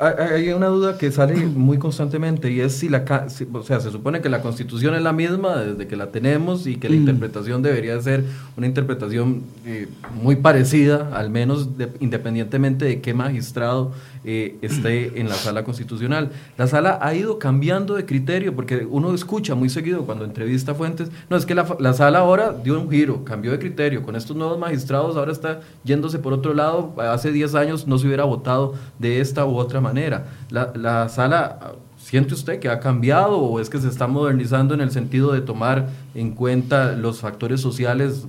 Hay 0.00 0.48
una 0.50 0.68
duda 0.68 0.96
que 0.96 1.12
sale 1.12 1.36
muy 1.36 1.76
constantemente 1.78 2.50
y 2.50 2.60
es 2.60 2.72
si 2.72 2.88
la, 2.88 3.04
o 3.52 3.62
sea, 3.62 3.80
se 3.80 3.90
supone 3.90 4.22
que 4.22 4.30
la 4.30 4.40
constitución 4.40 4.94
es 4.94 5.02
la 5.02 5.12
misma 5.12 5.56
desde 5.56 5.86
que 5.86 5.94
la 5.94 6.10
tenemos 6.10 6.66
y 6.66 6.76
que 6.76 6.88
la 6.88 6.96
mm. 6.96 7.00
interpretación 7.00 7.62
debería 7.62 8.00
ser 8.00 8.24
una 8.56 8.66
interpretación 8.66 9.42
eh, 9.66 9.88
muy 10.22 10.36
parecida, 10.36 11.10
al 11.12 11.28
menos 11.28 11.68
independientemente 12.00 12.86
de 12.86 13.00
qué 13.02 13.12
magistrado 13.12 13.92
eh, 14.22 14.58
esté 14.60 15.18
en 15.18 15.30
la 15.30 15.34
sala 15.34 15.64
constitucional. 15.64 16.30
La 16.58 16.66
sala 16.66 16.98
ha 17.00 17.14
ido 17.14 17.38
cambiando 17.38 17.94
de 17.94 18.04
criterio 18.04 18.54
porque 18.54 18.86
uno 18.88 19.14
escucha 19.14 19.54
muy 19.54 19.70
seguido 19.70 20.04
cuando 20.04 20.26
entrevista 20.26 20.74
fuentes, 20.74 21.10
no, 21.30 21.38
es 21.38 21.46
que 21.46 21.54
la, 21.54 21.66
la 21.78 21.94
sala 21.94 22.18
ahora 22.18 22.52
dio 22.52 22.78
un 22.78 22.90
giro, 22.90 23.24
cambió 23.24 23.50
de 23.50 23.58
criterio, 23.58 24.02
con 24.02 24.16
estos 24.16 24.36
nuevos 24.36 24.58
magistrados 24.58 25.16
ahora 25.16 25.32
está 25.32 25.60
yéndose 25.84 26.18
por 26.18 26.34
otro 26.34 26.52
lado, 26.52 26.94
hace 26.98 27.32
10 27.32 27.54
años 27.54 27.86
no 27.86 27.96
se 27.96 28.06
hubiera 28.06 28.24
votado 28.24 28.74
de 28.98 29.20
esta 29.20 29.46
u 29.46 29.56
otra 29.56 29.80
manera. 29.80 30.26
La, 30.50 30.72
la 30.74 31.08
sala... 31.08 31.74
¿Siente 31.96 32.32
usted 32.32 32.58
que 32.60 32.70
ha 32.70 32.80
cambiado 32.80 33.38
o 33.38 33.60
es 33.60 33.68
que 33.68 33.78
se 33.78 33.86
está 33.86 34.06
modernizando 34.06 34.72
en 34.72 34.80
el 34.80 34.90
sentido 34.90 35.32
de 35.32 35.42
tomar 35.42 35.90
en 36.14 36.30
cuenta 36.32 36.92
los 36.92 37.20
factores 37.20 37.60
sociales 37.60 38.26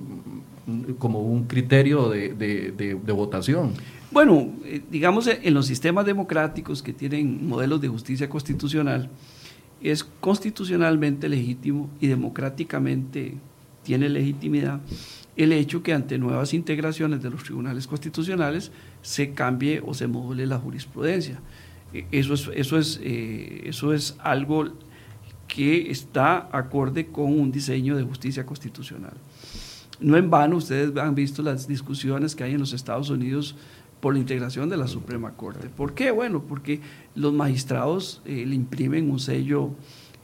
como 1.00 1.22
un 1.22 1.46
criterio 1.46 2.10
de, 2.10 2.34
de, 2.34 3.00
de 3.02 3.12
votación? 3.14 3.72
Bueno, 4.12 4.52
eh, 4.66 4.82
digamos 4.92 5.28
eh, 5.28 5.40
en 5.44 5.54
los 5.54 5.66
sistemas 5.66 6.06
democráticos 6.06 6.84
que 6.84 6.94
tienen 6.94 7.48
modelos 7.48 7.80
de 7.80 7.88
justicia 7.88 8.28
constitucional, 8.28 9.10
es 9.82 10.04
constitucionalmente 10.04 11.28
legítimo 11.30 11.90
y 12.00 12.08
democráticamente 12.08 13.36
tiene 13.84 14.10
legitimidad 14.10 14.82
el 15.36 15.54
hecho 15.54 15.82
que 15.82 15.94
ante 15.94 16.18
nuevas 16.18 16.54
integraciones 16.54 17.24
de 17.24 17.30
los 17.30 17.44
tribunales 17.44 17.88
constitucionales 17.88 18.72
se 19.02 19.32
cambie 19.32 19.82
o 19.86 19.94
se 19.94 20.08
module 20.08 20.46
la 20.46 20.60
jurisprudencia. 20.60 21.40
E, 21.94 22.06
eso 22.12 22.34
es, 22.34 22.50
eso 22.54 22.78
es, 22.78 23.00
eh, 23.02 23.64
eso 23.66 23.94
es 23.94 24.16
algo 24.20 24.66
que 25.48 25.90
está 25.90 26.50
acorde 26.52 27.08
con 27.08 27.40
un 27.40 27.52
diseño 27.52 27.96
de 27.96 28.04
justicia 28.04 28.46
constitucional. 28.46 29.14
No 30.00 30.18
en 30.18 30.30
vano, 30.30 30.58
ustedes 30.58 30.96
han 30.98 31.16
visto 31.16 31.44
las 31.44 31.68
discusiones 31.68 32.36
que 32.36 32.44
hay 32.44 32.54
en 32.54 32.60
los 32.60 32.74
Estados 32.74 33.10
Unidos 33.10 33.56
por 34.02 34.14
la 34.14 34.20
integración 34.20 34.68
de 34.68 34.78
la 34.78 34.88
Suprema 34.88 35.32
Corte. 35.32 35.70
¿Por 35.70 35.94
qué? 35.94 36.12
Bueno, 36.12 36.42
porque 36.42 36.82
los 37.16 37.32
magistrados 37.32 38.22
eh, 38.26 38.44
le 38.46 38.56
imprimen 38.56 39.10
un 39.10 39.20
sello 39.20 39.70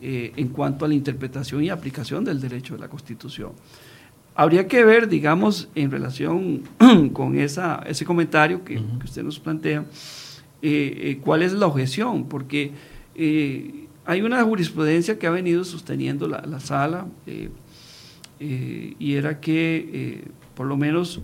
eh, 0.01 0.33
en 0.35 0.49
cuanto 0.49 0.83
a 0.83 0.87
la 0.87 0.95
interpretación 0.95 1.63
y 1.63 1.69
aplicación 1.69 2.25
del 2.25 2.41
derecho 2.41 2.73
de 2.73 2.81
la 2.81 2.89
Constitución. 2.89 3.51
Habría 4.35 4.67
que 4.67 4.83
ver, 4.83 5.07
digamos, 5.07 5.69
en 5.75 5.91
relación 5.91 6.63
con 7.13 7.37
esa, 7.39 7.83
ese 7.87 8.03
comentario 8.03 8.63
que, 8.63 8.81
usted 9.03 9.23
nos 9.23 9.39
plantea, 9.39 9.85
eh, 10.61 11.19
cuál 11.23 11.43
es 11.43 11.53
la 11.53 11.67
objeción, 11.67 12.25
porque 12.25 12.71
hay 14.05 14.21
una 14.21 14.43
jurisprudencia 14.43 15.17
que 15.17 15.27
ha 15.27 15.31
venido 15.31 15.63
sosteniendo 15.63 16.27
la, 16.27 16.41
la 16.45 16.59
sala 16.59 17.07
y 18.39 19.13
era 19.13 19.39
que 19.39 20.23
por 20.55 20.67
lo 20.67 20.77
menos 20.77 21.19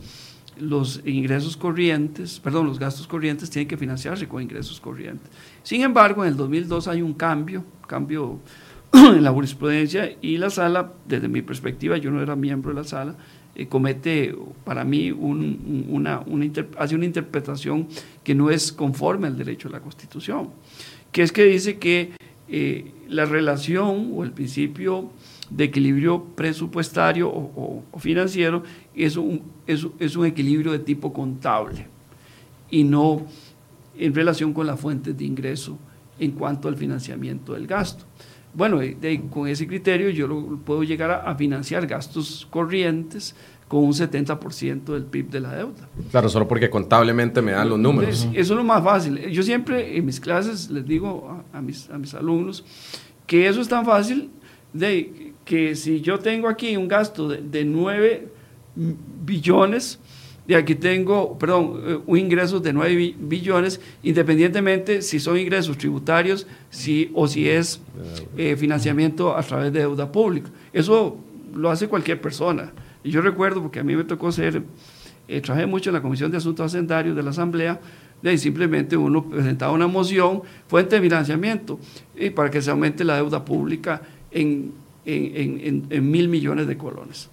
los 0.58 1.02
ingresos 1.06 1.58
corrientes, 1.58 2.40
perdón, 2.40 2.68
los 2.68 2.80
gastos 2.80 3.08
corrientes 3.08 3.50
tienen 3.50 3.68
que 3.68 3.78
financiarse 3.78 4.28
con 4.28 4.42
ingresos 4.42 4.80
corrientes. 4.80 5.30
Sin 5.64 5.82
embargo, 5.82 6.24
en 6.24 6.32
el 6.32 6.38
2002 6.38 6.88
hay 6.88 7.02
un 7.02 7.14
cambio, 7.14 7.64
cambio 7.88 8.40
en 8.94 9.24
la 9.24 9.32
jurisprudencia 9.32 10.16
y 10.22 10.38
la 10.38 10.50
sala, 10.50 10.94
desde 11.08 11.28
mi 11.28 11.42
perspectiva, 11.42 11.98
yo 11.98 12.12
no 12.12 12.22
era 12.22 12.36
miembro 12.36 12.72
de 12.74 12.82
la 12.82 12.84
sala, 12.84 13.16
eh, 13.56 13.68
comete 13.68 14.36
para 14.64 14.84
mí 14.84 15.12
una, 15.12 16.20
una 16.26 16.52
hace 16.78 16.96
una 16.96 17.06
interpretación 17.06 17.88
que 18.24 18.34
no 18.34 18.50
es 18.50 18.72
conforme 18.72 19.28
al 19.28 19.38
derecho 19.38 19.70
de 19.70 19.74
la 19.74 19.80
Constitución, 19.80 20.50
que 21.12 21.22
es 21.22 21.32
que 21.32 21.46
dice 21.46 21.78
que 21.78 22.14
eh, 22.50 22.92
la 23.08 23.26
relación 23.26 24.12
o 24.14 24.24
el 24.24 24.32
principio 24.32 25.12
de 25.50 25.66
equilibrio 25.66 26.24
presupuestario 26.36 27.30
o, 27.30 27.84
financiero 28.00 28.64
es 28.96 29.18
un, 29.18 29.42
es, 29.66 30.16
un 30.16 30.26
equilibrio 30.26 30.72
de 30.72 30.80
tipo 30.80 31.12
contable 31.14 31.88
y 32.70 32.84
no 32.84 33.26
en 33.98 34.14
relación 34.14 34.54
con 34.54 34.68
las 34.68 34.80
fuentes 34.80 35.18
de 35.18 35.26
ingreso 35.26 35.78
en 36.20 36.32
cuanto 36.32 36.68
al 36.68 36.76
financiamiento 36.76 37.54
del 37.54 37.68
gasto. 37.68 38.06
Bueno, 38.54 38.80
con 39.32 39.48
ese 39.48 39.66
criterio 39.66 40.10
yo 40.12 40.28
lo, 40.28 40.58
puedo 40.58 40.84
llegar 40.84 41.12
a, 41.12 41.36
financiar 41.36 41.88
gastos 41.88 42.48
corrientes 42.50 43.36
con 43.68 43.84
un 43.84 43.94
70% 43.94 44.84
del 44.94 45.06
PIB 45.06 45.30
de 45.32 45.40
la 45.40 45.56
deuda. 45.56 45.90
Claro, 46.12 46.30
solo 46.30 46.48
porque 46.48 46.70
contablemente 46.70 47.42
me 47.42 47.54
dan 47.54 47.70
los 47.70 47.80
números. 47.80 48.28
eso 48.32 48.54
es 48.54 48.58
lo 48.58 48.64
más 48.64 48.84
fácil. 48.84 49.18
Yo 49.32 49.42
siempre 49.42 49.98
en 49.98 50.06
mis 50.06 50.20
clases 50.20 50.70
les 50.70 50.86
digo 50.86 51.44
a, 51.52 51.62
mis, 51.62 51.90
a 51.90 51.98
mis 51.98 52.14
alumnos 52.14 52.64
que 53.26 53.48
eso 53.48 53.62
es 53.62 53.68
tan 53.68 53.86
fácil 53.86 54.30
de 54.72 55.34
que 55.46 55.76
si 55.76 56.02
yo 56.02 56.20
tengo 56.20 56.48
aquí 56.48 56.78
un 56.78 56.88
gasto 56.88 57.28
de, 57.28 57.42
de 57.42 57.66
9 57.66 58.28
billones, 58.76 60.00
y 60.46 60.56
aquí 60.56 60.76
tengo, 60.76 61.38
perdón, 61.38 61.82
eh, 61.86 62.00
un 62.06 62.18
ingreso 62.18 62.60
de 62.60 62.74
9 62.74 63.16
billones, 63.18 63.80
independientemente 64.04 65.02
si 65.02 65.20
son 65.20 65.38
ingresos 65.38 65.78
tributarios 65.78 66.48
si, 66.70 67.12
o 67.14 67.28
si 67.28 67.48
es 67.48 67.80
eh, 68.38 68.58
financiamiento 68.58 69.38
a 69.38 69.42
través 69.42 69.72
de 69.72 69.80
deuda 69.80 70.12
pública. 70.12 70.50
Eso 70.74 71.18
lo 71.56 71.70
hace 71.70 71.88
cualquier 71.88 72.20
persona. 72.20 72.74
Yo 73.06 73.22
recuerdo, 73.22 73.62
porque 73.62 73.80
a 73.80 73.84
mí 73.84 73.96
me 73.96 74.04
tocó 74.04 74.32
ser, 74.32 74.64
eh, 75.30 75.42
trabajé 75.42 75.66
mucho 75.66 75.90
en 75.90 75.94
la 75.96 76.02
Comisión 76.02 76.30
de 76.30 76.38
Asuntos 76.38 76.66
Hacendarios 76.66 77.16
de 77.16 77.24
la 77.24 77.30
Asamblea, 77.30 77.80
de 78.22 78.38
simplemente 78.38 78.98
uno 78.98 79.30
presentaba 79.30 79.72
una 79.72 79.88
moción, 79.88 80.42
fuente 80.68 80.96
de 80.96 81.02
financiamiento, 81.02 81.80
y 82.18 82.30
para 82.30 82.50
que 82.50 82.62
se 82.62 82.72
aumente 82.72 83.04
la 83.04 83.16
deuda 83.16 83.44
pública 83.44 84.02
en 84.32 84.84
en, 85.06 86.12
mil 86.12 86.28
millones 86.28 86.68
de 86.68 86.78
colones. 86.78 87.30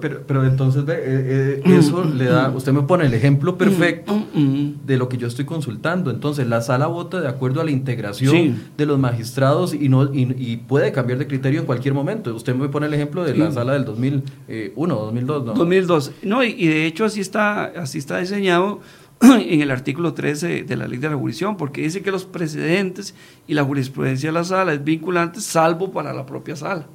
Pero, 0.00 0.22
pero, 0.26 0.44
entonces 0.46 0.82
eh, 0.88 1.62
eh, 1.62 1.62
eso 1.66 2.04
le 2.04 2.24
da, 2.24 2.50
usted 2.50 2.72
me 2.72 2.82
pone 2.82 3.04
el 3.04 3.12
ejemplo 3.12 3.58
perfecto 3.58 4.14
mm, 4.14 4.38
mm, 4.38 4.40
mm. 4.40 4.86
de 4.86 4.96
lo 4.96 5.10
que 5.10 5.18
yo 5.18 5.26
estoy 5.26 5.44
consultando. 5.44 6.10
Entonces 6.10 6.46
la 6.46 6.62
sala 6.62 6.86
vota 6.86 7.20
de 7.20 7.28
acuerdo 7.28 7.60
a 7.60 7.64
la 7.64 7.70
integración 7.70 8.56
de 8.78 8.86
los 8.86 8.98
magistrados 8.98 9.74
y, 9.74 9.90
no, 9.90 10.12
y, 10.12 10.56
puede 10.56 10.90
cambiar 10.92 11.18
de 11.18 11.26
criterio 11.26 11.60
en 11.60 11.66
cualquier 11.66 11.92
momento. 11.92 12.34
Usted 12.34 12.54
me 12.54 12.68
pone 12.68 12.86
el 12.86 12.94
ejemplo 12.94 13.24
de 13.24 13.36
la 13.36 13.52
sala 13.52 13.74
del 13.74 13.84
2001, 13.84 14.94
2002, 14.94 15.44
¿no? 15.44 15.52
2002. 15.52 16.12
No, 16.22 16.42
y, 16.42 16.66
de 16.66 16.86
hecho 16.86 17.04
así 17.04 17.20
está, 17.20 17.64
así 17.64 17.98
está 17.98 18.18
diseñado 18.18 18.80
en 19.20 19.60
el 19.60 19.70
artículo 19.70 20.14
13 20.14 20.64
de 20.64 20.76
la 20.76 20.88
ley 20.88 20.98
de 20.98 21.10
la 21.10 21.16
jurisdicción, 21.16 21.58
porque 21.58 21.82
dice 21.82 22.00
que 22.00 22.10
los 22.10 22.24
precedentes 22.24 23.14
y 23.46 23.52
la 23.52 23.64
jurisprudencia 23.64 24.30
de 24.30 24.32
la 24.32 24.44
sala 24.44 24.72
es 24.72 24.82
vinculante 24.82 25.42
salvo 25.42 25.92
para 25.92 26.14
la 26.14 26.24
propia 26.24 26.56
sala 26.56 26.86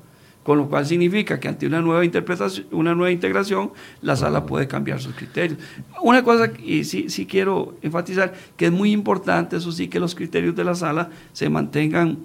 con 0.50 0.58
lo 0.58 0.68
cual 0.68 0.84
significa 0.84 1.40
que 1.40 1.48
ante 1.48 1.68
una 1.68 1.80
nueva 1.80 2.04
interpretación, 2.04 2.66
una 2.72 2.96
nueva 2.96 3.12
integración, 3.12 3.70
la 4.02 4.16
sala 4.16 4.48
puede 4.48 4.68
cambiar 4.68 5.00
sus 5.00 5.14
criterios. 5.14 5.60
Una 6.02 6.24
cosa, 6.24 6.50
y 6.66 6.86
sí, 6.86 7.08
sí 7.12 7.28
quiero 7.28 7.78
enfatizar, 7.84 8.34
que 8.58 8.66
es 8.66 8.72
muy 8.72 8.92
importante, 8.92 9.58
eso 9.58 9.72
sí, 9.72 9.90
que 9.90 10.00
los 10.00 10.16
criterios 10.16 10.56
de 10.56 10.64
la 10.64 10.74
sala 10.74 11.12
se 11.34 11.52
mantengan 11.52 12.18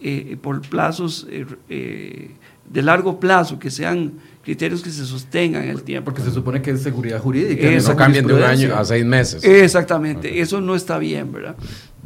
eh, 0.00 0.38
por 0.40 0.62
plazos 0.62 1.26
eh, 1.28 1.44
eh, 1.68 2.30
de 2.66 2.80
largo 2.80 3.20
plazo, 3.20 3.58
que 3.58 3.70
sean 3.70 4.14
criterios 4.42 4.80
que 4.80 4.88
se 4.88 5.04
sostengan 5.04 5.64
en 5.64 5.68
el 5.68 5.82
tiempo. 5.82 6.06
Porque 6.06 6.22
se 6.22 6.30
supone 6.30 6.62
que 6.62 6.70
es 6.70 6.82
seguridad 6.82 7.20
jurídica. 7.20 7.68
Eso 7.68 7.90
no 7.90 7.96
cambien 7.96 8.26
de 8.26 8.32
un 8.32 8.42
año 8.42 8.74
a 8.74 8.86
seis 8.86 9.04
meses. 9.04 9.44
Exactamente, 9.44 10.40
eso 10.40 10.62
no 10.62 10.74
está 10.74 10.96
bien, 10.96 11.30
¿verdad? 11.30 11.56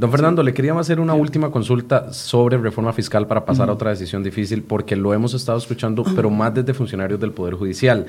Don 0.01 0.11
Fernando, 0.11 0.43
le 0.43 0.55
queríamos 0.55 0.87
hacer 0.87 0.99
una 0.99 1.13
última 1.13 1.51
consulta 1.51 2.11
sobre 2.15 2.57
reforma 2.57 2.91
fiscal 2.91 3.27
para 3.27 3.45
pasar 3.45 3.69
a 3.69 3.75
otra 3.75 3.91
decisión 3.91 4.23
difícil, 4.23 4.63
porque 4.63 4.97
lo 4.97 5.13
hemos 5.13 5.35
estado 5.35 5.59
escuchando, 5.59 6.05
pero 6.17 6.31
más 6.31 6.55
desde 6.55 6.73
funcionarios 6.73 7.21
del 7.21 7.33
Poder 7.33 7.53
Judicial. 7.53 8.07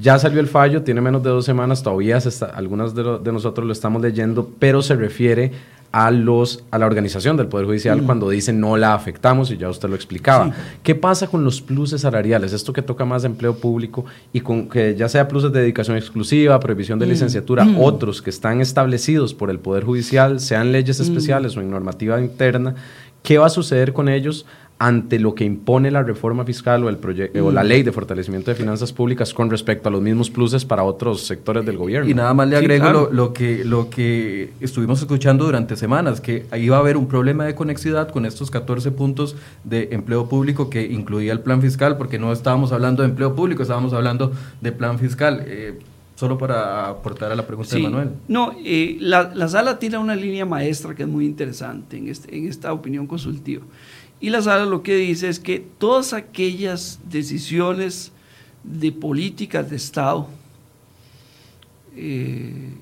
Ya 0.00 0.18
salió 0.18 0.40
el 0.40 0.46
fallo, 0.46 0.82
tiene 0.82 1.02
menos 1.02 1.22
de 1.22 1.28
dos 1.28 1.44
semanas, 1.44 1.82
todavía 1.82 2.18
se 2.22 2.30
está, 2.30 2.46
algunos 2.46 2.94
de, 2.94 3.18
de 3.18 3.32
nosotros 3.32 3.66
lo 3.66 3.74
estamos 3.74 4.00
leyendo, 4.00 4.50
pero 4.58 4.80
se 4.80 4.96
refiere 4.96 5.52
a, 5.92 6.10
los, 6.10 6.64
a 6.70 6.78
la 6.78 6.86
organización 6.86 7.36
del 7.36 7.46
Poder 7.46 7.66
Judicial 7.66 8.02
mm. 8.02 8.06
cuando 8.06 8.28
dicen 8.28 8.60
no 8.60 8.76
la 8.76 8.94
afectamos, 8.94 9.50
y 9.50 9.56
ya 9.56 9.68
usted 9.68 9.88
lo 9.88 9.94
explicaba. 9.94 10.50
¿Qué 10.82 10.94
pasa 10.94 11.26
con 11.26 11.44
los 11.44 11.60
pluses 11.60 12.02
salariales? 12.02 12.52
Esto 12.52 12.72
que 12.72 12.82
toca 12.82 13.04
más 13.04 13.24
empleo 13.24 13.56
público 13.56 14.04
y 14.32 14.40
con 14.40 14.68
que 14.68 14.94
ya 14.94 15.08
sea 15.08 15.28
pluses 15.28 15.52
de 15.52 15.60
dedicación 15.60 15.96
exclusiva, 15.96 16.58
prohibición 16.60 16.98
de 16.98 17.06
mm. 17.06 17.10
licenciatura, 17.10 17.64
mm. 17.64 17.80
otros 17.80 18.22
que 18.22 18.30
están 18.30 18.60
establecidos 18.60 19.34
por 19.34 19.50
el 19.50 19.58
Poder 19.58 19.84
Judicial, 19.84 20.40
sean 20.40 20.72
leyes 20.72 21.00
especiales 21.00 21.56
o 21.56 21.60
en 21.60 21.70
normativa 21.70 22.20
interna, 22.20 22.74
¿qué 23.22 23.38
va 23.38 23.46
a 23.46 23.50
suceder 23.50 23.92
con 23.92 24.08
ellos 24.08 24.46
ante 24.78 25.18
lo 25.18 25.34
que 25.34 25.44
impone 25.44 25.90
la 25.90 26.02
reforma 26.02 26.44
fiscal 26.44 26.84
o, 26.84 26.90
el 26.90 26.98
o 27.40 27.50
la 27.50 27.64
mm. 27.64 27.66
ley 27.66 27.82
de 27.82 27.92
fortalecimiento 27.92 28.50
de 28.50 28.56
finanzas 28.56 28.92
públicas 28.92 29.32
con 29.32 29.50
respecto 29.50 29.88
a 29.88 29.92
los 29.92 30.02
mismos 30.02 30.28
pluses 30.28 30.66
para 30.66 30.82
otros 30.84 31.22
sectores 31.26 31.64
del 31.64 31.78
gobierno. 31.78 32.10
Y 32.10 32.14
nada 32.14 32.34
más 32.34 32.48
le 32.48 32.56
agrego 32.56 33.08
lo, 33.10 33.32
que, 33.32 33.64
lo 33.64 33.88
que 33.88 34.52
estuvimos 34.60 35.00
escuchando 35.00 35.46
durante 35.46 35.76
semanas, 35.76 36.20
que 36.20 36.46
ahí 36.50 36.68
va 36.68 36.76
a 36.76 36.80
haber 36.80 36.98
un 36.98 37.08
problema 37.08 37.46
de 37.46 37.54
conexidad 37.54 38.10
con 38.10 38.26
estos 38.26 38.50
14 38.50 38.90
puntos 38.90 39.36
de 39.64 39.88
empleo 39.92 40.28
público 40.28 40.68
que 40.68 40.84
incluía 40.84 41.32
el 41.32 41.40
plan 41.40 41.62
fiscal, 41.62 41.96
porque 41.96 42.18
no 42.18 42.30
estábamos 42.32 42.72
hablando 42.72 43.02
de 43.02 43.08
empleo 43.08 43.34
público, 43.34 43.62
estábamos 43.62 43.94
hablando 43.94 44.32
de 44.60 44.72
plan 44.72 44.98
fiscal. 44.98 45.42
Eh, 45.46 45.78
solo 46.16 46.38
para 46.38 46.88
aportar 46.88 47.30
a 47.30 47.36
la 47.36 47.46
pregunta 47.46 47.76
de 47.76 47.82
Manuel. 47.82 48.10
No, 48.26 48.54
eh, 48.64 48.96
la, 49.00 49.32
la, 49.34 49.48
sala 49.48 49.78
tiene 49.78 49.98
una 49.98 50.16
línea 50.16 50.46
maestra 50.46 50.94
que 50.94 51.02
es 51.02 51.08
muy 51.08 51.26
interesante 51.26 51.98
en, 51.98 52.08
este, 52.08 52.34
en 52.36 52.48
esta 52.48 52.72
opinión 52.72 53.06
consultiva. 53.06 53.62
Y 54.20 54.30
la 54.30 54.40
sala 54.42 54.64
lo 54.64 54.82
que 54.82 54.96
dice 54.96 55.28
es 55.28 55.38
que 55.38 55.58
todas 55.58 56.12
aquellas 56.12 56.98
decisiones 57.08 58.12
de 58.64 58.90
políticas 58.92 59.70
de 59.70 59.76
Estado 59.76 60.28
eh, 61.94 62.72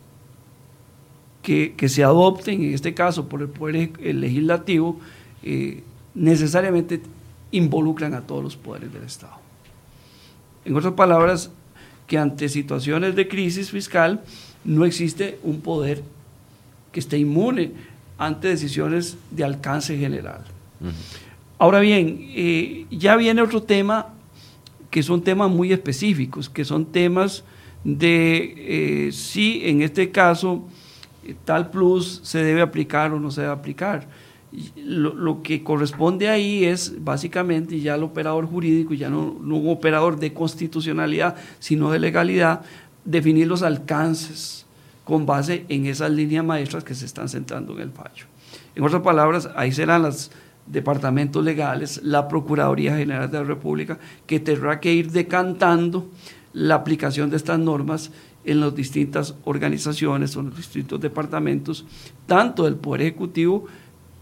que, 1.42 1.88
se 1.88 2.02
adopten, 2.02 2.62
en 2.62 2.72
este 2.72 2.94
caso 2.94 3.28
por 3.28 3.42
el 3.42 3.48
Poder 3.48 3.92
Legislativo, 4.00 4.98
eh, 5.42 5.82
necesariamente 6.14 7.02
involucran 7.50 8.14
a 8.14 8.22
todos 8.22 8.42
los 8.42 8.56
poderes 8.56 8.92
del 8.92 9.02
Estado. 9.02 9.34
En 10.64 10.74
otras 10.74 10.94
palabras, 10.94 11.50
que 12.06 12.18
ante 12.18 12.48
situaciones 12.48 13.14
de 13.14 13.28
crisis 13.28 13.70
fiscal 13.70 14.22
no 14.64 14.84
existe 14.84 15.38
un 15.42 15.60
poder 15.60 16.02
que 16.92 17.00
esté 17.00 17.18
inmune 17.18 17.72
ante 18.18 18.48
decisiones 18.48 19.16
de 19.30 19.44
alcance 19.44 19.98
general. 19.98 20.44
Ahora 21.58 21.80
bien, 21.80 22.26
eh, 22.34 22.86
ya 22.90 23.16
viene 23.16 23.42
otro 23.42 23.62
tema 23.62 24.08
que 24.90 25.02
son 25.02 25.22
temas 25.22 25.50
muy 25.50 25.72
específicos, 25.72 26.48
que 26.48 26.64
son 26.64 26.86
temas 26.86 27.44
de 27.84 28.54
eh, 29.08 29.12
si 29.12 29.60
en 29.64 29.82
este 29.82 30.10
caso 30.10 30.64
eh, 31.24 31.34
tal 31.44 31.70
plus 31.70 32.20
se 32.24 32.42
debe 32.42 32.62
aplicar 32.62 33.12
o 33.12 33.20
no 33.20 33.30
se 33.30 33.42
debe 33.42 33.52
aplicar. 33.52 34.06
Lo, 34.76 35.42
que 35.42 35.64
corresponde 35.64 36.28
ahí 36.28 36.64
es 36.64 37.02
básicamente 37.02 37.80
ya 37.80 37.96
el 37.96 38.04
operador 38.04 38.46
jurídico, 38.46 38.94
ya 38.94 39.10
no, 39.10 39.36
no, 39.40 39.56
un 39.56 39.68
operador 39.68 40.16
de 40.20 40.32
constitucionalidad, 40.32 41.34
sino 41.58 41.90
de 41.90 41.98
legalidad, 41.98 42.62
definir 43.04 43.48
los 43.48 43.62
alcances 43.62 44.64
con 45.02 45.26
base 45.26 45.64
en 45.68 45.86
esas 45.86 46.12
líneas 46.12 46.44
maestras 46.44 46.84
que 46.84 46.94
se 46.94 47.04
están 47.04 47.28
centrando 47.28 47.74
en 47.74 47.80
el 47.80 47.90
fallo. 47.90 48.26
En 48.76 48.84
otras 48.84 49.02
palabras, 49.02 49.48
ahí 49.56 49.72
serán 49.72 50.02
las 50.02 50.30
departamentos 50.66 51.44
legales, 51.44 52.00
la 52.02 52.28
Procuraduría 52.28 52.96
General 52.96 53.30
de 53.30 53.38
la 53.38 53.44
República, 53.44 53.98
que 54.26 54.40
tendrá 54.40 54.80
que 54.80 54.92
ir 54.92 55.10
decantando 55.10 56.08
la 56.52 56.76
aplicación 56.76 57.30
de 57.30 57.36
estas 57.36 57.58
normas 57.58 58.10
en 58.44 58.60
las 58.60 58.74
distintas 58.74 59.34
organizaciones 59.44 60.36
o 60.36 60.40
en 60.40 60.46
los 60.46 60.56
distintos 60.56 61.00
departamentos, 61.00 61.84
tanto 62.26 62.64
del 62.64 62.76
Poder 62.76 63.02
Ejecutivo, 63.02 63.66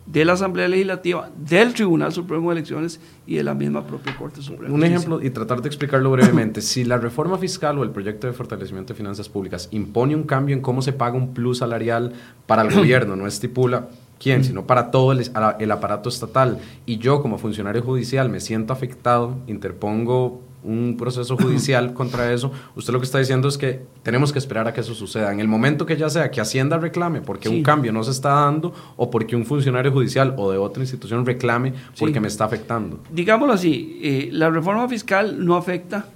de 0.07 0.24
la 0.24 0.32
Asamblea 0.32 0.66
Legislativa, 0.66 1.30
del 1.36 1.74
Tribunal 1.74 2.12
Supremo 2.12 2.51
de 2.51 2.57
Elecciones 2.57 3.01
y 3.24 3.36
de 3.36 3.45
la 3.45 3.55
misma 3.55 3.86
propia 3.86 4.16
Corte 4.16 4.43
Suprema. 4.43 4.74
Un 4.74 4.82
ejemplo, 4.82 5.22
y 5.22 5.30
tratar 5.30 5.62
de 5.62 5.68
explicarlo 5.68 6.11
brevemente, 6.11 6.61
si 6.61 6.84
la 6.84 6.99
reforma 6.99 7.38
fiscal 7.38 7.78
o 7.78 7.84
el 7.84 7.90
proyecto 7.90 8.26
de 8.26 8.32
fortalecimiento 8.32 8.95
de 8.95 8.97
finanzas 8.97 9.28
públicas 9.28 9.68
impone 9.70 10.16
un 10.16 10.24
cambio 10.24 10.57
en 10.57 10.62
cómo 10.62 10.82
se 10.82 10.93
paga 10.93 11.16
un 11.16 11.32
plus 11.32 11.59
salarial 11.59 12.14
para 12.47 12.62
el 12.62 12.74
gobierno, 12.74 13.14
no 13.14 13.28
estipula 13.28 13.88
quién, 14.22 14.44
sino 14.44 14.66
para 14.66 14.90
todo 14.90 15.12
el, 15.12 15.70
aparato 15.70 16.08
estatal. 16.08 16.58
Y 16.86 16.98
yo 16.98 17.20
como 17.20 17.38
funcionario 17.38 17.82
judicial 17.82 18.28
me 18.28 18.40
siento 18.40 18.72
afectado, 18.72 19.36
interpongo 19.46 20.40
un 20.62 20.96
proceso 20.96 21.36
judicial 21.40 21.92
contra 21.92 22.32
eso, 22.32 22.52
usted 22.76 22.92
lo 22.92 23.00
que 23.00 23.06
está 23.06 23.18
diciendo 23.18 23.48
es 23.48 23.58
que 23.58 23.84
tenemos 24.04 24.32
que 24.32 24.38
esperar 24.38 24.68
a 24.68 24.72
que 24.72 24.80
eso 24.80 24.94
suceda. 24.94 25.32
En 25.32 25.40
el 25.40 25.48
momento 25.48 25.84
que 25.84 25.96
ya 25.96 26.08
sea 26.08 26.30
que 26.30 26.40
Hacienda 26.40 26.78
reclame 26.78 27.20
porque 27.20 27.48
un 27.48 27.62
cambio 27.64 27.92
no 27.92 28.04
se 28.04 28.12
está 28.12 28.30
dando 28.30 28.72
o 28.96 29.10
porque 29.10 29.34
un 29.34 29.44
funcionario 29.44 29.90
judicial 29.90 30.34
o 30.38 30.52
de 30.52 30.58
otra 30.58 30.82
institución 30.82 31.26
reclame 31.26 31.74
porque 31.98 32.20
me 32.20 32.28
está 32.28 32.44
afectando. 32.44 33.00
Digámoslo 33.10 33.54
así, 33.54 33.98
eh, 34.02 34.28
la 34.32 34.50
reforma 34.50 34.88
fiscal 34.88 35.44
no 35.44 35.56
afecta 35.56 36.06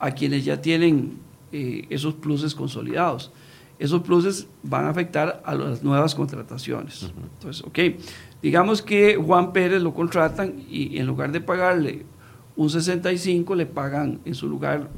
a 0.00 0.10
quienes 0.10 0.44
ya 0.44 0.60
tienen 0.60 1.18
eh, 1.52 1.86
esos 1.90 2.14
pluses 2.14 2.56
consolidados 2.56 3.30
esos 3.78 4.02
pluses 4.02 4.46
van 4.62 4.84
a 4.86 4.90
afectar 4.90 5.42
a 5.44 5.54
las 5.54 5.82
nuevas 5.82 6.14
contrataciones. 6.14 7.12
Entonces, 7.34 7.64
ok, 7.64 7.78
digamos 8.40 8.82
que 8.82 9.16
Juan 9.16 9.52
Pérez 9.52 9.82
lo 9.82 9.92
contratan 9.94 10.62
y 10.68 10.98
en 10.98 11.06
lugar 11.06 11.32
de 11.32 11.40
pagarle 11.40 12.04
un 12.56 12.70
65, 12.70 13.54
le 13.54 13.66
pagan 13.66 14.20
en 14.24 14.34
su 14.34 14.48
lugar 14.48 14.88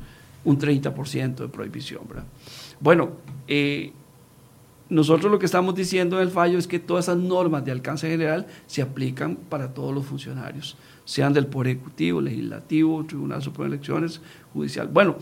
un 0.44 0.58
30% 0.58 1.36
de 1.36 1.48
prohibición. 1.48 2.02
¿verdad? 2.08 2.24
Bueno, 2.80 3.10
eh, 3.46 3.92
nosotros 4.88 5.30
lo 5.30 5.38
que 5.38 5.46
estamos 5.46 5.74
diciendo 5.74 6.16
en 6.16 6.22
el 6.22 6.30
fallo 6.30 6.58
es 6.58 6.66
que 6.66 6.78
todas 6.78 7.06
esas 7.06 7.16
normas 7.16 7.64
de 7.64 7.72
alcance 7.72 8.08
general 8.08 8.46
se 8.66 8.82
aplican 8.82 9.36
para 9.36 9.72
todos 9.72 9.94
los 9.94 10.04
funcionarios, 10.04 10.76
sean 11.04 11.32
del 11.32 11.46
Poder 11.46 11.76
Ejecutivo, 11.76 12.20
Legislativo, 12.20 13.04
Tribunal 13.04 13.42
Supremo 13.42 13.70
de 13.70 13.76
Elecciones, 13.76 14.20
Judicial. 14.52 14.88
Bueno, 14.88 15.16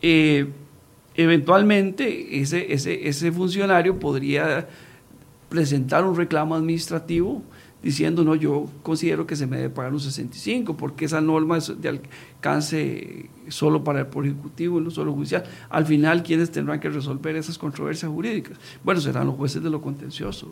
eh, 0.00 0.48
eventualmente 1.16 2.40
ese, 2.40 2.72
ese, 2.72 3.08
ese 3.08 3.32
funcionario 3.32 3.98
podría 3.98 4.68
presentar 5.48 6.04
un 6.04 6.16
reclamo 6.16 6.54
administrativo 6.54 7.42
diciendo, 7.82 8.24
no, 8.24 8.34
yo 8.34 8.68
considero 8.82 9.26
que 9.26 9.36
se 9.36 9.46
me 9.46 9.58
debe 9.58 9.70
pagar 9.70 9.92
un 9.92 10.00
65, 10.00 10.76
porque 10.76 11.04
esa 11.04 11.20
norma 11.20 11.58
es 11.58 11.72
de 11.80 11.88
alcance 11.88 13.30
solo 13.48 13.84
para 13.84 14.00
el 14.00 14.06
Poder 14.06 14.32
Ejecutivo 14.32 14.80
y 14.80 14.82
no 14.82 14.90
solo 14.90 15.12
judicial. 15.12 15.44
Al 15.70 15.86
final, 15.86 16.22
¿quiénes 16.22 16.50
tendrán 16.50 16.80
que 16.80 16.88
resolver 16.88 17.36
esas 17.36 17.58
controversias 17.58 18.10
jurídicas? 18.10 18.58
Bueno, 18.82 19.00
serán 19.00 19.26
los 19.26 19.36
jueces 19.36 19.62
de 19.62 19.70
lo 19.70 19.80
contencioso. 19.80 20.50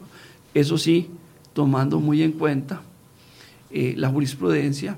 Eso 0.54 0.78
sí, 0.78 1.08
tomando 1.54 1.98
muy 1.98 2.22
en 2.22 2.32
cuenta 2.32 2.82
eh, 3.70 3.94
la 3.96 4.10
jurisprudencia 4.10 4.96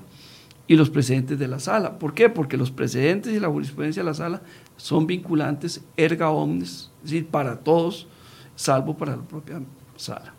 y 0.67 0.75
los 0.75 0.89
precedentes 0.89 1.39
de 1.39 1.47
la 1.47 1.59
sala. 1.59 1.97
¿Por 1.97 2.13
qué? 2.13 2.29
Porque 2.29 2.57
los 2.57 2.71
precedentes 2.71 3.33
y 3.33 3.39
la 3.39 3.47
jurisprudencia 3.47 4.03
de 4.03 4.09
la 4.09 4.13
sala 4.13 4.41
son 4.75 5.07
vinculantes 5.07 5.83
erga 5.95 6.29
omnes, 6.29 6.91
es 7.03 7.11
decir, 7.11 7.27
para 7.27 7.59
todos, 7.59 8.07
salvo 8.55 8.97
para 8.97 9.15
la 9.15 9.23
propia 9.23 9.61
sala. 9.95 10.33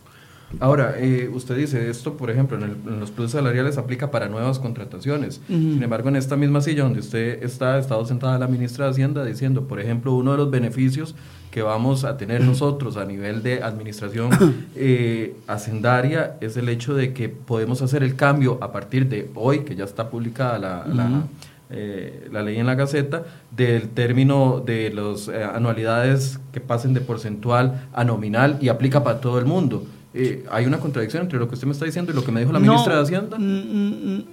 Ahora, 0.60 0.94
eh, 0.98 1.30
usted 1.32 1.56
dice 1.56 1.90
esto, 1.90 2.16
por 2.16 2.30
ejemplo, 2.30 2.56
en, 2.56 3.00
los 3.00 3.10
pluses 3.10 3.32
salariales 3.32 3.76
aplica 3.76 4.10
para 4.10 4.28
nuevas 4.28 4.58
contrataciones. 4.58 5.42
Sin 5.46 5.82
embargo, 5.82 6.08
en 6.08 6.16
esta 6.16 6.36
misma 6.36 6.62
silla 6.62 6.84
donde 6.84 7.00
usted 7.00 7.42
está, 7.42 7.74
ha 7.74 7.78
estado 7.78 8.04
sentada 8.06 8.38
la 8.38 8.46
ministra 8.46 8.86
de 8.86 8.92
Hacienda 8.92 9.24
diciendo, 9.24 9.68
por 9.68 9.78
ejemplo, 9.78 10.14
uno 10.14 10.32
de 10.32 10.38
los 10.38 10.50
beneficios 10.50 11.14
que 11.58 11.62
vamos 11.62 12.04
a 12.04 12.16
tener 12.16 12.40
nosotros 12.40 12.96
a 12.96 13.04
nivel 13.04 13.42
de 13.42 13.64
administración 13.64 14.30
eh, 14.76 15.34
hacendaria 15.48 16.36
es 16.40 16.56
el 16.56 16.68
hecho 16.68 16.94
de 16.94 17.12
que 17.12 17.28
podemos 17.28 17.82
hacer 17.82 18.04
el 18.04 18.14
cambio 18.14 18.58
a 18.60 18.70
partir 18.70 19.08
de 19.08 19.28
hoy, 19.34 19.64
que 19.64 19.74
ya 19.74 19.82
está 19.82 20.08
publicada 20.08 20.56
la, 20.56 21.24
eh, 21.70 22.28
la 22.30 22.44
ley 22.44 22.58
en 22.58 22.66
la 22.66 22.76
Gaceta 22.76 23.24
del 23.50 23.88
término 23.88 24.62
de 24.64 24.90
las 24.90 25.26
eh, 25.26 25.42
anualidades 25.42 26.38
que 26.52 26.60
pasen 26.60 26.94
de 26.94 27.00
porcentual 27.00 27.88
a 27.92 28.04
nominal 28.04 28.58
y 28.60 28.68
aplica 28.68 29.02
para 29.02 29.20
todo 29.20 29.40
el 29.40 29.44
mundo. 29.44 29.84
Eh, 30.14 30.44
¿Hay 30.52 30.64
una 30.64 30.78
contradicción 30.78 31.24
entre 31.24 31.40
lo 31.40 31.48
que 31.48 31.54
usted 31.54 31.66
me 31.66 31.72
está 31.72 31.86
diciendo 31.86 32.12
y 32.12 32.14
lo 32.14 32.22
que 32.22 32.30
me 32.30 32.38
dijo 32.38 32.52
la 32.52 32.60
ministra 32.60 32.94
de 32.94 33.02
Hacienda? 33.02 33.36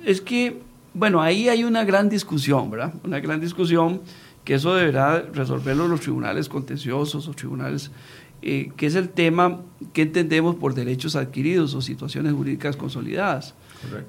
Es 0.06 0.22
que, 0.22 0.62
bueno, 0.94 1.24
ahí 1.24 1.50
hay 1.50 1.64
una 1.64 1.84
gran 1.86 2.08
discusión, 2.08 2.70
¿verdad? 2.70 2.94
Una 3.04 3.20
gran 3.20 3.42
discusión 3.42 4.02
que 4.46 4.54
eso 4.54 4.74
deberá 4.76 5.22
resolverlo 5.34 5.88
los 5.88 6.02
tribunales 6.02 6.48
contenciosos 6.48 7.28
o 7.28 7.34
tribunales, 7.34 7.92
que 8.42 8.74
es 8.80 8.96
el 8.96 9.10
tema 9.10 9.62
que 9.92 10.04
entendemos 10.04 10.56
por 10.56 10.76
derechos 10.76 11.16
adquiridos 11.16 11.74
o 11.74 11.82
situaciones 11.82 12.32
jurídicas 12.34 12.78
consolidadas. 12.78 13.56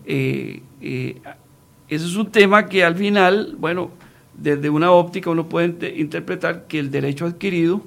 Ese 0.04 0.70
es 1.88 2.16
un 2.16 2.30
tema 2.30 2.66
que 2.66 2.84
al 2.84 2.96
final, 2.96 3.56
bueno, 3.58 3.90
desde 4.36 4.68
una 4.68 4.90
óptica 4.90 5.30
uno 5.30 5.48
puede 5.48 5.98
interpretar 5.98 6.66
que 6.66 6.78
el 6.78 6.90
derecho 6.90 7.26
adquirido 7.26 7.82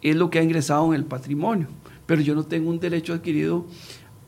es 0.00 0.16
lo 0.16 0.30
que 0.30 0.38
ha 0.38 0.42
ingresado 0.42 0.86
en 0.88 1.00
el 1.00 1.04
patrimonio, 1.04 1.68
pero 2.06 2.22
yo 2.22 2.34
no 2.34 2.44
tengo 2.44 2.70
un 2.70 2.80
derecho 2.80 3.12
adquirido 3.12 3.66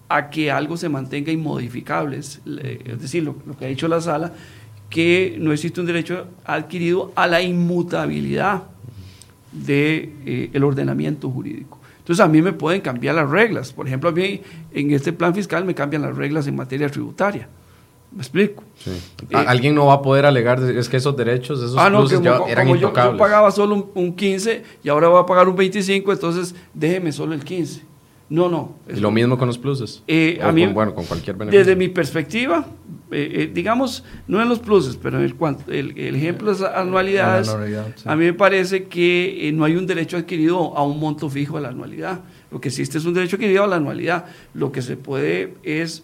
a 0.08 0.30
que 0.30 0.50
algo 0.50 0.76
se 0.76 0.88
mantenga 0.88 1.32
inmodificable. 1.32 2.18
Es, 2.18 2.40
decir, 2.44 3.22
lo, 3.24 3.36
que 3.58 3.64
ha 3.64 3.68
dicho 3.68 3.88
la 3.88 4.00
sala, 4.00 4.32
que 4.94 5.36
no 5.40 5.52
existe 5.52 5.80
un 5.80 5.88
derecho 5.88 6.28
adquirido 6.44 7.10
a 7.16 7.26
la 7.26 7.42
inmutabilidad 7.42 8.62
del 9.50 9.66
de, 9.66 10.50
eh, 10.54 10.62
ordenamiento 10.62 11.28
jurídico. 11.28 11.80
Entonces 11.98 12.24
a 12.24 12.28
mí 12.28 12.40
me 12.40 12.52
pueden 12.52 12.80
cambiar 12.80 13.16
las 13.16 13.28
reglas. 13.28 13.72
Por 13.72 13.88
ejemplo, 13.88 14.10
a 14.10 14.12
mí 14.12 14.40
en 14.72 14.92
este 14.92 15.12
plan 15.12 15.34
fiscal 15.34 15.64
me 15.64 15.74
cambian 15.74 16.02
las 16.02 16.14
reglas 16.14 16.46
en 16.46 16.54
materia 16.54 16.88
tributaria. 16.88 17.48
¿Me 18.12 18.20
explico? 18.20 18.62
Eh, 18.86 19.34
Alguien 19.34 19.74
no 19.74 19.86
va 19.86 19.94
a 19.94 20.02
poder 20.02 20.26
alegar, 20.26 20.62
es 20.62 20.88
que 20.88 20.98
esos 20.98 21.16
derechos, 21.16 21.58
esos 21.58 21.76
ah, 21.76 21.90
no, 21.90 22.06
ya 22.06 22.38
eran 22.46 22.68
intocables. 22.68 23.14
Yo, 23.14 23.18
pagaba 23.18 23.50
solo 23.50 23.90
un, 23.96 24.14
15 24.14 24.62
y 24.84 24.88
ahora 24.90 25.08
voy 25.08 25.20
a 25.20 25.26
pagar 25.26 25.48
un 25.48 25.56
25, 25.56 26.12
entonces 26.12 26.54
déjeme 26.72 27.10
solo 27.10 27.34
el 27.34 27.44
15. 27.44 27.82
No, 28.30 28.48
no. 28.48 28.76
¿Y 28.88 29.00
lo 29.00 29.10
mismo 29.10 29.36
con 29.36 29.46
los 29.48 29.58
pluses? 29.58 30.02
Eh, 30.08 30.38
a 30.42 30.50
mí, 30.50 30.64
con- 30.64 30.74
bueno, 30.74 30.94
con 30.94 31.04
cualquier 31.04 31.36
beneficio. 31.36 31.58
Desde 31.60 31.76
mi 31.76 31.88
perspectiva, 31.88 32.66
eh, 33.10 33.30
eh, 33.34 33.50
digamos, 33.52 34.02
no 34.26 34.40
en 34.40 34.48
los 34.48 34.60
pluses, 34.60 34.96
pero 35.00 35.18
en 35.18 35.24
el, 35.24 35.34
cuanto- 35.34 35.70
el, 35.70 35.96
el 35.98 36.16
ejemplo 36.16 36.52
de 36.54 36.60
las 36.62 36.74
anualidades, 36.74 37.48
A 37.48 37.52
la 37.52 37.56
anualidad, 37.58 37.86
sí. 37.96 38.02
a 38.06 38.16
mí 38.16 38.24
me 38.24 38.32
parece 38.32 38.84
que 38.84 39.46
eh, 39.48 39.52
no 39.52 39.64
hay 39.64 39.76
un 39.76 39.86
derecho 39.86 40.16
adquirido 40.16 40.76
a 40.76 40.84
un 40.84 40.98
monto 40.98 41.28
fijo 41.28 41.58
a 41.58 41.60
la 41.60 41.68
anualidad. 41.68 42.20
Lo 42.50 42.60
que 42.60 42.68
existe 42.68 42.96
es 42.98 43.04
un 43.04 43.12
derecho 43.14 43.36
adquirido 43.36 43.62
a 43.64 43.66
la 43.66 43.76
anualidad. 43.76 44.24
Lo 44.54 44.72
que 44.72 44.80
se 44.80 44.96
puede 44.96 45.54
es, 45.62 46.02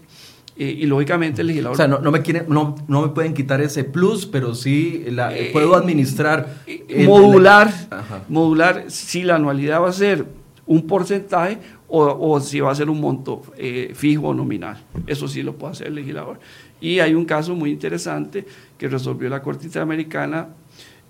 eh, 0.59 0.77
y 0.79 0.85
lógicamente 0.85 1.41
el 1.41 1.47
legislador... 1.47 1.75
O 1.75 1.77
sea, 1.79 1.89
no, 1.89 2.01
no 2.01 2.11
me 2.11 2.21
quieren, 2.21 2.45
no, 2.49 2.75
no 2.87 3.01
me 3.03 3.09
pueden 3.09 3.33
quitar 3.33 3.63
ese 3.63 3.85
plus, 3.85 4.27
pero 4.27 4.55
sí 4.55 5.05
la, 5.09 5.35
Eh, 5.35 5.49
puedo 5.55 5.75
administrar. 5.75 6.59
eh, 6.67 6.85
el- 6.87 7.07
modular, 7.09 7.73
Ajá. 7.91 8.25
modular 8.29 8.85
si 8.89 9.23
la 9.23 9.37
anualidad 9.37 9.81
va 9.81 9.89
a 9.89 9.93
ser 9.93 10.27
un 10.71 10.87
porcentaje 10.87 11.59
o, 11.89 12.39
si 12.39 12.61
va 12.61 12.71
a 12.71 12.75
ser 12.77 12.89
un 12.89 13.01
monto 13.01 13.43
eh, 13.59 13.91
fijo 13.93 14.29
o 14.29 14.35
nominal. 14.35 14.77
Eso 15.05 15.27
sí 15.27 15.43
lo 15.43 15.57
puede 15.57 15.73
hacer 15.73 15.89
el 15.89 15.97
legislador. 15.97 16.39
Y 16.81 17.01
hay 17.01 17.13
un 17.15 17.25
caso 17.25 17.57
muy 17.57 17.71
interesante 17.71 18.47
que 18.79 18.87
resolvió 18.89 19.29
la 19.29 19.43
Corte 19.43 19.67
Interamericana, 19.67 20.47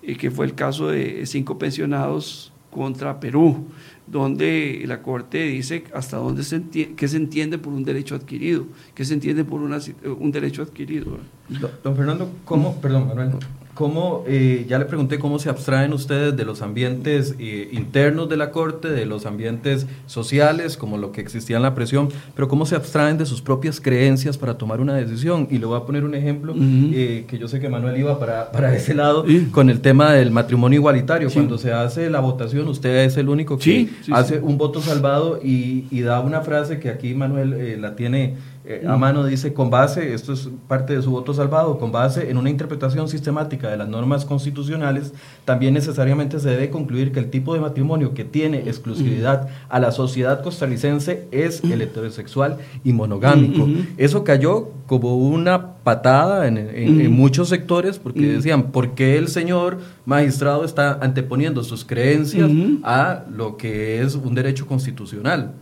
eh, 0.02 0.16
que 0.16 0.30
fue 0.30 0.46
el 0.46 0.54
caso 0.54 0.88
de 0.88 1.26
cinco 1.26 1.58
pensionados 1.58 2.52
contra 2.70 3.20
Perú, 3.20 3.66
donde 4.06 4.82
la 4.86 5.02
Corte 5.02 5.42
dice 5.44 5.84
hasta 5.92 6.16
dónde 6.16 6.42
se 6.42 6.56
entiende, 6.56 6.94
qué 6.96 7.06
se 7.06 7.18
entiende 7.18 7.58
por 7.58 7.74
un 7.74 7.84
derecho 7.84 8.14
adquirido, 8.14 8.64
qué 8.94 9.04
se 9.04 9.12
entiende 9.12 9.44
por 9.44 9.60
una, 9.60 9.78
un 10.18 10.30
derecho 10.32 10.62
adquirido. 10.62 11.18
Don- 11.50 11.70
Don 11.84 11.96
Fernando, 11.96 12.30
¿cómo, 12.46 12.80
perdón, 12.80 13.08
Manuel, 13.08 13.32
cómo, 13.80 14.24
eh, 14.26 14.66
ya 14.68 14.78
le 14.78 14.84
pregunté 14.84 15.18
cómo 15.18 15.38
se 15.38 15.48
abstraen 15.48 15.94
ustedes 15.94 16.36
de 16.36 16.44
los 16.44 16.60
ambientes 16.60 17.34
eh, 17.38 17.70
internos 17.72 18.28
de 18.28 18.36
la 18.36 18.50
Corte, 18.50 18.88
de 18.90 19.06
los 19.06 19.24
ambientes 19.24 19.86
sociales, 20.04 20.76
como 20.76 20.98
lo 20.98 21.12
que 21.12 21.22
existía 21.22 21.56
en 21.56 21.62
la 21.62 21.74
presión, 21.74 22.10
pero 22.34 22.46
cómo 22.46 22.66
se 22.66 22.76
abstraen 22.76 23.16
de 23.16 23.24
sus 23.24 23.40
propias 23.40 23.80
creencias 23.80 24.36
para 24.36 24.58
tomar 24.58 24.82
una 24.82 24.94
decisión. 24.96 25.48
Y 25.50 25.56
le 25.56 25.64
voy 25.64 25.78
a 25.78 25.84
poner 25.86 26.04
un 26.04 26.14
ejemplo 26.14 26.54
eh, 26.58 27.24
que 27.26 27.38
yo 27.38 27.48
sé 27.48 27.58
que 27.58 27.70
Manuel 27.70 27.96
iba 27.98 28.18
para, 28.18 28.52
para 28.52 28.76
ese 28.76 28.92
lado, 28.92 29.24
Sí. 29.26 29.48
con 29.50 29.70
el 29.70 29.80
tema 29.80 30.12
del 30.12 30.30
matrimonio 30.30 30.78
igualitario. 30.78 31.30
Sí. 31.30 31.36
Cuando 31.36 31.56
se 31.56 31.72
hace 31.72 32.10
la 32.10 32.20
votación, 32.20 32.68
usted 32.68 33.06
es 33.06 33.16
el 33.16 33.30
único 33.30 33.56
que 33.56 33.64
Sí, 33.64 33.90
hace 34.12 34.40
un 34.40 34.58
voto 34.58 34.82
salvado 34.82 35.40
y, 35.42 35.86
y 35.90 36.02
da 36.02 36.20
una 36.20 36.42
frase 36.42 36.78
que 36.80 36.90
aquí 36.90 37.14
Manuel 37.14 37.80
la 37.80 37.96
tiene 37.96 38.34
eh, 38.70 38.86
a 38.86 38.96
Mm. 38.96 39.00
mano, 39.00 39.24
dice, 39.24 39.52
con 39.52 39.68
base, 39.70 40.14
esto 40.14 40.32
es 40.32 40.48
parte 40.68 40.94
de 40.94 41.02
su 41.02 41.10
voto 41.10 41.34
salvado, 41.34 41.78
con 41.78 41.90
base 41.90 42.30
en 42.30 42.36
una 42.36 42.50
interpretación 42.50 43.08
sistemática 43.08 43.68
de 43.68 43.76
las 43.76 43.88
normas 43.88 44.24
constitucionales, 44.24 45.12
también 45.44 45.74
necesariamente 45.74 46.38
se 46.38 46.48
debe 46.50 46.70
concluir 46.70 47.10
que 47.12 47.18
el 47.18 47.30
tipo 47.30 47.54
de 47.54 47.60
matrimonio 47.60 48.14
que 48.14 48.24
tiene 48.24 48.58
exclusividad 48.68 49.48
a 49.68 49.80
la 49.80 49.90
sociedad 49.90 50.42
costarricense 50.42 51.26
es 51.32 51.64
el 51.64 51.82
heterosexual 51.82 52.58
y 52.84 52.92
monogámico. 52.92 53.66
Mm. 53.66 53.86
Eso 53.96 54.22
cayó 54.24 54.68
como 54.86 55.16
una 55.16 55.74
patada 55.82 56.46
en, 56.46 56.58
en- 56.58 57.00
en 57.00 57.10
Mm. 57.10 57.14
muchos 57.14 57.48
sectores 57.48 57.98
porque 57.98 58.20
Mm. 58.20 58.32
decían, 58.36 58.62
¿por 58.70 58.90
qué 58.94 59.16
el 59.18 59.28
señor 59.28 59.78
magistrado 60.06 60.64
está 60.64 60.98
anteponiendo 61.00 61.64
sus 61.64 61.84
creencias 61.84 62.50
a 62.82 63.24
lo 63.34 63.56
que 63.56 64.02
es 64.02 64.14
un 64.14 64.34
derecho 64.34 64.66
constitucional? 64.66 65.52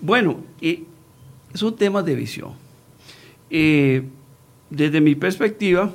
Bueno, 0.00 0.36
eh, 0.60 0.84
son 1.54 1.76
temas 1.76 2.04
de 2.04 2.14
visión. 2.14 2.52
Eh, 3.50 4.04
desde 4.70 5.00
mi 5.00 5.14
perspectiva, 5.14 5.92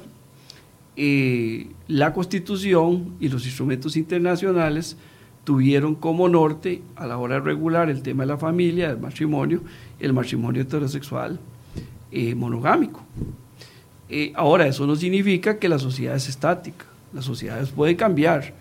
eh, 0.95 1.67
la 1.87 2.13
Constitución 2.13 3.15
y 3.19 3.29
los 3.29 3.45
instrumentos 3.45 3.95
internacionales 3.95 4.97
tuvieron 5.43 5.95
como 5.95 6.29
norte 6.29 6.81
a 6.95 7.05
la 7.05 7.17
hora 7.17 7.35
de 7.35 7.41
regular 7.41 7.89
el 7.89 8.01
tema 8.01 8.23
de 8.23 8.27
la 8.27 8.37
familia, 8.37 8.89
del 8.89 8.99
matrimonio, 8.99 9.61
el 9.99 10.13
matrimonio 10.13 10.61
heterosexual 10.61 11.39
eh, 12.11 12.35
monogámico. 12.35 13.03
Ahora, 14.35 14.67
eso 14.67 14.85
no 14.85 14.95
significa 14.95 15.57
que 15.57 15.67
la 15.67 15.79
sociedad 15.79 16.15
es 16.15 16.29
estática, 16.29 16.85
las 17.13 17.25
sociedades 17.25 17.69
pueden 17.69 17.95
cambiar 17.95 18.53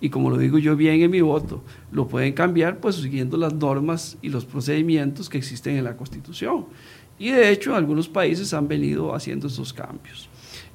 y 0.00 0.10
como 0.10 0.30
lo 0.30 0.38
digo 0.38 0.58
yo 0.58 0.76
bien 0.76 1.02
en 1.02 1.10
mi 1.10 1.20
voto, 1.20 1.62
lo 1.90 2.06
pueden 2.06 2.32
cambiar 2.32 2.78
pues 2.78 2.96
siguiendo 2.96 3.36
las 3.36 3.54
normas 3.54 4.16
y 4.22 4.28
los 4.28 4.44
procedimientos 4.44 5.28
que 5.28 5.38
existen 5.38 5.76
en 5.76 5.84
la 5.84 5.96
Constitución. 5.96 6.66
Y 7.18 7.30
de 7.30 7.50
hecho, 7.50 7.74
algunos 7.74 8.08
países 8.08 8.54
han 8.54 8.68
venido 8.68 9.14
haciendo 9.14 9.48
esos 9.48 9.72
cambios. 9.72 10.28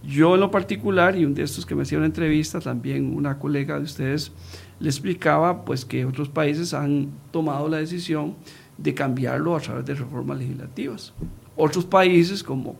Yo 0.03 0.35
en 0.35 0.41
lo 0.41 0.51
particular, 0.51 1.15
y 1.17 1.23
un 1.23 1.33
de 1.33 1.43
estos 1.43 1.65
que 1.65 1.75
me 1.75 1.83
hacía 1.83 1.97
una 1.97 2.07
entrevista, 2.07 2.59
también 2.59 3.15
una 3.15 3.39
colega 3.39 3.77
de 3.77 3.85
ustedes 3.85 4.33
le 4.79 4.89
explicaba 4.89 5.63
pues 5.63 5.85
que 5.85 6.03
otros 6.03 6.27
países 6.27 6.73
han 6.73 7.09
tomado 7.31 7.69
la 7.69 7.77
decisión 7.77 8.35
de 8.77 8.93
cambiarlo 8.93 9.55
a 9.55 9.61
través 9.61 9.85
de 9.85 9.95
reformas 9.95 10.37
legislativas. 10.37 11.13
Otros 11.55 11.85
países 11.85 12.43
como 12.43 12.75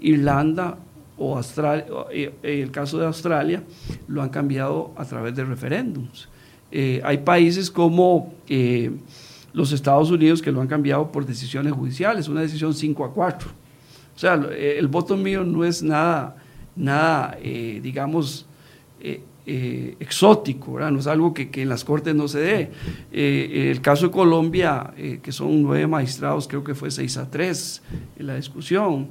Irlanda 0.00 0.78
o 1.16 1.36
Australia, 1.36 1.86
o, 1.90 2.08
eh, 2.10 2.34
eh, 2.42 2.62
el 2.62 2.70
caso 2.70 2.98
de 2.98 3.06
Australia, 3.06 3.62
lo 4.08 4.22
han 4.22 4.30
cambiado 4.30 4.92
a 4.96 5.04
través 5.04 5.34
de 5.34 5.44
referéndums. 5.44 6.28
Eh, 6.72 7.00
hay 7.04 7.18
países 7.18 7.70
como 7.70 8.34
los 9.52 9.70
Estados 9.70 10.10
Unidos 10.10 10.42
que 10.42 10.50
lo 10.50 10.60
han 10.60 10.66
cambiado 10.66 11.12
por 11.12 11.24
decisiones 11.24 11.72
judiciales, 11.72 12.28
una 12.28 12.40
decisión 12.40 12.74
5 12.74 13.04
a 13.04 13.12
4. 13.12 13.48
O 14.14 14.18
sea, 14.18 14.34
el 14.34 14.86
voto 14.88 15.16
mío 15.16 15.44
no 15.44 15.64
es 15.64 15.82
nada, 15.82 16.36
nada 16.74 17.36
digamos, 17.40 18.46
exótico, 19.46 20.78
no 20.78 20.98
es 20.98 21.06
algo 21.06 21.32
que, 21.32 21.48
en 21.54 21.68
las 21.68 21.84
cortes 21.84 22.14
no 22.14 22.26
se 22.26 22.40
dé. 22.40 22.70
El 23.12 23.80
caso 23.80 24.06
de 24.06 24.12
Colombia, 24.12 24.92
que 25.22 25.30
son 25.30 25.62
nueve 25.62 25.86
magistrados, 25.86 26.48
creo 26.48 26.64
que 26.64 26.74
fue 26.74 26.90
6 26.90 27.16
a 27.18 27.30
3 27.30 27.82
en 28.18 28.26
la 28.26 28.34
discusión. 28.34 29.08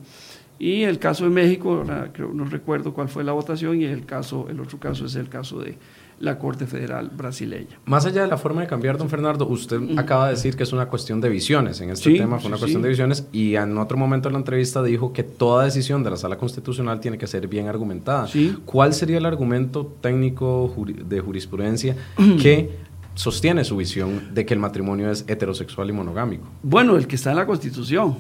Y 0.64 0.84
el 0.84 0.98
caso 0.98 1.26
de 1.26 1.30
México, 1.30 1.84
creo, 2.14 2.32
no 2.34 2.46
recuerdo 2.46 2.94
cuál 2.94 3.10
fue 3.10 3.24
la 3.26 3.34
votación, 3.34 3.82
y 3.82 3.84
el, 3.84 4.06
caso, 4.06 4.48
el 4.50 4.62
otro 4.62 4.80
caso 4.80 5.06
es 5.06 5.16
el 5.16 5.28
caso 5.28 5.60
de 5.60 5.78
la 6.20 6.40
Corte 6.40 6.66
Federal 6.68 7.10
brasileña. 7.10 7.78
Más 7.86 8.06
allá 8.06 8.22
de 8.22 8.30
la 8.30 8.38
forma 8.38 8.62
de 8.62 8.68
cambiar, 8.68 8.98
don 8.98 9.10
Fernando, 9.10 9.46
usted 9.46 9.82
acaba 9.98 10.28
de 10.28 10.36
decir 10.36 10.56
que 10.56 10.64
es 10.64 10.72
una 10.72 10.86
cuestión 10.86 11.20
de 11.20 11.28
visiones. 11.28 11.82
En 11.82 11.90
este 11.90 12.12
Sí, 12.12 12.18
tema 12.18 12.40
fue 12.40 12.48
una 12.48 12.56
sí, 12.56 12.62
cuestión 12.62 12.82
sí. 12.82 12.84
de 12.84 12.90
visiones 12.90 13.28
y 13.34 13.56
en 13.56 13.78
otro 13.78 13.98
momento 13.98 14.30
de 14.30 14.34
la 14.34 14.40
entrevista 14.40 14.82
dijo 14.82 15.12
que 15.12 15.24
toda 15.24 15.66
decisión 15.66 16.02
de 16.02 16.12
la 16.12 16.16
Sala 16.16 16.38
Constitucional 16.38 17.02
tiene 17.02 17.18
que 17.18 17.28
ser 17.28 17.50
bien 17.50 17.68
argumentada. 17.68 18.30
¿Cuál 18.64 18.94
sería 18.94 19.18
el 19.18 19.26
argumento 19.26 19.98
técnico 20.00 20.74
juri- 20.74 20.94
de 21.04 21.20
jurisprudencia 21.20 21.98
que 22.42 22.70
sostiene 23.16 23.66
su 23.66 23.76
visión 23.76 24.34
de 24.34 24.46
que 24.46 24.54
el 24.54 24.62
matrimonio 24.62 25.12
es 25.12 25.26
heterosexual 25.28 25.90
y 25.90 25.92
monogámico? 25.94 26.46
Bueno, 26.62 26.96
el 26.96 27.06
que 27.06 27.16
está 27.18 27.32
en 27.32 27.38
la 27.38 27.46
Constitución, 27.46 28.16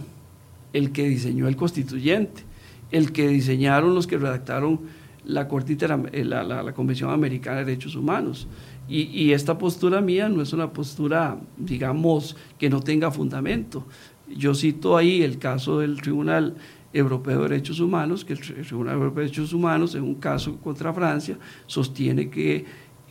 el 0.73 0.91
que 0.91 1.07
diseñó 1.07 1.47
el 1.47 1.55
constituyente, 1.55 2.43
el 2.91 3.11
que 3.11 3.27
diseñaron 3.27 3.95
los 3.95 4.07
que 4.07 4.17
redactaron 4.17 4.81
la, 5.25 5.47
Corte 5.47 5.77
eh, 6.11 6.25
la, 6.25 6.43
la- 6.43 6.73
Convención 6.73 7.11
Americana 7.11 7.59
de 7.59 7.65
Derechos 7.65 7.95
Humanos. 7.95 8.47
Y, 8.89 9.03
y 9.03 9.31
esta 9.33 9.57
postura 9.57 10.01
mía 10.01 10.27
no 10.27 10.41
es 10.41 10.51
una 10.51 10.73
postura, 10.73 11.39
digamos, 11.57 12.35
que 12.59 12.69
no 12.69 12.81
tenga 12.81 13.09
fundamento. 13.11 13.87
Yo 14.35 14.53
cito 14.53 14.97
ahí 14.97 15.21
el 15.23 15.37
caso 15.37 15.79
del 15.79 16.01
Tribunal 16.01 16.55
Europeo 16.91 17.43
de 17.43 17.49
Derechos 17.49 17.79
Humanos, 17.79 18.25
que 18.25 18.33
el 18.33 18.39
Tribunal 18.39 18.95
Europeo 18.95 19.21
de 19.23 19.29
Derechos 19.29 19.53
Humanos, 19.53 19.95
en 19.95 20.03
un 20.03 20.15
caso 20.15 20.57
contra 20.57 20.93
Francia, 20.93 21.37
sostiene 21.65 22.29
que 22.29 22.65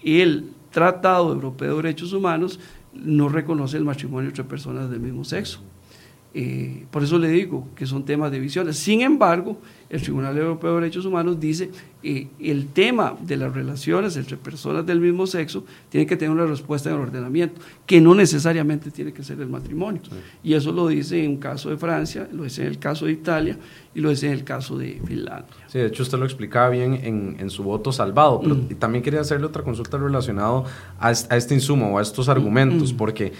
el 0.04 0.50
Tratado 0.70 1.32
Europeo 1.32 1.76
de 1.76 1.82
Derechos 1.82 2.12
Humanos 2.12 2.60
no 2.94 3.28
reconoce 3.28 3.76
el 3.78 3.84
matrimonio 3.84 4.28
entre 4.28 4.44
personas 4.44 4.90
del 4.90 5.00
mismo 5.00 5.24
sexo. 5.24 5.60
Eh, 6.34 6.86
por 6.90 7.02
eso 7.02 7.18
le 7.18 7.28
digo 7.28 7.68
que 7.76 7.84
son 7.86 8.04
temas 8.04 8.30
de 8.32 8.40
visiones. 8.40 8.78
Sin 8.78 9.02
embargo, 9.02 9.58
el 9.90 10.00
Tribunal 10.00 10.38
Europeo 10.38 10.76
de 10.76 10.80
Derechos 10.80 11.04
Humanos 11.04 11.38
dice 11.38 11.70
que 12.00 12.28
el 12.40 12.68
tema 12.68 13.14
de 13.20 13.36
las 13.36 13.52
relaciones 13.52 14.16
entre 14.16 14.38
personas 14.38 14.86
del 14.86 14.98
mismo 14.98 15.26
sexo 15.26 15.62
tiene 15.90 16.06
que 16.06 16.16
tener 16.16 16.30
una 16.34 16.46
respuesta 16.46 16.88
en 16.88 16.96
el 16.96 17.02
ordenamiento, 17.02 17.60
que 17.84 18.00
no 18.00 18.14
necesariamente 18.14 18.90
tiene 18.90 19.12
que 19.12 19.22
ser 19.22 19.38
el 19.42 19.48
matrimonio. 19.48 20.00
Y 20.42 20.54
eso 20.54 20.72
lo 20.72 20.88
dice 20.88 21.22
en 21.22 21.32
un 21.32 21.36
caso 21.36 21.68
de 21.68 21.76
Francia, 21.76 22.26
lo 22.32 22.44
dice 22.44 22.62
en 22.62 22.68
el 22.68 22.78
caso 22.78 23.04
de 23.04 23.12
Italia 23.12 23.58
y 23.94 24.00
lo 24.00 24.08
dice 24.08 24.26
en 24.28 24.32
el 24.32 24.44
caso 24.44 24.78
de 24.78 25.02
Finlandia. 25.06 25.54
Sí, 25.68 25.78
de 25.80 25.86
hecho 25.88 26.02
usted 26.02 26.18
lo 26.18 26.24
explicaba 26.24 26.70
bien 26.70 26.94
en, 26.94 27.36
en 27.38 27.50
su 27.50 27.62
voto 27.62 27.92
salvado, 27.92 28.40
pero 28.40 28.54
Mm. 28.54 28.66
y 28.70 28.74
también 28.76 29.04
quería 29.04 29.20
hacerle 29.20 29.44
otra 29.46 29.62
consulta 29.62 29.98
relacionado 29.98 30.64
a 30.98 31.10
este 31.10 31.52
insumo 31.54 31.92
o 31.94 31.98
a 31.98 32.02
estos 32.02 32.30
argumentos, 32.30 32.94
Mm. 32.94 32.96
porque 32.96 33.32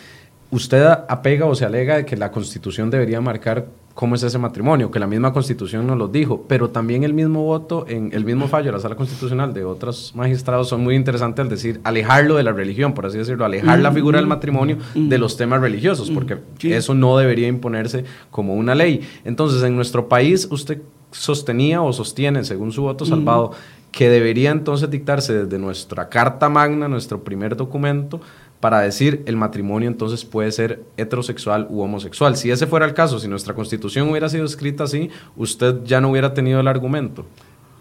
usted 0.53 0.87
apega 1.09 1.47
o 1.47 1.55
se 1.55 1.65
alega 1.65 1.97
de 1.97 2.05
que 2.05 2.17
la 2.17 2.31
Constitución 2.31 2.91
debería 2.91 3.21
marcar 3.21 3.67
cómo 3.95 4.15
es 4.15 4.23
ese 4.23 4.39
matrimonio, 4.39 4.91
que 4.91 4.99
la 4.99 5.07
misma 5.07 5.33
Constitución 5.33 5.87
nos 5.87 5.99
lo 5.99 6.09
dijo, 6.09 6.45
pero 6.47 6.71
también 6.71 7.05
el 7.05 7.15
mismo 7.15 7.43
voto, 7.45 7.87
en 7.89 8.11
el 8.13 8.25
mismo 8.25 8.49
fallo 8.49 8.67
de 8.67 8.73
la 8.73 8.79
Sala 8.79 8.95
Constitucional 8.95 9.53
de 9.53 9.65
otros 9.65 10.13
magistrados 10.15 10.69
son 10.69 10.83
muy 10.83 10.95
interesantes 10.95 11.43
al 11.43 11.49
decir 11.49 11.81
alejarlo 11.85 12.37
de 12.37 12.43
la 12.43 12.53
religión, 12.53 12.93
por 12.93 13.07
así 13.07 13.19
decirlo, 13.19 13.45
alejar 13.45 13.81
la 13.81 13.91
Mm, 13.91 13.95
figura 13.95 14.19
del 14.19 14.27
matrimonio 14.27 14.79
mm. 14.95 15.09
de 15.09 15.19
los 15.19 15.37
temas 15.37 15.61
religiosos, 15.61 16.11
porque 16.11 16.39
sí. 16.59 16.73
eso 16.73 16.95
no 16.95 17.17
debería 17.17 17.49
imponerse 17.49 18.05
como 18.31 18.55
una 18.55 18.75
ley. 18.75 19.01
Entonces, 19.25 19.63
en 19.63 19.75
nuestro 19.75 20.09
país, 20.09 20.49
usted 20.51 20.83
sostenía 21.11 21.83
o 21.83 21.93
sostiene, 21.93 22.45
según 22.45 22.73
su 22.73 22.83
voto 22.83 23.05
salvado, 23.05 23.53
que 23.91 24.09
debería 24.09 24.51
entonces 24.51 24.91
dictarse 24.91 25.45
desde 25.45 25.59
nuestra 25.59 26.09
Carta 26.09 26.49
Magna, 26.49 26.89
nuestro 26.89 27.23
primer 27.23 27.57
documento, 27.57 28.21
para 28.63 28.81
decir 28.81 29.25
el 29.27 29.37
matrimonio 29.37 29.89
entonces 29.89 30.25
puede 30.25 30.53
ser 30.53 30.85
heterosexual 30.97 31.67
u 31.69 31.81
homosexual. 31.81 32.37
Si 32.37 32.49
ese 32.49 32.69
fuera 32.69 32.87
el 32.87 32.95
caso, 32.95 33.19
si 33.19 33.27
nuestra 33.27 33.55
constitución 33.55 34.09
hubiera 34.09 34.29
sido 34.29 34.45
escrita 34.45 34.85
así, 34.85 35.11
usted 35.37 35.83
ya 35.85 36.01
no 36.01 36.11
hubiera 36.11 36.33
tenido 36.33 36.61
el 36.61 36.69
argumento. 36.69 37.27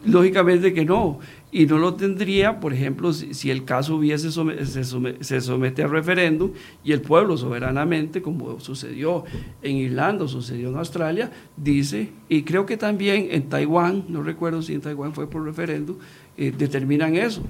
Lógicamente 0.03 0.73
que 0.73 0.83
no, 0.83 1.19
y 1.51 1.67
no 1.67 1.77
lo 1.77 1.93
tendría, 1.93 2.59
por 2.59 2.73
ejemplo, 2.73 3.13
si, 3.13 3.51
el 3.51 3.63
caso 3.63 3.95
hubiese 3.97 4.31
se, 4.31 5.41
somete, 5.41 5.83
a 5.83 5.87
referéndum 5.87 6.53
y 6.83 6.93
el 6.93 7.01
pueblo 7.01 7.37
soberanamente, 7.37 8.23
como 8.23 8.59
sucedió 8.59 9.23
en 9.61 9.75
Irlanda, 9.75 10.27
sucedió 10.27 10.69
en 10.69 10.77
Australia, 10.77 11.31
dice, 11.57 12.09
y 12.27 12.41
creo 12.41 12.65
que 12.65 12.77
también 12.77 13.27
en 13.29 13.49
Taiwán, 13.49 14.05
no 14.07 14.23
recuerdo 14.23 14.63
si 14.63 14.73
en 14.73 14.81
Taiwán 14.81 15.13
fue 15.13 15.29
por 15.29 15.45
referéndum, 15.45 15.97
eh, 16.39 16.51
determinan 16.57 17.15
eso. 17.15 17.43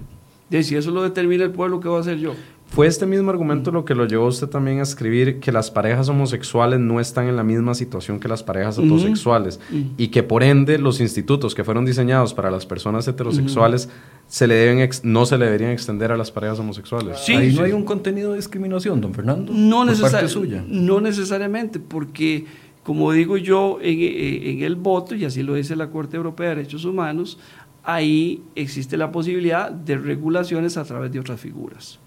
De 0.50 0.64
si 0.64 0.76
eso 0.76 0.92
lo 0.92 1.02
determina 1.02 1.46
el 1.46 1.52
pueblo, 1.52 1.80
¿qué 1.80 1.88
va 1.88 2.00
a 2.00 2.02
hacer 2.02 2.18
yo? 2.18 2.34
¿Fue 2.72 2.88
este 2.88 3.06
mismo 3.06 3.30
argumento 3.30 3.70
lo 3.70 3.84
que 3.84 3.94
lo 3.94 4.08
llevó 4.08 4.28
usted 4.28 4.48
también 4.48 4.80
a 4.80 4.84
escribir 4.84 5.42
que 5.42 5.52
las 5.52 5.70
parejas 5.70 6.08
homosexuales 6.08 6.80
no 6.80 7.02
están 7.02 7.28
en 7.28 7.36
la 7.36 7.44
misma 7.44 7.74
situación 7.74 8.18
que 8.18 8.30
las 8.30 8.44
parejas 8.44 8.78
heterosexuales 8.78 9.60
y 9.98 10.08
que 10.08 10.24
por 10.24 10.42
ende 10.42 10.78
los 10.78 11.02
institutos 11.02 11.54
que 11.54 11.66
fueron 11.66 11.84
diseñados 11.84 12.34
para 12.34 12.50
las 12.50 12.66
personas 12.66 13.06
heterosexuales 13.10 13.90
se 14.28 14.48
le 14.48 14.56
deben 14.56 14.90
no 15.04 15.26
se 15.26 15.38
le 15.38 15.46
deberían 15.46 15.72
extender 15.72 16.14
a 16.14 16.18
las 16.18 16.32
parejas 16.32 16.60
homosexuales? 16.60 17.20
Sí, 17.20 17.34
Ahí 17.34 17.54
no 17.54 17.64
hay 17.64 17.74
un 17.74 17.84
contenido 17.84 18.32
de 18.32 18.38
discriminación, 18.38 19.02
don 19.02 19.14
Fernando. 19.14 19.52
No, 19.54 19.84
no 19.84 21.02
necesariamente, 21.02 21.82
porque 21.82 22.46
como 22.84 23.12
digo 23.12 23.36
yo 23.36 23.80
en, 23.82 24.00
en 24.00 24.64
el 24.64 24.78
voto, 24.78 25.14
y 25.14 25.26
así 25.26 25.44
lo 25.44 25.56
dice 25.56 25.76
la 25.76 25.90
Corte 25.90 26.16
Europea 26.16 26.52
de 26.52 26.56
Derechos 26.56 26.86
Humanos, 26.86 27.38
ahí 27.84 28.42
existe 28.56 28.96
la 28.96 29.12
posibilidad 29.12 29.70
de 29.72 29.98
regulaciones 29.98 30.78
a 30.78 30.86
través 30.86 31.12
de 31.12 31.20
otras 31.20 31.38
figuras. 31.38 32.00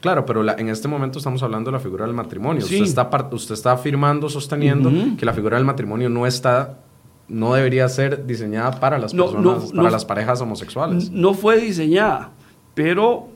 Claro, 0.00 0.26
pero 0.26 0.46
en 0.58 0.68
este 0.68 0.88
momento 0.88 1.18
estamos 1.18 1.42
hablando 1.42 1.70
de 1.70 1.76
la 1.76 1.80
figura 1.80 2.04
del 2.04 2.14
matrimonio. 2.14 2.62
Usted, 2.62 2.82
está, 2.82 3.08
usted 3.32 3.54
está 3.54 3.72
afirmando, 3.72 4.28
sosteniendo 4.28 4.90
que 5.16 5.24
la 5.24 5.32
figura 5.32 5.56
del 5.56 5.66
matrimonio 5.66 6.08
no 6.08 6.26
está 6.26 6.78
no 7.28 7.54
debería 7.54 7.88
ser 7.88 8.26
diseñada 8.26 8.78
para 8.78 8.98
las 8.98 9.12
personas, 9.12 9.72
para 9.72 9.90
las 9.90 10.04
parejas 10.04 10.40
homosexuales. 10.40 11.10
No 11.10 11.34
fue 11.34 11.60
diseñada, 11.60 12.30
pero 12.74 13.28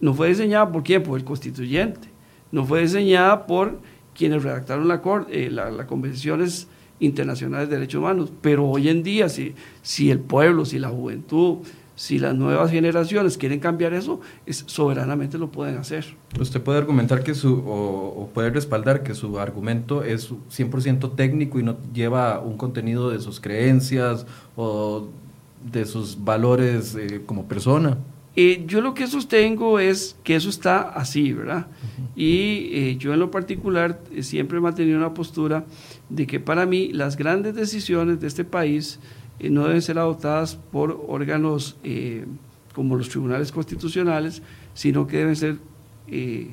no 0.00 0.14
fue 0.14 0.28
diseñada 0.28 0.70
por 0.70 0.82
quién, 0.82 1.02
por 1.02 1.18
el 1.18 1.24
constituyente. 1.24 2.08
No 2.50 2.64
fue 2.64 2.82
diseñada 2.82 3.46
por 3.46 3.78
quienes 4.14 4.42
redactaron 4.42 4.88
la, 4.88 5.02
eh, 5.30 5.50
la, 5.50 5.86
convenciones 5.86 6.68
internacionales 7.00 7.68
de 7.68 7.76
derechos 7.76 7.98
humanos. 7.98 8.32
Pero 8.40 8.66
hoy 8.66 8.88
en 8.88 9.02
día, 9.02 9.28
si, 9.28 9.54
si 9.82 10.10
el 10.10 10.20
pueblo, 10.20 10.64
si 10.64 10.78
la 10.78 10.88
juventud, 10.88 11.58
si 11.96 12.18
las 12.18 12.34
nuevas 12.34 12.70
generaciones 12.70 13.38
quieren 13.38 13.58
cambiar 13.58 13.94
eso, 13.94 14.20
es, 14.44 14.64
soberanamente 14.66 15.38
lo 15.38 15.50
pueden 15.50 15.78
hacer. 15.78 16.04
Usted 16.38 16.60
puede 16.60 16.78
argumentar 16.78 17.24
que 17.24 17.34
su, 17.34 17.64
o, 17.66 18.30
puede 18.32 18.50
respaldar 18.50 19.02
que 19.02 19.14
su 19.14 19.40
argumento 19.40 20.04
es 20.04 20.30
100% 20.30 21.16
técnico 21.16 21.58
y 21.58 21.62
no 21.62 21.76
lleva 21.92 22.40
un 22.40 22.58
contenido 22.58 23.10
de 23.10 23.18
sus 23.18 23.40
creencias 23.40 24.26
o 24.56 25.08
de 25.72 25.86
sus 25.86 26.22
valores 26.22 26.94
eh, 26.94 27.22
como 27.24 27.46
persona. 27.46 27.96
Eh, 28.38 28.64
yo 28.66 28.82
lo 28.82 28.92
que 28.92 29.06
sostengo 29.06 29.78
es 29.78 30.14
que 30.22 30.36
eso 30.36 30.50
está 30.50 30.82
así, 30.82 31.32
¿verdad? 31.32 31.68
Y 32.14 32.68
eh, 32.72 32.96
yo 32.98 33.14
en 33.14 33.20
lo 33.20 33.30
particular 33.30 33.98
siempre 34.20 34.58
he 34.58 34.60
mantenido 34.60 34.98
una 34.98 35.14
postura 35.14 35.64
de 36.10 36.26
que 36.26 36.38
para 36.38 36.66
mí 36.66 36.92
las 36.92 37.16
grandes 37.16 37.54
decisiones 37.54 38.20
de 38.20 38.26
este 38.26 38.44
país 38.44 39.00
eh, 39.38 39.50
no 39.50 39.64
deben 39.64 39.82
ser 39.82 39.98
adoptadas 39.98 40.56
por 40.56 41.04
órganos 41.08 41.76
eh, 41.84 42.24
como 42.74 42.96
los 42.96 43.08
tribunales 43.08 43.52
constitucionales, 43.52 44.42
sino 44.74 45.06
que 45.06 45.18
deben 45.18 45.36
ser 45.36 45.56
eh, 46.08 46.50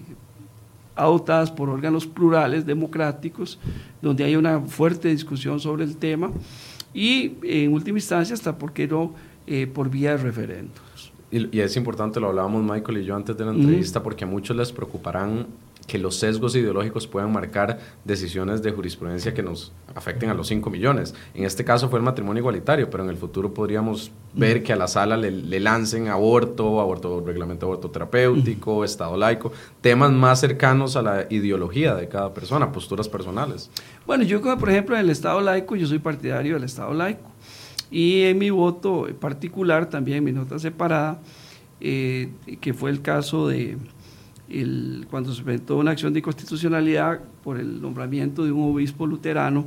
adoptadas 0.96 1.52
por 1.52 1.70
órganos 1.70 2.06
plurales, 2.06 2.66
democráticos, 2.66 3.60
donde 4.02 4.24
haya 4.24 4.38
una 4.38 4.60
fuerte 4.62 5.10
discusión 5.10 5.60
sobre 5.60 5.84
el 5.84 5.98
tema 5.98 6.32
y 6.94 7.34
en 7.44 7.74
última 7.74 7.98
instancia 7.98 8.34
hasta, 8.34 8.58
¿por 8.58 8.74
qué 8.74 8.88
no?, 8.88 9.14
por 9.74 9.90
vía 9.90 10.12
de 10.12 10.18
referendos. 10.18 11.12
Y, 11.30 11.58
y, 11.58 11.60
es 11.60 11.76
importante, 11.76 12.20
lo 12.20 12.30
hablábamos 12.30 12.64
Michael 12.64 13.00
y 13.00 13.06
yo 13.06 13.16
antes 13.16 13.36
de 13.36 13.44
la 13.44 13.52
entrevista, 13.52 14.02
porque 14.02 14.24
a 14.24 14.28
muchos 14.28 14.56
les 14.56 14.72
preocuparán 14.72 15.48
que 15.88 15.98
los 15.98 16.16
sesgos 16.16 16.56
ideológicos 16.56 17.08
puedan 17.08 17.32
marcar 17.32 17.80
decisiones 18.06 18.62
de 18.62 18.72
jurisprudencia 18.72 19.34
que 19.34 19.44
nos 19.44 19.74
afecten 19.94 20.30
a 20.30 20.34
los 20.34 20.48
5 20.48 20.70
millones. 20.70 21.14
En 21.34 21.44
este 21.44 21.66
caso 21.66 21.90
fue 21.90 22.00
el 22.00 22.06
matrimonio 22.06 22.40
igualitario, 22.40 22.90
pero 22.90 23.04
en 23.04 23.10
el 23.10 23.18
futuro 23.18 23.54
podríamos 23.54 24.12
ver 24.34 24.64
que 24.64 24.74
a 24.74 24.76
la 24.76 24.88
sala 24.88 25.18
le, 25.18 25.60
lancen 25.60 26.08
aborto, 26.08 26.80
aborto, 26.80 27.22
reglamento 27.26 27.66
aborto 27.66 27.92
terapéutico, 27.92 28.84
estado 28.84 29.18
laico, 29.18 29.52
temas 29.82 30.12
más 30.12 30.40
cercanos 30.40 30.96
a 30.96 31.02
la 31.02 31.28
ideología 31.30 31.96
de 31.96 32.08
cada 32.08 32.34
persona, 32.34 32.72
posturas 32.72 33.10
personales. 33.10 33.70
Bueno, 34.06 34.24
yo 34.24 34.42
por 34.42 34.70
ejemplo 34.70 34.96
en 34.96 35.02
el 35.02 35.10
estado 35.10 35.42
laico, 35.42 35.76
yo 35.76 35.86
soy 35.86 36.00
partidario 36.00 36.56
del 36.56 36.64
estado 36.64 36.94
laico 36.94 37.30
y 37.92 38.24
en 38.24 38.40
mi 38.40 38.50
voto 38.50 39.08
particular, 39.20 39.90
también 39.90 40.20
en 40.20 40.24
mi 40.24 40.32
nota 40.32 40.58
separada, 40.58 41.22
eh, 41.80 42.32
que 42.62 42.74
fue 42.74 42.90
el 42.90 43.02
caso 43.02 43.48
de 43.48 43.78
cuando 45.10 45.34
se 45.34 45.42
presentó 45.42 45.78
una 45.78 45.92
acción 45.92 46.14
de 46.14 46.22
constitucionalidad 46.22 47.22
por 47.44 47.60
el 47.60 47.82
nombramiento 47.82 48.44
de 48.44 48.52
un 48.52 48.72
obispo 48.72 49.08
luterano 49.08 49.66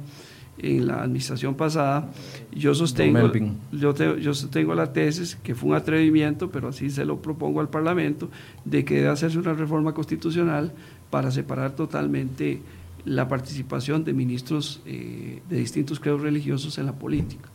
en 0.58 0.86
la 0.86 1.02
administración 1.02 1.54
pasada, 1.54 2.10
yo 2.52 2.74
sostengo, 2.74 3.30
yo, 3.72 3.94
yo 4.16 4.34
sostengo 4.34 4.74
la 4.74 4.92
tesis, 4.92 5.36
que 5.42 5.54
fue 5.54 5.70
un 5.70 5.76
atrevimiento, 5.76 6.50
pero 6.50 6.68
así 6.68 6.88
se 6.90 7.04
lo 7.04 7.20
propongo 7.20 7.60
al 7.60 7.68
Parlamento, 7.68 8.30
de 8.64 8.84
que 8.84 8.96
debe 8.96 9.08
hacerse 9.08 9.38
una 9.38 9.52
reforma 9.52 9.92
constitucional 9.92 10.72
para 11.10 11.30
separar 11.30 11.74
totalmente 11.74 12.60
la 13.04 13.28
participación 13.28 14.04
de 14.04 14.12
ministros 14.12 14.80
eh, 14.84 15.40
de 15.48 15.58
distintos 15.58 16.00
credos 16.00 16.22
religiosos 16.22 16.76
en 16.78 16.86
la 16.86 16.92
política. 16.92 17.48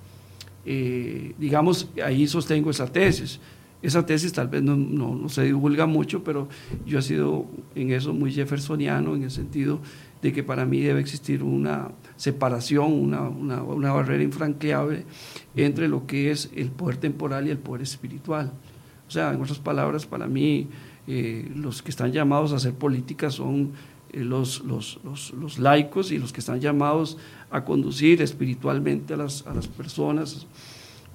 Eh, 0.66 1.34
digamos, 1.38 1.90
ahí 2.04 2.28
sostengo 2.28 2.70
esa 2.72 2.88
tesis. 2.88 3.40
Esa 3.82 4.06
tesis 4.06 4.32
tal 4.32 4.48
vez 4.48 4.62
no, 4.62 4.76
no, 4.76 5.28
se 5.30 5.44
divulga 5.44 5.88
mucho, 5.88 6.24
pero 6.24 6.48
yo 6.86 7.00
he 7.00 7.02
sido 7.02 7.48
en 7.74 7.92
eso 7.92 8.14
muy 8.14 8.32
jeffersoniano, 8.32 9.16
en 9.16 9.24
el 9.24 9.32
sentido 9.32 9.80
de 10.22 10.32
que 10.32 10.44
para 10.44 10.66
mí 10.66 10.82
debe 10.82 11.00
existir 11.00 11.42
una 11.42 11.90
separación, 12.16 12.94
una, 12.94 13.22
una, 13.22 13.64
una 13.64 13.92
barrera 13.92 14.24
infranqueable 14.24 15.06
entre 15.56 15.88
lo 15.88 16.06
que 16.06 16.30
es 16.30 16.52
el 16.56 16.70
poder 16.70 16.98
temporal 16.98 17.48
y 17.48 17.50
el 17.50 17.58
poder 17.58 17.82
espiritual. 17.82 18.52
O 19.08 19.12
sea, 19.12 19.34
en 19.34 19.42
otras 19.42 19.60
palabras, 19.60 20.06
para 20.06 20.28
mí 20.28 20.68
eh, 21.08 21.52
los 21.56 21.82
que 21.82 21.90
están 21.90 22.12
llamados 22.12 22.54
a 22.54 22.58
hacer 22.58 22.74
política 22.74 23.32
son 23.32 23.72
eh, 24.12 24.24
los, 24.24 24.64
los, 24.64 25.00
los, 25.04 25.34
los, 25.34 25.58
laicos 25.58 26.12
y 26.12 26.20
los 26.20 26.32
que 26.32 26.40
están 26.42 26.62
llamados 26.62 27.18
a 27.50 27.66
conducir 27.66 28.22
espiritualmente 28.22 29.16
a 29.16 29.18
las, 29.18 29.46
a 29.48 29.54
las 29.54 29.68
personas 29.68 30.46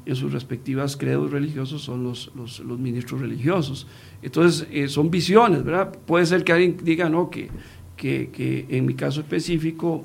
en 0.06 0.14
sus 0.14 0.32
respectivas 0.32 0.96
credos 0.96 1.32
religiosos 1.32 1.82
son 1.82 2.04
los, 2.04 2.30
los, 2.36 2.60
los 2.60 2.78
ministros 2.78 3.20
religiosos. 3.20 3.88
Entonces, 4.22 4.66
eh, 4.70 4.88
son 4.88 5.10
visiones, 5.10 5.64
¿verdad? 5.64 5.92
Puede 6.06 6.24
ser 6.24 6.44
que 6.44 6.52
alguien 6.52 6.76
diga, 6.82 7.08
no, 7.08 7.28
que, 7.28 7.50
que, 7.96 8.30
que 8.30 8.66
en 8.70 8.86
mi 8.86 8.94
caso 8.94 9.20
específico 9.20 10.02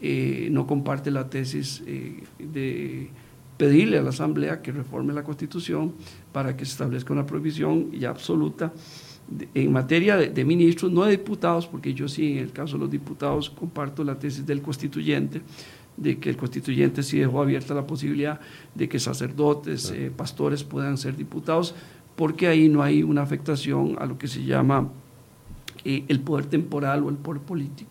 eh, 0.00 0.48
no 0.50 0.66
comparte 0.66 1.10
la 1.10 1.28
tesis 1.28 1.82
eh, 1.86 2.24
de 2.38 3.10
pedirle 3.58 3.98
a 3.98 4.02
la 4.02 4.10
Asamblea 4.10 4.62
que 4.62 4.72
reforme 4.72 5.12
la 5.12 5.22
Constitución 5.22 5.94
para 6.32 6.56
que 6.56 6.64
se 6.64 6.72
establezca 6.72 7.12
una 7.12 7.26
prohibición 7.26 7.92
ya 7.92 8.10
absoluta 8.10 8.72
en 9.54 9.72
materia 9.72 10.16
de, 10.16 10.28
de, 10.28 10.44
ministros, 10.44 10.92
no 10.92 11.04
de 11.04 11.12
diputados, 11.12 11.66
porque 11.66 11.94
yo 11.94 12.08
sí, 12.08 12.32
en 12.32 12.38
el 12.38 12.52
caso 12.52 12.74
de 12.74 12.80
los 12.80 12.90
diputados, 12.90 13.48
comparto 13.48 14.04
la 14.04 14.18
tesis 14.18 14.44
del 14.44 14.60
constituyente, 14.60 15.40
de 15.96 16.18
que 16.18 16.30
el 16.30 16.36
constituyente 16.36 17.02
sí 17.02 17.18
dejó 17.18 17.42
abierta 17.42 17.74
la 17.74 17.86
posibilidad 17.86 18.40
de 18.74 18.88
que 18.88 18.98
sacerdotes, 18.98 19.90
eh, 19.90 20.10
pastores 20.14 20.64
puedan 20.64 20.98
ser 20.98 21.16
diputados, 21.16 21.74
porque 22.16 22.48
ahí 22.48 22.68
no 22.68 22.82
hay 22.82 23.02
una 23.02 23.22
afectación 23.22 23.96
a 23.98 24.06
lo 24.06 24.18
que 24.18 24.28
se 24.28 24.44
llama 24.44 24.88
eh, 25.84 26.04
el 26.08 26.20
poder 26.20 26.46
temporal 26.46 27.02
o 27.04 27.10
el 27.10 27.16
poder 27.16 27.42
político. 27.42 27.90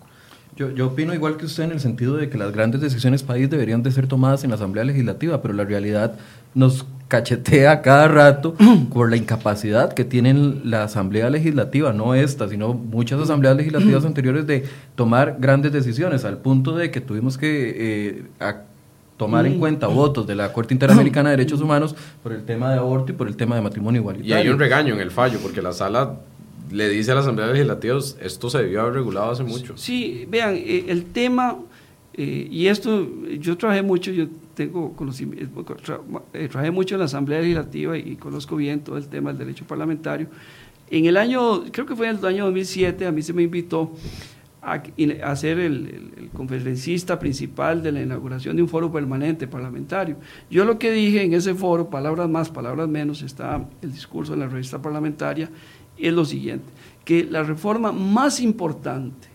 Yo, 0.55 0.69
yo, 0.69 0.87
opino 0.87 1.13
igual 1.15 1.37
que 1.37 1.45
usted 1.45 1.63
en 1.63 1.71
el 1.71 1.79
sentido 1.79 2.15
de 2.15 2.29
que 2.29 2.37
las 2.37 2.51
grandes 2.51 2.79
decisiones 2.79 3.23
país 3.23 3.49
deberían 3.49 3.81
de 3.81 3.91
ser 3.91 4.07
tomadas 4.07 4.43
en 4.43 4.51
la 4.51 4.55
Asamblea 4.55 4.83
Legislativa, 4.83 5.41
pero 5.41 5.53
la 5.53 5.63
realidad 5.63 6.19
nos 6.53 6.85
cachetea 7.13 7.83
cada 7.83 8.07
rato 8.07 8.55
por 8.91 9.11
la 9.11 9.17
incapacidad 9.17 9.93
que 9.93 10.03
tienen 10.03 10.61
la 10.63 10.85
Asamblea 10.85 11.29
Legislativa, 11.29 11.93
no 11.93 12.15
esta, 12.15 12.49
sino 12.49 12.73
muchas 12.73 13.21
asambleas 13.21 13.55
legislativas 13.55 14.03
anteriores 14.11 14.47
de 14.47 14.63
tomar 14.95 15.37
grandes 15.39 15.71
decisiones, 15.71 16.25
al 16.25 16.39
punto 16.39 16.75
de 16.75 16.89
que 16.89 17.01
tuvimos 17.01 17.37
que 17.37 17.75
eh, 17.77 18.23
tomar 19.15 19.45
en 19.45 19.59
cuenta 19.59 19.85
votos 20.01 20.25
de 20.25 20.33
la 20.33 20.51
Corte 20.51 20.73
Interamericana 20.73 21.29
de 21.29 21.37
Derechos 21.37 21.61
Humanos 21.61 21.95
por 22.23 22.33
el 22.33 22.45
tema 22.45 22.71
de 22.71 22.79
aborto 22.79 23.11
y 23.11 23.15
por 23.15 23.27
el 23.27 23.35
tema 23.35 23.55
de 23.55 23.61
matrimonio 23.61 24.01
igualitario. 24.01 24.35
Y 24.35 24.39
hay 24.39 24.49
un 24.49 24.57
regaño 24.57 24.95
en 24.95 24.99
el 24.99 25.11
fallo, 25.11 25.37
porque 25.39 25.61
la 25.61 25.71
sala 25.71 26.15
le 26.71 26.89
dice 26.89 27.11
a 27.11 27.13
la 27.13 27.21
Asamblea 27.21 27.49
Legislativa, 27.49 27.99
esto 28.21 28.49
se 28.49 28.57
debió 28.57 28.81
haber 28.81 28.95
regulado 28.95 29.29
hace 29.29 29.43
mucho. 29.43 29.77
Sí, 29.77 30.25
vean, 30.27 30.55
eh, 30.55 30.85
el 30.87 31.05
tema, 31.05 31.59
eh, 32.15 32.47
y 32.49 32.65
esto, 32.65 33.07
yo 33.39 33.55
trabajé 33.55 33.83
mucho, 33.83 34.09
yo 34.09 34.25
tengo 34.53 34.93
conocimiento, 34.93 35.65
eh, 36.33 36.47
trabajé 36.47 36.71
mucho 36.71 36.95
en 36.95 36.99
la 36.99 37.05
Asamblea 37.05 37.41
Legislativa 37.41 37.97
y 37.97 38.15
conozco 38.15 38.55
bien 38.55 38.81
todo 38.81 38.97
el 38.97 39.07
tema 39.07 39.29
del 39.31 39.39
derecho 39.39 39.65
parlamentario. 39.65 40.27
En 40.89 41.05
el 41.05 41.17
año, 41.17 41.63
creo 41.71 41.85
que 41.85 41.95
fue 41.95 42.09
en 42.09 42.17
el 42.17 42.25
año 42.25 42.45
2007, 42.45 43.07
a 43.07 43.11
mí 43.11 43.21
se 43.21 43.33
me 43.33 43.43
invitó 43.43 43.91
a, 44.61 45.35
ser 45.35 45.59
el, 45.59 46.29
conferencista 46.33 47.19
principal 47.19 47.83
de 47.83 47.91
la 47.91 48.01
inauguración 48.01 48.55
de 48.55 48.61
un 48.61 48.69
foro 48.69 48.91
permanente 48.91 49.47
parlamentario. 49.47 50.17
Yo 50.49 50.65
lo 50.65 50.79
que 50.79 50.91
dije 50.91 51.23
en 51.23 51.33
ese 51.33 51.53
foro, 51.53 51.89
palabras 51.89 52.29
más, 52.29 52.49
palabras 52.49 52.87
menos, 52.87 53.21
está 53.21 53.67
el 53.81 53.91
discurso 53.91 54.33
en 54.33 54.39
la 54.39 54.47
revista 54.47 54.81
parlamentaria, 54.81 55.49
es 55.97 56.13
lo 56.13 56.25
siguiente, 56.25 56.65
que 57.03 57.23
la 57.25 57.43
reforma 57.43 57.91
más 57.91 58.39
importante 58.39 59.32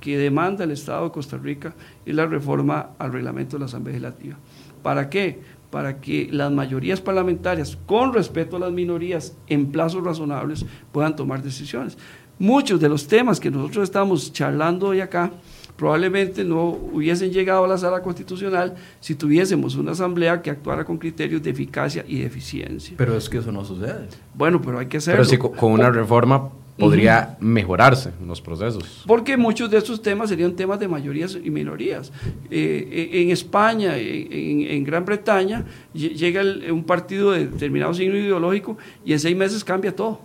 que 0.00 0.18
demanda 0.18 0.64
el 0.64 0.70
Estado 0.70 1.04
de 1.04 1.10
Costa 1.10 1.36
Rica 1.36 1.74
es 2.06 2.14
la 2.14 2.26
reforma 2.26 2.90
al 2.98 3.12
reglamento 3.12 3.56
de 3.56 3.60
la 3.60 3.66
Asamblea 3.66 3.98
Legislativa. 3.98 4.36
¿Para 4.82 5.08
qué? 5.10 5.40
Para 5.70 6.00
que 6.00 6.28
las 6.30 6.50
mayorías 6.50 7.00
parlamentarias, 7.00 7.76
con 7.86 8.14
respeto 8.14 8.56
a 8.56 8.60
las 8.60 8.72
minorías, 8.72 9.36
en 9.48 9.66
plazos 9.66 10.04
razonables, 10.04 10.64
puedan 10.92 11.16
tomar 11.16 11.42
decisiones 11.42 11.98
muchos 12.38 12.80
de 12.80 12.88
los 12.88 13.06
temas 13.06 13.40
que 13.40 13.50
nosotros 13.50 13.84
estamos 13.84 14.32
charlando 14.32 14.88
hoy 14.88 15.00
acá 15.00 15.30
probablemente 15.76 16.42
no 16.42 16.70
hubiesen 16.70 17.30
llegado 17.30 17.64
a 17.64 17.68
la 17.68 17.78
sala 17.78 18.02
constitucional 18.02 18.74
si 18.98 19.14
tuviésemos 19.14 19.76
una 19.76 19.92
asamblea 19.92 20.42
que 20.42 20.50
actuara 20.50 20.84
con 20.84 20.98
criterios 20.98 21.40
de 21.42 21.50
eficacia 21.50 22.04
y 22.06 22.18
de 22.18 22.26
eficiencia. 22.26 22.94
Pero 22.96 23.16
es 23.16 23.28
que 23.28 23.38
eso 23.38 23.52
no 23.52 23.64
sucede. 23.64 24.08
Bueno, 24.34 24.60
pero 24.60 24.80
hay 24.80 24.86
que 24.86 24.96
hacerlo. 24.96 25.24
Pero 25.24 25.28
si 25.28 25.38
con 25.38 25.72
una 25.72 25.90
reforma 25.90 26.50
podría 26.78 27.36
mejorarse 27.40 28.12
los 28.24 28.40
procesos. 28.40 29.04
Porque 29.06 29.36
muchos 29.36 29.70
de 29.70 29.78
estos 29.78 30.00
temas 30.00 30.28
serían 30.28 30.54
temas 30.54 30.78
de 30.78 30.86
mayorías 30.88 31.36
y 31.42 31.50
minorías. 31.50 32.12
Eh, 32.50 33.10
en 33.12 33.30
España, 33.30 33.96
en, 33.96 34.84
Gran 34.84 35.04
Bretaña, 35.04 35.64
llega 35.92 36.42
un 36.72 36.84
partido 36.84 37.32
de 37.32 37.46
determinado 37.46 37.92
signo 37.94 38.16
ideológico 38.16 38.78
y 39.04 39.12
en 39.12 39.20
seis 39.20 39.36
meses 39.36 39.64
cambia 39.64 39.94
todo. 39.94 40.20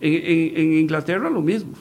En, 0.00 0.72
Inglaterra 0.74 1.30
lo 1.30 1.40
mismo. 1.40 1.72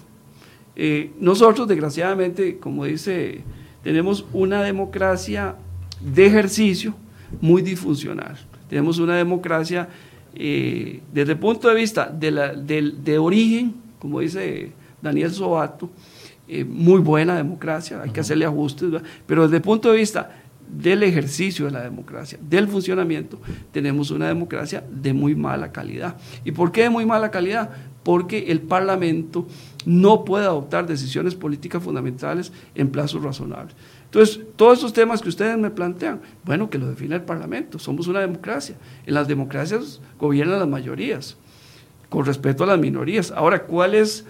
Eh, 0.75 1.11
nosotros, 1.19 1.67
desgraciadamente, 1.67 2.57
como 2.59 2.85
dice, 2.85 3.41
tenemos 3.83 4.25
una 4.31 4.61
democracia 4.61 5.55
de 5.99 6.27
ejercicio 6.27 6.93
muy 7.41 7.63
disfuncional. 7.63 8.37
Tenemos 8.69 8.99
una 8.99 9.15
democracia 9.15 9.89
eh, 10.39 11.01
desde 11.11 11.31
el 11.33 11.39
punto 11.39 11.67
de 11.67 11.75
vista 11.75 12.05
de, 12.07 12.31
la, 12.31 12.53
de, 12.53 13.17
origen, 13.17 13.73
como 13.99 14.19
dice 14.19 14.71
Daniel 15.01 15.31
Sobato, 15.31 15.89
eh, 16.47 16.63
muy 16.63 17.01
buena 17.01 17.35
democracia, 17.35 18.01
hay 18.01 18.11
que 18.11 18.19
hacerle 18.19 18.45
ajustes, 18.45 19.01
pero 19.25 19.43
desde 19.43 19.57
el 19.57 19.61
punto 19.63 19.91
de 19.91 19.97
vista 19.97 20.29
del 20.69 21.03
ejercicio 21.03 21.65
de 21.65 21.71
la 21.71 21.81
democracia, 21.81 22.37
del 22.41 22.67
funcionamiento, 22.67 23.39
tenemos 23.71 24.11
una 24.11 24.27
democracia 24.27 24.83
de 24.89 25.13
muy 25.13 25.33
mala 25.33 25.71
calidad. 25.71 26.17
¿Y 26.45 26.51
por 26.51 26.71
qué 26.71 26.83
de 26.83 26.89
muy 26.89 27.05
mala 27.05 27.31
calidad? 27.31 27.71
porque 28.07 28.53
el 28.53 28.61
Parlamento 28.61 29.47
no 29.85 30.23
puede 30.23 30.45
adoptar 30.45 30.87
decisiones 30.87 31.35
políticas 31.35 31.83
fundamentales 31.83 32.53
en 32.73 32.87
plazos 32.87 33.21
razonables. 33.21 33.75
Entonces, 34.07 34.39
todos 34.55 34.79
esos 34.79 34.93
temas 34.93 35.21
que 35.21 35.29
ustedes 35.29 35.57
me 35.57 35.69
plantean, 35.69 36.21
bueno, 36.45 36.69
que 36.69 36.77
lo 36.77 36.87
define 36.87 37.15
el 37.15 37.23
Parlamento, 37.23 37.77
somos 37.77 38.07
una 38.07 38.21
democracia. 38.21 38.77
En 39.05 39.13
las 39.13 39.27
democracias 39.27 40.01
gobiernan 40.17 40.59
las 40.59 40.67
mayorías, 40.67 41.37
con 42.09 42.25
respeto 42.25 42.63
a 42.63 42.67
las 42.67 42.79
minorías. 42.79 43.31
Ahora, 43.31 43.63
¿cuál 43.63 43.95
es 43.95 44.25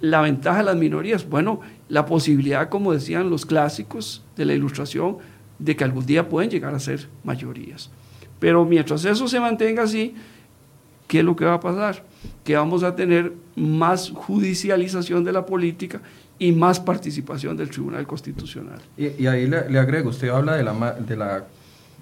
la 0.00 0.20
ventaja 0.22 0.58
de 0.58 0.64
las 0.64 0.76
minorías? 0.76 1.28
Bueno, 1.28 1.60
la 1.88 2.04
posibilidad, 2.04 2.68
como 2.68 2.92
decían 2.92 3.30
los 3.30 3.46
clásicos 3.46 4.24
de 4.36 4.44
la 4.44 4.54
ilustración, 4.54 5.18
de 5.60 5.76
que 5.76 5.84
algún 5.84 6.04
día 6.04 6.28
pueden 6.28 6.50
llegar 6.50 6.74
a 6.74 6.80
ser 6.80 7.08
mayorías. 7.22 7.90
Pero 8.40 8.64
mientras 8.64 9.04
eso 9.04 9.28
se 9.28 9.38
mantenga 9.38 9.84
así, 9.84 10.16
¿qué 11.06 11.20
es 11.20 11.24
lo 11.24 11.36
que 11.36 11.44
va 11.44 11.54
a 11.54 11.60
pasar? 11.60 12.02
que 12.44 12.56
vamos 12.56 12.82
a 12.82 12.94
tener 12.94 13.32
más 13.56 14.10
judicialización 14.10 15.24
de 15.24 15.32
la 15.32 15.46
política 15.46 16.00
y 16.38 16.52
más 16.52 16.80
participación 16.80 17.56
del 17.56 17.70
Tribunal 17.70 18.06
Constitucional. 18.06 18.80
Y, 18.96 19.26
ahí 19.26 19.46
le, 19.46 19.78
agrego, 19.78 20.10
usted 20.10 20.28
habla 20.28 20.56
de 20.56 20.64
la, 20.64 20.92
de 20.94 21.16
la 21.16 21.44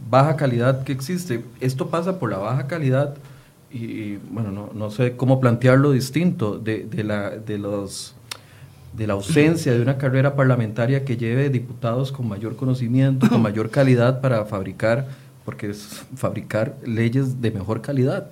baja 0.09 0.37
calidad 0.37 0.85
que 0.85 0.93
existe. 0.93 1.45
Esto 1.61 1.89
pasa 1.89 2.19
por 2.19 2.31
la 2.31 2.39
baja 2.39 2.67
calidad 2.67 3.15
y, 3.71 4.17
bueno, 4.31 4.51
no, 4.51 4.71
no, 4.75 4.91
sé 4.91 5.17
cómo 5.17 5.41
plantearlo 5.41 5.93
distinto 5.93 6.59
de, 6.59 6.85
de, 6.85 7.05
la, 7.05 7.31
de, 7.31 7.59
los, 7.59 8.15
de 8.95 9.07
la 9.07 9.15
ausencia 9.15 9.73
de 9.73 9.81
una 9.81 9.97
carrera 9.97 10.35
parlamentaria 10.37 11.05
que 11.05 11.17
lleve 11.17 11.49
diputados 11.49 12.13
con 12.13 12.29
mayor 12.29 12.57
conocimiento, 12.57 13.29
con 13.29 13.41
mayor 13.41 13.71
calidad 13.71 14.21
para 14.21 14.45
fabricar, 14.45 15.09
porque 15.45 15.71
es 15.71 16.05
fabricar 16.17 16.77
leyes 16.85 17.41
de 17.41 17.51
mejor 17.51 17.81
calidad. 17.81 18.31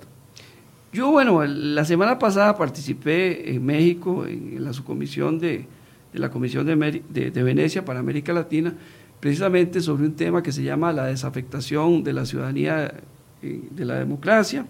Yo, 0.93 1.09
bueno, 1.09 1.43
la 1.45 1.85
semana 1.85 2.19
pasada 2.19 2.57
participé 2.57 3.53
en 3.53 3.65
México 3.65 4.25
en 4.27 4.63
la 4.63 4.73
subcomisión 4.73 5.39
de, 5.39 5.65
la 6.13 6.29
Comisión 6.29 6.65
de, 6.65 7.43
Venecia 7.43 7.85
para 7.85 7.99
América 7.99 8.33
Latina, 8.33 8.73
precisamente 9.19 9.81
sobre 9.81 10.05
un 10.05 10.15
tema 10.15 10.43
que 10.43 10.51
se 10.51 10.63
llama 10.63 10.91
la 10.91 11.05
desafectación 11.05 12.03
de 12.03 12.13
la 12.13 12.25
ciudadanía 12.25 12.93
eh, 13.41 13.61
de 13.69 13.85
la 13.85 13.95
democracia. 13.95 14.65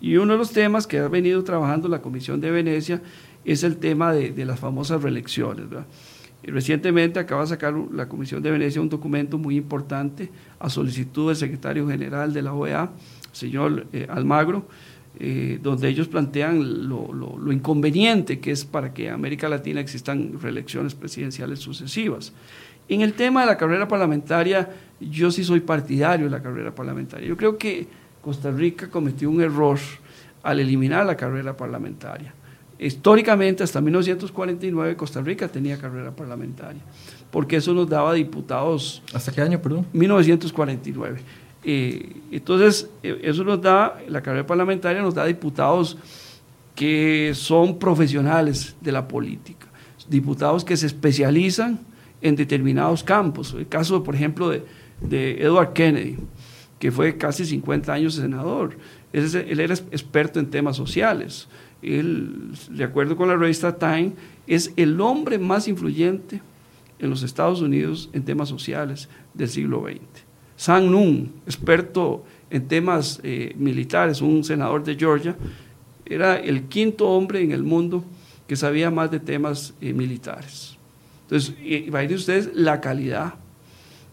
Y 0.00 0.16
uno 0.16 0.34
de 0.34 0.38
los 0.38 0.52
temas 0.52 0.86
que 0.86 0.98
ha 0.98 1.08
venido 1.08 1.42
trabajando 1.42 1.88
la 1.88 2.02
Comisión 2.02 2.40
de 2.40 2.50
Venecia 2.50 3.00
es 3.44 3.62
el 3.62 3.78
tema 3.78 4.12
de, 4.12 4.44
las 4.44 4.60
famosas 4.60 5.02
reelecciones. 5.02 5.66
Recientemente 6.42 7.18
acaba 7.18 7.42
de 7.42 7.48
sacar 7.48 7.74
la 7.92 8.08
Comisión 8.08 8.42
de 8.42 8.50
Venecia 8.50 8.80
un 8.80 8.88
documento 8.88 9.38
muy 9.38 9.56
importante 9.56 10.30
a 10.58 10.68
solicitud 10.68 11.28
del 11.28 11.36
secretario 11.36 11.88
general 11.88 12.32
de 12.32 12.42
la 12.42 12.52
OEA, 12.52 12.90
señor 13.32 13.86
eh, 13.92 14.06
Almagro, 14.10 14.66
eh, 15.18 15.58
donde 15.62 15.88
ellos 15.88 16.08
plantean 16.08 16.88
lo, 16.88 17.52
inconveniente 17.52 18.38
que 18.38 18.50
es 18.50 18.66
para 18.66 18.92
que 18.92 19.08
en 19.08 19.14
América 19.14 19.48
Latina 19.48 19.80
existan 19.80 20.38
reelecciones 20.40 20.94
presidenciales 20.94 21.60
sucesivas. 21.60 22.34
En 22.88 23.00
el 23.00 23.14
tema 23.14 23.40
de 23.40 23.46
la 23.46 23.56
carrera 23.56 23.88
parlamentaria, 23.88 24.68
yo 25.00 25.30
sí 25.30 25.42
soy 25.42 25.60
partidario 25.60 26.26
de 26.26 26.30
la 26.32 26.42
carrera 26.42 26.74
parlamentaria. 26.74 27.26
Yo 27.26 27.36
creo 27.36 27.56
que 27.56 27.86
Costa 28.20 28.50
Rica 28.50 28.90
cometió 28.90 29.30
un 29.30 29.40
error 29.40 29.78
al 30.42 30.60
eliminar 30.60 31.06
la 31.06 31.16
carrera 31.16 31.56
parlamentaria. 31.56 32.34
Históricamente, 32.78 33.64
hasta 33.64 33.80
1949, 33.80 34.96
Costa 34.96 35.22
Rica 35.22 35.48
tenía 35.48 35.78
carrera 35.78 36.10
parlamentaria, 36.10 36.82
porque 37.30 37.56
eso 37.56 37.72
nos 37.72 37.88
daba 37.88 38.12
diputados. 38.12 39.02
¿Hasta 39.14 39.32
qué 39.32 39.40
año, 39.40 39.62
perdón? 39.62 39.86
1949. 39.94 41.20
Eh, 41.68 42.12
entonces, 42.30 42.88
eh, 43.02 43.18
eso 43.24 43.42
nos 43.42 43.60
da, 43.60 44.00
la 44.08 44.22
carrera 44.22 44.46
parlamentaria 44.46 45.02
nos 45.02 45.14
da 45.14 45.26
diputados 45.26 45.98
que 46.76 47.32
son 47.34 47.76
profesionales 47.76 48.76
de 48.80 48.92
la 48.92 49.08
política, 49.08 49.66
diputados 50.08 50.64
que 50.64 50.76
se 50.76 50.86
especializan 50.86 51.80
en 52.22 52.36
determinados 52.36 53.02
campos. 53.02 53.52
El 53.58 53.66
caso, 53.66 54.04
por 54.04 54.14
ejemplo, 54.14 54.48
de, 54.48 54.62
Edward 55.42 55.72
Kennedy, 55.72 56.16
que 56.78 56.92
fue 56.92 57.16
casi 57.16 57.44
50 57.44 57.92
años 57.92 58.14
senador. 58.14 58.76
Él, 59.12 59.58
era 59.58 59.74
experto 59.74 60.38
en 60.38 60.48
temas 60.48 60.76
sociales. 60.76 61.48
Él, 61.82 62.52
de 62.70 62.84
acuerdo 62.84 63.16
con 63.16 63.28
la 63.28 63.36
revista 63.36 63.76
Time, 63.76 64.12
es 64.46 64.72
el 64.76 65.00
hombre 65.00 65.36
más 65.40 65.66
influyente 65.66 66.40
en 67.00 67.10
los 67.10 67.24
Estados 67.24 67.60
Unidos 67.60 68.08
en 68.12 68.24
temas 68.24 68.48
sociales 68.48 69.08
del 69.34 69.48
siglo 69.48 69.82
XX. 69.82 70.25
Sang 70.56 70.90
Nunn, 70.90 71.32
experto 71.44 72.24
en 72.50 72.66
temas 72.66 73.20
eh, 73.22 73.54
militares, 73.56 74.22
un 74.22 74.42
senador 74.42 74.82
de 74.82 74.96
Georgia, 74.96 75.36
era 76.04 76.36
el 76.36 76.64
quinto 76.64 77.08
hombre 77.08 77.42
en 77.42 77.52
el 77.52 77.62
mundo 77.62 78.04
que 78.46 78.56
sabía 78.56 78.90
más 78.90 79.10
de 79.10 79.20
temas 79.20 79.74
eh, 79.80 79.92
militares. 79.92 80.76
Entonces, 81.22 81.54
ir 81.60 82.14
ustedes 82.14 82.50
la 82.54 82.80
calidad 82.80 83.34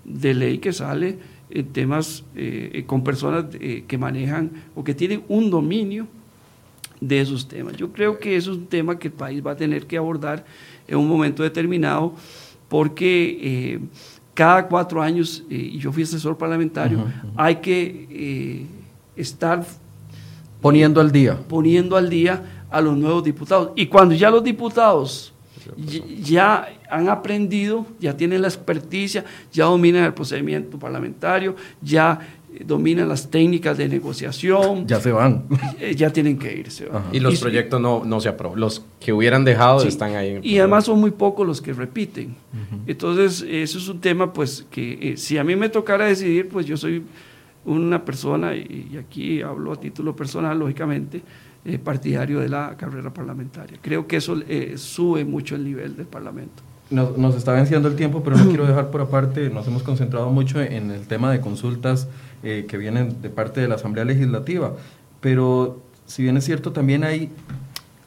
de 0.04 0.34
ley 0.34 0.58
que 0.58 0.74
sale 0.74 1.18
en 1.50 1.68
temas 1.68 2.24
eh, 2.36 2.84
con 2.88 3.04
personas 3.04 3.46
que 3.88 3.98
manejan 3.98 4.52
o 4.76 4.84
que 4.84 4.96
tienen 4.96 5.24
un 5.28 5.52
dominio 5.52 6.08
de 7.00 7.22
esos 7.22 7.48
temas. 7.48 7.78
Yo 7.78 7.94
creo 7.94 8.18
que 8.18 8.36
eso 8.36 8.52
es 8.52 8.58
un 8.58 8.66
tema 8.66 8.98
que 8.98 9.10
el 9.10 9.14
país 9.14 9.46
va 9.46 9.52
a 9.52 9.56
tener 9.56 9.86
que 9.86 9.98
abordar 9.98 10.44
en 10.88 10.98
un 10.98 11.08
momento 11.08 11.44
determinado 11.44 12.16
porque 12.68 13.80
cada 14.34 14.68
cuatro 14.68 15.02
años, 15.02 15.44
eh, 15.50 15.72
y 15.74 15.80
yo 15.80 15.92
fui 15.92 16.04
asesor 16.04 16.38
parlamentario, 16.38 17.06
hay 17.36 17.58
que 17.58 18.08
eh, 18.10 18.66
estar 19.16 19.64
poniendo 20.62 21.00
al 21.00 21.12
día. 21.12 21.38
Poniendo 21.48 21.96
al 21.96 22.10
día 22.10 22.66
a 22.70 22.82
los 22.82 22.98
nuevos 22.98 23.24
diputados. 23.24 23.72
Y 23.76 23.86
cuando 23.88 24.16
ya 24.16 24.32
los 24.32 24.44
diputados 24.44 25.34
ya 26.22 26.68
han 26.90 27.10
aprendido, 27.10 27.86
ya 28.00 28.16
tienen 28.16 28.42
la 28.42 28.48
experticia, 28.48 29.24
ya 29.52 29.66
dominan 29.66 30.04
el 30.04 30.14
procedimiento 30.14 30.78
parlamentario, 30.78 31.56
ya 31.82 32.20
dominan 32.66 33.10
las 33.10 33.30
técnicas 33.30 33.78
de 33.78 33.88
negociación. 33.88 34.88
Ya 34.88 34.99
se 34.99 35.12
van. 35.12 35.43
Eh, 35.80 35.95
ya 35.95 36.12
tienen 36.12 36.38
que 36.38 36.56
irse. 36.56 36.88
Y 37.12 37.20
los 37.20 37.39
proyectos 37.39 37.82
no, 37.82 38.04
no 38.06 38.20
se 38.22 38.30
aprueban. 38.30 38.60
Los 38.60 38.86
que 38.99 39.12
hubieran 39.12 39.43
dejado 39.43 39.84
están 39.84 40.16
ahí. 40.16 40.39
y 40.43 40.60
además 40.60 40.86
son 40.86 40.99
muy 40.99 41.12
pocos 41.12 41.45
los 41.45 41.62
que 41.62 41.74
repiten. 41.74 42.36
Entonces, 42.86 43.45
eso 43.47 43.78
es 43.78 43.88
un 43.88 43.99
tema, 43.99 44.34
pues, 44.34 44.66
que 44.70 45.14
eh, 45.14 45.18
si 45.18 45.38
a 45.38 45.43
mí 45.43 45.56
me 45.56 45.70
tocara 45.70 46.06
decidir, 46.06 46.49
pues 46.49 46.66
yo 46.66 46.78
soy 46.78 47.04
una 47.66 48.04
persona, 48.04 48.56
y, 48.56 48.97
aquí 48.99 49.41
hablo 49.41 49.74
a 49.74 49.76
título 49.76 50.16
personal, 50.16 50.58
lógicamente, 50.60 51.22
eh, 51.66 51.80
partidario 51.80 52.39
de 52.39 52.49
la 52.49 52.76
carrera 52.78 53.14
parlamentaria. 53.14 53.78
Creo 53.82 54.06
que 54.06 54.18
eso 54.18 54.38
eh, 54.47 54.74
sube 54.78 55.24
mucho 55.24 55.56
el 55.56 55.64
nivel 55.64 55.95
del 55.95 56.08
Parlamento. 56.08 56.62
Nos, 56.89 57.18
nos, 57.18 57.36
está 57.36 57.54
venciendo 57.54 57.88
el 57.88 57.95
tiempo, 57.95 58.22
pero 58.24 58.38
no 58.38 58.45
quiero 58.49 58.66
dejar 58.66 58.91
por 58.91 59.01
aparte, 59.01 59.49
nos 59.49 59.68
hemos 59.68 59.84
concentrado 59.84 60.30
mucho 60.30 60.62
en 60.62 60.91
el 60.91 61.08
tema 61.08 61.32
de 61.32 61.39
consultas 61.39 62.08
eh, 62.44 62.66
que 62.68 62.78
vienen 62.78 63.22
de 63.22 63.30
parte 63.30 63.62
de 63.62 63.68
la 63.68 63.76
Asamblea 63.76 64.06
Legislativa, 64.06 64.74
pero 65.22 65.82
si 66.06 66.24
bien 66.24 66.38
es 66.38 66.44
cierto, 66.44 66.72
también 66.72 67.04
hay 67.04 67.30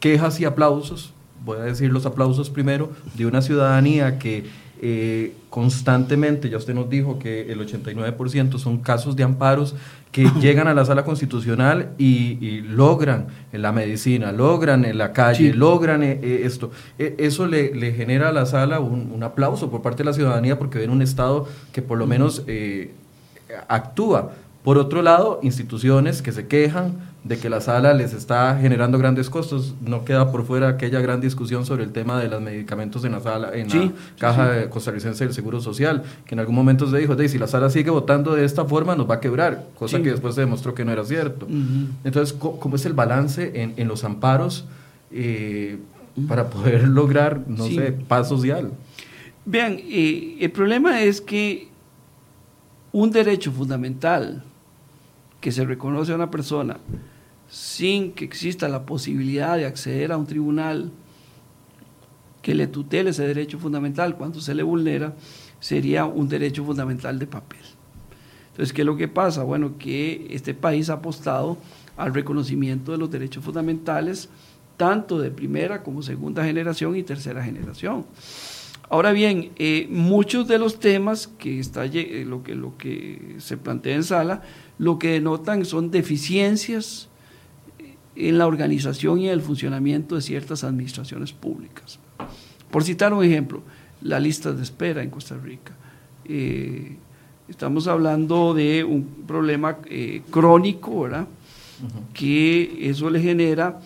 quejas 0.01 0.39
y 0.41 0.45
aplausos, 0.45 1.13
voy 1.45 1.59
a 1.59 1.63
decir 1.63 1.93
los 1.93 2.07
aplausos 2.07 2.51
primero, 2.51 2.91
de 3.15 3.27
una 3.27 3.43
ciudadanía 3.43 4.19
que 4.19 4.45
eh, 4.83 5.33
constantemente, 5.49 6.51
ya 6.51 6.59
usted 6.59 6.75
nos 6.75 6.91
dijo 6.91 7.19
que 7.19 7.51
el 7.51 7.61
89% 7.61 8.59
son 8.59 8.79
casos 8.79 9.17
de 9.17 9.23
amparos 9.23 9.75
que 10.13 10.31
llegan 10.41 10.69
a 10.69 10.75
la 10.75 10.85
sala 10.85 11.05
constitucional 11.05 11.95
y, 11.97 12.61
logran 12.61 13.29
en 13.53 13.63
la 13.63 13.73
medicina, 13.73 14.33
logran 14.33 14.85
en 14.85 14.99
la 14.99 15.13
calle, 15.13 15.55
logran 15.55 16.03
eh, 16.03 16.43
esto. 16.45 16.71
E, 16.99 17.15
eso 17.19 17.47
le, 17.47 17.93
genera 17.95 18.29
a 18.29 18.33
la 18.33 18.45
sala 18.45 18.81
un, 18.81 19.23
aplauso 19.23 19.71
por 19.71 19.81
parte 19.81 19.99
de 19.99 20.05
la 20.05 20.13
ciudadanía 20.13 20.59
porque 20.59 20.79
ven 20.79 20.91
un 20.91 21.01
Estado 21.01 21.49
que 21.73 21.81
por 21.81 21.97
lo 21.97 22.07
menos 22.07 22.45
actúa. 23.69 24.33
Por 24.63 24.79
otro 24.79 25.01
lado, 25.03 25.39
instituciones 25.43 26.23
que 26.23 26.33
se 26.33 26.49
quejan 26.49 26.95
de 27.27 27.39
que 27.39 27.51
la 27.51 27.61
sala 27.61 27.93
les 27.93 28.13
está 28.13 28.57
generando 28.61 28.99
grandes 28.99 29.31
costos. 29.31 29.75
No 29.81 30.05
queda 30.05 30.31
por 30.31 30.45
fuera 30.45 30.69
aquella 30.69 31.01
gran 31.01 31.21
discusión 31.21 31.67
sobre 31.67 31.85
el 31.85 31.93
tema 31.93 32.21
de 32.21 32.29
los 32.29 32.41
medicamentos 32.41 33.05
en 33.05 33.13
la 33.13 33.21
sala, 33.21 33.51
en 33.55 33.69
la 33.69 33.93
caja 34.19 34.71
costarricense 34.71 35.25
del 35.25 35.35
Seguro 35.35 35.61
Social, 35.61 36.05
que 36.25 36.35
en 36.35 36.41
algún 36.41 36.55
momento 36.55 36.89
se 36.89 36.99
dijo, 36.99 37.17
si 37.29 37.39
la 37.39 37.49
sala 37.49 37.71
sigue 37.71 37.91
votando 37.91 38.35
de 38.35 38.45
esta 38.45 38.65
forma 38.65 38.95
nos 38.95 39.11
va 39.11 39.17
a 39.17 39.21
quebrar, 39.21 39.67
cosa 39.77 40.01
que 40.03 40.11
después 40.11 40.35
se 40.35 40.43
demostró 40.43 40.75
que 40.75 40.85
no 40.85 40.93
era 40.93 41.05
cierto. 41.05 41.47
Entonces, 42.05 42.33
¿cómo 42.33 42.77
es 42.77 42.87
el 42.87 42.93
balance 42.93 43.73
en, 43.77 43.89
los 43.89 44.05
amparos 44.05 44.67
eh, 45.11 45.79
para 46.29 46.49
poder 46.51 46.87
lograr, 46.89 47.41
no 47.49 47.67
sé, 47.67 47.93
paz 47.93 48.29
social? 48.29 48.73
Vean, 49.45 49.79
eh, 49.79 50.39
el 50.41 50.51
problema 50.51 51.03
es 51.03 51.21
que 51.21 51.69
un 52.97 53.11
derecho 53.11 53.53
fundamental 53.53 54.43
que 55.39 55.53
se 55.53 55.67
reconoce 55.67 56.13
a 56.13 56.15
una 56.15 56.31
persona 56.31 56.79
sin 57.47 58.13
que 58.13 58.25
exista 58.25 58.71
la 58.71 58.87
posibilidad 58.87 59.59
de 59.59 59.67
acceder 59.67 60.13
a 60.13 60.17
un 60.17 60.27
tribunal 60.27 60.91
que 62.41 62.55
le 62.55 62.67
tutele 62.67 63.11
ese 63.11 63.27
derecho 63.27 63.59
fundamental 63.59 64.17
cuando 64.17 64.41
se 64.41 64.55
le 64.55 64.63
vulnera, 64.63 65.13
sería 65.61 66.07
un 66.07 66.27
derecho 66.27 66.65
fundamental 66.65 67.19
de 67.19 67.27
papel. 67.27 67.61
Entonces, 68.53 68.73
¿qué 68.73 68.81
es 68.81 68.87
lo 68.87 68.97
que 68.97 69.09
pasa? 69.09 69.43
Bueno, 69.43 69.77
que 69.77 70.29
este 70.31 70.55
país 70.55 70.89
ha 70.89 70.95
apostado 70.95 71.59
al 71.99 72.15
reconocimiento 72.15 72.93
de 72.93 72.99
los 72.99 73.11
derechos 73.11 73.45
fundamentales, 73.45 74.31
tanto 74.79 75.19
de 75.19 75.31
primera 75.31 75.83
como 75.83 76.03
segunda 76.03 76.47
generación 76.47 76.97
y 76.97 77.03
tercera 77.03 77.45
generación. 77.45 78.07
Ahora 78.89 79.13
bien, 79.13 79.51
eh, 79.57 79.89
muchos 79.91 80.47
de 80.47 80.59
los 80.59 80.79
temas 80.79 81.27
que 81.27 81.59
está 81.59 81.87
eh, 81.87 82.25
lo 82.27 82.43
que 82.43 82.55
lo 82.55 82.77
que 82.77 83.37
se 83.39 83.57
plantea 83.57 83.97
en 83.97 84.05
sala, 84.05 84.43
lo 84.79 84.99
que 84.99 85.13
denotan 85.13 85.65
son 85.65 85.91
deficiencias 85.91 87.09
en 88.17 88.39
la 88.39 88.47
organización 88.47 89.21
y 89.21 89.29
el 89.29 89.43
funcionamiento 89.43 90.15
de 90.15 90.23
ciertas 90.23 90.65
administraciones 90.65 91.33
públicas. 91.33 91.99
Por 92.71 92.83
citar 92.83 93.13
un 93.13 93.25
ejemplo, 93.25 93.63
la 94.03 94.19
lista 94.19 94.53
de 94.53 94.63
espera 94.63 95.03
en 95.03 95.11
Costa 95.11 95.37
Rica. 95.37 95.73
Eh, 96.25 96.97
estamos 97.49 97.87
hablando 97.87 98.55
de 98.55 98.85
un 98.85 99.05
problema 99.27 99.79
eh, 99.89 100.23
crónico, 100.31 101.03
¿verdad? 101.03 101.29
Que 102.15 102.89
eso 102.89 103.11
le 103.11 103.21
genera, 103.21 103.81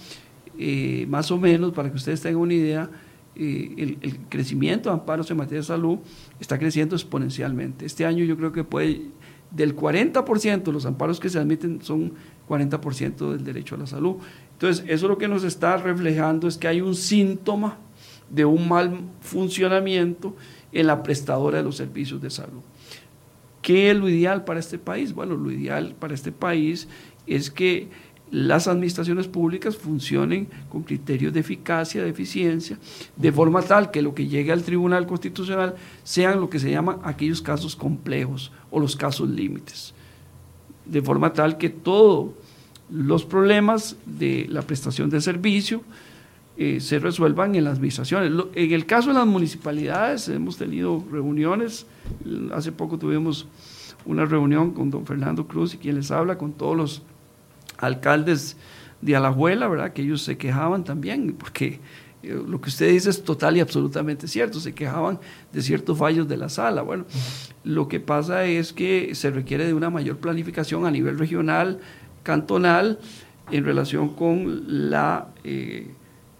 eh, 0.58 1.06
más 1.08 1.30
o 1.30 1.38
menos, 1.38 1.72
para 1.72 1.90
que 1.90 1.96
ustedes 1.96 2.20
tengan 2.20 2.40
una 2.40 2.54
idea, 2.54 2.88
el, 3.36 3.98
el, 4.00 4.18
crecimiento 4.28 4.90
de 4.90 4.94
amparos 4.94 5.30
en 5.30 5.36
materia 5.36 5.60
de 5.60 5.66
salud 5.66 5.98
está 6.40 6.58
creciendo 6.58 6.96
exponencialmente. 6.96 7.86
Este 7.86 8.04
año 8.04 8.24
yo 8.24 8.36
creo 8.36 8.52
que 8.52 8.64
puede, 8.64 9.02
del 9.50 9.76
40% 9.76 10.62
de 10.62 10.72
los 10.72 10.86
amparos 10.86 11.20
que 11.20 11.28
se 11.28 11.38
admiten 11.38 11.80
son 11.82 12.12
40% 12.48 13.32
del 13.32 13.44
derecho 13.44 13.76
a 13.76 13.78
la 13.78 13.86
salud. 13.86 14.16
Entonces, 14.52 14.84
eso 14.88 15.08
lo 15.08 15.18
que 15.18 15.28
nos 15.28 15.44
está 15.44 15.76
reflejando 15.76 16.48
es 16.48 16.58
que 16.58 16.68
hay 16.68 16.80
un 16.80 16.94
síntoma 16.94 17.78
de 18.28 18.44
un 18.44 18.68
mal 18.68 19.00
funcionamiento 19.20 20.36
en 20.72 20.86
la 20.86 21.02
prestadora 21.02 21.58
de 21.58 21.64
los 21.64 21.76
servicios 21.76 22.20
de 22.20 22.30
salud. 22.30 22.60
¿Qué 23.62 23.90
es 23.90 23.96
lo 23.96 24.08
ideal 24.08 24.44
para 24.44 24.60
este 24.60 24.78
país? 24.78 25.12
Bueno, 25.12 25.34
lo 25.34 25.50
ideal 25.50 25.94
para 25.98 26.14
este 26.14 26.32
país 26.32 26.88
es 27.26 27.50
que 27.50 27.88
las 28.30 28.68
administraciones 28.68 29.26
públicas 29.26 29.76
funcionen 29.76 30.48
con 30.68 30.82
criterios 30.82 31.32
de 31.32 31.40
eficacia, 31.40 32.02
de 32.02 32.10
eficiencia, 32.10 32.78
de 33.16 33.32
forma 33.32 33.62
tal 33.62 33.90
que 33.90 34.02
lo 34.02 34.14
que 34.14 34.28
llegue 34.28 34.52
al 34.52 34.62
Tribunal 34.62 35.06
Constitucional 35.06 35.74
sean 36.04 36.40
lo 36.40 36.48
que 36.48 36.60
se 36.60 36.70
llaman 36.70 36.98
aquellos 37.02 37.42
casos 37.42 37.74
complejos 37.74 38.52
o 38.70 38.78
los 38.78 38.96
casos 38.96 39.28
límites, 39.28 39.94
de 40.86 41.02
forma 41.02 41.32
tal 41.32 41.58
que 41.58 41.70
todos 41.70 42.30
los 42.88 43.24
problemas 43.24 43.96
de 44.06 44.46
la 44.48 44.62
prestación 44.62 45.10
de 45.10 45.20
servicio 45.20 45.82
eh, 46.56 46.80
se 46.80 46.98
resuelvan 46.98 47.54
en 47.54 47.64
las 47.64 47.74
administraciones. 47.74 48.32
En 48.54 48.72
el 48.72 48.86
caso 48.86 49.08
de 49.08 49.14
las 49.14 49.26
municipalidades, 49.26 50.28
hemos 50.28 50.56
tenido 50.56 51.02
reuniones, 51.10 51.86
hace 52.52 52.70
poco 52.70 52.98
tuvimos 52.98 53.46
una 54.04 54.24
reunión 54.24 54.72
con 54.72 54.90
don 54.90 55.06
Fernando 55.06 55.46
Cruz 55.46 55.74
y 55.74 55.78
quien 55.78 55.96
les 55.96 56.10
habla, 56.10 56.38
con 56.38 56.52
todos 56.52 56.76
los 56.76 57.02
alcaldes 57.80 58.56
de 59.00 59.16
Alajuela, 59.16 59.68
¿verdad? 59.68 59.92
Que 59.92 60.02
ellos 60.02 60.22
se 60.22 60.36
quejaban 60.36 60.84
también, 60.84 61.34
porque 61.38 61.80
eh, 62.22 62.40
lo 62.46 62.60
que 62.60 62.68
usted 62.68 62.90
dice 62.90 63.10
es 63.10 63.24
total 63.24 63.56
y 63.56 63.60
absolutamente 63.60 64.28
cierto, 64.28 64.60
se 64.60 64.74
quejaban 64.74 65.18
de 65.52 65.62
ciertos 65.62 65.98
fallos 65.98 66.28
de 66.28 66.36
la 66.36 66.48
sala. 66.48 66.82
Bueno, 66.82 67.06
lo 67.64 67.88
que 67.88 68.00
pasa 68.00 68.44
es 68.44 68.72
que 68.72 69.14
se 69.14 69.30
requiere 69.30 69.66
de 69.66 69.74
una 69.74 69.90
mayor 69.90 70.18
planificación 70.18 70.86
a 70.86 70.90
nivel 70.90 71.18
regional, 71.18 71.80
cantonal, 72.22 72.98
en 73.50 73.64
relación 73.64 74.10
con 74.10 74.90
la 74.90 75.28
eh, 75.44 75.90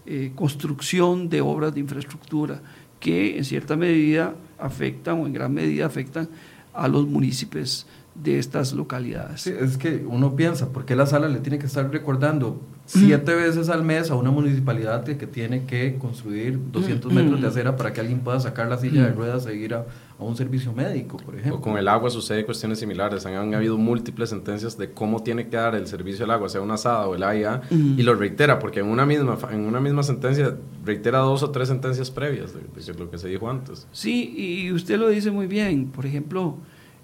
eh, 0.06 0.32
construcción 0.34 1.28
de 1.28 1.40
obras 1.40 1.74
de 1.74 1.80
infraestructura 1.80 2.60
que 3.00 3.38
en 3.38 3.44
cierta 3.44 3.76
medida 3.76 4.34
afectan 4.58 5.20
o 5.20 5.26
en 5.26 5.32
gran 5.32 5.52
medida 5.52 5.86
afectan 5.86 6.28
a 6.72 6.86
los 6.86 7.06
municipios 7.06 7.86
de 8.22 8.38
estas 8.38 8.72
localidades. 8.72 9.46
es 9.46 9.76
que 9.78 10.04
uno 10.06 10.36
piensa, 10.36 10.72
¿por 10.72 10.84
qué 10.84 10.94
la 10.94 11.06
sala 11.06 11.28
le 11.28 11.40
tiene 11.40 11.58
que 11.58 11.66
estar 11.66 11.90
recordando 11.90 12.60
siete 12.84 13.34
veces 13.34 13.68
al 13.68 13.84
mes 13.84 14.10
a 14.10 14.16
una 14.16 14.30
municipalidad 14.30 15.04
que 15.04 15.26
tiene 15.26 15.64
que 15.64 15.96
construir 15.96 16.58
200 16.72 17.12
metros 17.12 17.40
de 17.40 17.46
acera 17.46 17.76
para 17.76 17.92
que 17.92 18.00
alguien 18.00 18.20
pueda 18.20 18.40
sacar 18.40 18.68
la 18.68 18.78
silla 18.78 19.04
de 19.04 19.12
ruedas 19.12 19.46
e 19.46 19.54
ir 19.54 19.74
a, 19.74 19.86
un 20.18 20.36
servicio 20.36 20.74
médico, 20.74 21.16
por 21.16 21.34
ejemplo? 21.34 21.56
O 21.56 21.60
con 21.62 21.78
el 21.78 21.88
agua 21.88 22.10
sucede 22.10 22.44
cuestiones 22.44 22.78
similares. 22.78 23.24
Han, 23.24 23.54
habido 23.54 23.78
múltiples 23.78 24.28
sentencias 24.28 24.76
de 24.76 24.92
cómo 24.92 25.22
tiene 25.22 25.48
que 25.48 25.56
dar 25.56 25.74
el 25.74 25.86
servicio 25.86 26.26
del 26.26 26.32
agua, 26.32 26.50
sea 26.50 26.60
una 26.60 26.74
asada 26.74 27.06
o 27.06 27.14
el 27.14 27.22
AIA, 27.22 27.62
y 27.70 28.02
lo 28.02 28.14
reitera, 28.14 28.58
porque 28.58 28.80
en 28.80 28.86
una, 28.86 29.06
misma, 29.06 29.38
en 29.50 29.60
una 29.60 29.80
misma 29.80 30.02
sentencia 30.02 30.56
reitera 30.84 31.20
dos 31.20 31.42
o 31.42 31.50
tres 31.50 31.68
sentencias 31.68 32.10
previas 32.10 32.52
de, 32.52 32.60
de 32.60 32.98
lo 32.98 33.10
que 33.10 33.16
se 33.16 33.28
dijo 33.28 33.48
antes. 33.48 33.86
Sí, 33.92 34.34
y 34.36 34.72
usted 34.72 34.98
lo 34.98 35.08
dice 35.08 35.30
muy 35.30 35.46
bien. 35.46 35.86
Por 35.86 36.04
ejemplo, 36.04 36.58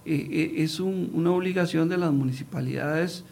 eh, 0.07 0.29
eh, 0.31 0.55
es 0.59 0.81
una 0.81 1.31
obligación 1.33 1.89
de 1.89 1.97
las 1.97 2.13
municipalidades, 2.13 3.25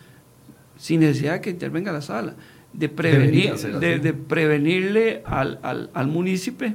sin 0.77 1.01
necesidad 1.01 1.35
de 1.35 1.41
que 1.41 1.51
intervenga 1.51 1.93
la 1.93 2.03
sala, 2.03 2.35
de, 2.73 2.89
prevenir, 2.89 3.55
de, 3.55 4.13
prevenirle 4.13 5.23
al, 5.25 5.61
al, 5.63 5.91
al 5.95 6.07
municipio, 6.09 6.75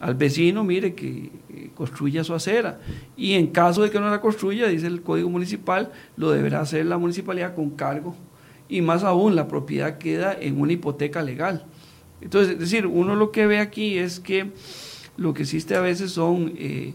al 0.00 0.14
vecino, 0.14 0.64
mire, 0.64 0.94
que 0.94 1.30
construya 1.74 2.24
su 2.24 2.34
acera. 2.34 2.80
Y 3.16 3.34
en 3.34 3.48
caso 3.48 3.82
de 3.82 3.90
que 3.90 4.00
no 4.00 4.10
la 4.10 4.20
construya, 4.20 4.66
dice 4.66 4.86
el 4.86 5.02
Código 5.02 5.28
Municipal, 5.28 5.92
lo 6.16 6.30
deberá 6.30 6.60
hacer 6.60 6.86
la 6.86 6.98
municipalidad 6.98 7.54
con 7.54 7.70
cargo. 7.70 8.16
Y 8.68 8.80
más 8.80 9.04
aún, 9.04 9.36
la 9.36 9.46
propiedad 9.46 9.98
queda 9.98 10.36
en 10.38 10.60
una 10.60 10.72
hipoteca 10.72 11.22
legal. 11.22 11.64
Entonces, 12.20 12.54
es 12.54 12.58
decir, 12.58 12.86
uno 12.86 13.14
lo 13.14 13.30
que 13.30 13.46
ve 13.46 13.58
aquí 13.58 13.98
es 13.98 14.18
que 14.18 14.50
lo 15.16 15.34
que 15.34 15.42
existe 15.42 15.74
a 15.76 15.80
veces 15.80 16.12
son 16.12 16.52
eh, 16.56 16.94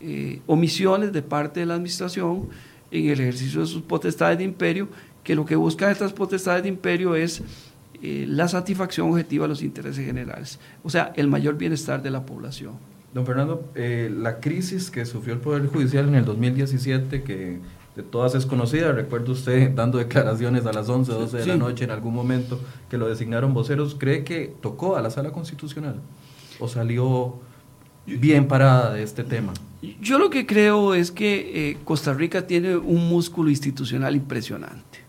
eh, 0.00 0.40
omisiones 0.46 1.12
de 1.12 1.22
parte 1.22 1.60
de 1.60 1.66
la 1.66 1.74
administración 1.74 2.48
en 2.90 3.10
el 3.10 3.20
ejercicio 3.20 3.60
de 3.60 3.66
sus 3.66 3.82
potestades 3.82 4.38
de 4.38 4.44
imperio, 4.44 4.88
que 5.24 5.34
lo 5.34 5.44
que 5.44 5.56
buscan 5.56 5.90
estas 5.90 6.12
potestades 6.12 6.62
de 6.62 6.68
imperio 6.68 7.14
es 7.14 7.42
eh, 8.02 8.24
la 8.28 8.48
satisfacción 8.48 9.10
objetiva 9.10 9.44
de 9.44 9.48
los 9.48 9.62
intereses 9.62 10.04
generales, 10.04 10.58
o 10.84 10.90
sea, 10.90 11.12
el 11.16 11.28
mayor 11.28 11.56
bienestar 11.56 12.02
de 12.02 12.10
la 12.10 12.24
población. 12.24 12.74
Don 13.12 13.26
Fernando, 13.26 13.70
eh, 13.74 14.10
la 14.14 14.38
crisis 14.38 14.90
que 14.90 15.04
sufrió 15.04 15.34
el 15.34 15.40
Poder 15.40 15.66
Judicial 15.66 16.06
en 16.08 16.14
el 16.14 16.24
2017, 16.24 17.22
que 17.22 17.58
de 17.96 18.02
todas 18.04 18.36
es 18.36 18.46
conocida, 18.46 18.92
recuerdo 18.92 19.32
usted 19.32 19.72
dando 19.74 19.98
declaraciones 19.98 20.64
a 20.66 20.72
las 20.72 20.88
11, 20.88 21.10
12 21.10 21.36
de 21.38 21.46
la 21.46 21.56
noche 21.56 21.84
en 21.84 21.90
algún 21.90 22.14
momento 22.14 22.60
que 22.88 22.96
lo 22.96 23.08
designaron 23.08 23.52
voceros, 23.52 23.96
¿cree 23.98 24.22
que 24.22 24.54
tocó 24.60 24.96
a 24.96 25.02
la 25.02 25.10
sala 25.10 25.32
constitucional 25.32 25.96
o 26.60 26.68
salió 26.68 27.40
bien 28.16 28.48
parada 28.48 28.94
de 28.94 29.02
este 29.02 29.24
tema? 29.24 29.52
Yo 30.00 30.18
lo 30.18 30.30
que 30.30 30.46
creo 30.46 30.94
es 30.94 31.12
que 31.12 31.70
eh, 31.70 31.78
Costa 31.84 32.12
Rica 32.12 32.46
tiene 32.46 32.76
un 32.76 33.08
músculo 33.08 33.50
institucional 33.50 34.16
impresionante, 34.16 35.00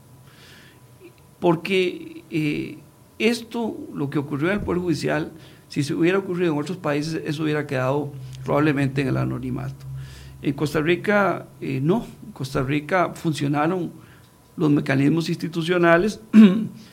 porque 1.40 2.24
eh, 2.30 2.78
esto, 3.18 3.78
lo 3.94 4.10
que 4.10 4.20
ocurrió 4.20 4.50
en 4.50 4.60
el 4.60 4.62
Poder 4.62 4.82
Judicial, 4.82 5.32
si 5.68 5.84
se 5.84 5.94
hubiera 5.94 6.18
ocurrido 6.18 6.54
en 6.54 6.60
otros 6.60 6.78
países, 6.78 7.22
eso 7.26 7.44
hubiera 7.44 7.66
quedado 7.68 8.12
probablemente 8.44 9.02
en 9.02 9.08
el 9.08 9.18
anonimato. 9.18 9.86
En 10.42 10.54
Costa 10.54 10.80
Rica, 10.80 11.48
eh, 11.62 11.80
no. 11.82 12.06
En 12.26 12.32
Costa 12.32 12.64
Rica 12.64 13.12
funcionaron 13.14 13.92
los 14.56 14.70
mecanismos 14.70 15.30
institucionales 15.30 16.22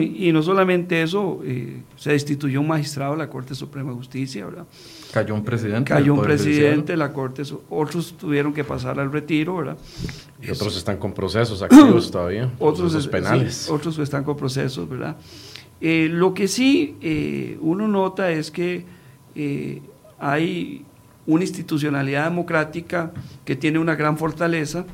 y 0.00 0.32
no 0.32 0.42
solamente 0.42 1.02
eso, 1.02 1.40
eh, 1.44 1.82
se 1.96 2.10
destituyó 2.10 2.60
un 2.60 2.66
magistrado 2.66 3.12
de 3.12 3.18
la 3.18 3.30
Corte 3.30 3.54
Suprema 3.54 3.90
de 3.90 3.96
Justicia, 3.96 4.44
¿verdad? 4.46 4.66
Cayó 5.12 5.34
un 5.34 5.44
presidente. 5.44 5.92
Cayó 5.92 6.14
un 6.14 6.22
presidente, 6.22 6.96
la 6.96 7.12
Corte, 7.12 7.42
otros 7.70 8.16
tuvieron 8.18 8.52
que 8.52 8.64
pasar 8.64 8.98
al 8.98 9.12
retiro, 9.12 9.56
¿verdad? 9.56 9.78
Y 10.42 10.50
otros 10.50 10.76
están 10.76 10.96
con 10.96 11.12
procesos 11.12 11.62
activos 11.62 12.10
todavía. 12.10 12.50
Otros 12.58 13.06
penales. 13.06 13.68
otros 13.70 13.98
están 13.98 14.24
con 14.24 14.36
procesos, 14.36 14.88
¿verdad? 14.88 15.16
Eh, 15.80 16.08
lo 16.10 16.34
que 16.34 16.48
sí 16.48 16.96
eh, 17.00 17.56
uno 17.60 17.86
nota 17.86 18.30
es 18.32 18.50
que 18.50 18.84
hay 20.18 20.84
una 21.24 21.44
institucionalidad 21.44 22.24
democrática 22.24 23.12
que 23.44 23.54
tiene 23.54 23.78
una 23.78 23.94
gran 23.94 24.18
fortaleza 24.18 24.84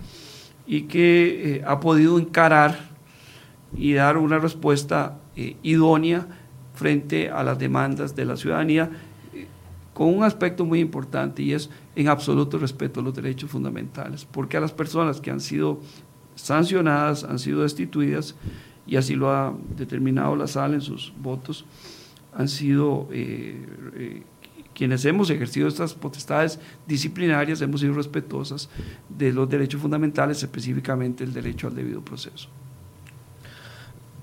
y 0.66 0.82
que 0.82 1.62
ha 1.66 1.80
podido 1.80 2.18
encarar 2.18 2.93
y 3.77 3.95
dar 3.95 4.16
una 4.16 4.39
respuesta 4.39 5.18
idónea 5.62 6.27
frente 6.75 7.31
a 7.31 7.43
las 7.43 7.59
demandas 7.59 8.14
de 8.14 8.25
la 8.25 8.37
ciudadanía 8.37 8.91
con 9.95 10.12
un 10.12 10.25
aspecto 10.25 10.64
muy 10.64 10.81
importante 10.81 11.43
y 11.43 11.53
es 11.53 11.70
en 11.95 12.09
absoluto 12.09 12.59
respeto 12.59 13.01
a 13.01 13.03
los 13.03 13.14
derechos 13.14 13.51
fundamentales, 13.51 14.25
porque 14.25 14.57
a 14.57 14.61
las 14.61 14.72
personas 14.72 15.20
que 15.20 15.31
han 15.31 15.41
sido 15.41 15.81
sancionadas, 16.35 17.22
han 17.25 17.39
sido 17.39 17.62
destituidas, 17.62 18.35
y 18.87 18.97
así 18.97 19.14
lo 19.14 19.31
ha 19.31 19.55
determinado 19.77 20.37
la 20.37 20.49
sala 20.49 20.75
en 20.75 20.81
sus 20.81 21.14
votos, 21.22 21.64
han 22.35 22.49
sido 22.49 23.09
eh, 23.12 23.64
eh, 23.95 24.22
quienes 24.75 25.05
hemos 25.05 25.31
ejercido 25.31 25.68
estas 25.68 25.95
potestades 25.95 26.59
disciplinarias, 26.87 27.62
hemos 27.62 27.81
sido 27.81 27.95
respetuosas 27.95 28.68
de 29.09 29.33
los 29.33 29.49
derechos 29.49 29.81
fundamentales, 29.81 30.43
específicamente 30.43 31.22
el 31.22 31.33
derecho 31.33 31.68
al 31.68 31.77
debido 31.77 32.05
proceso. 32.05 32.49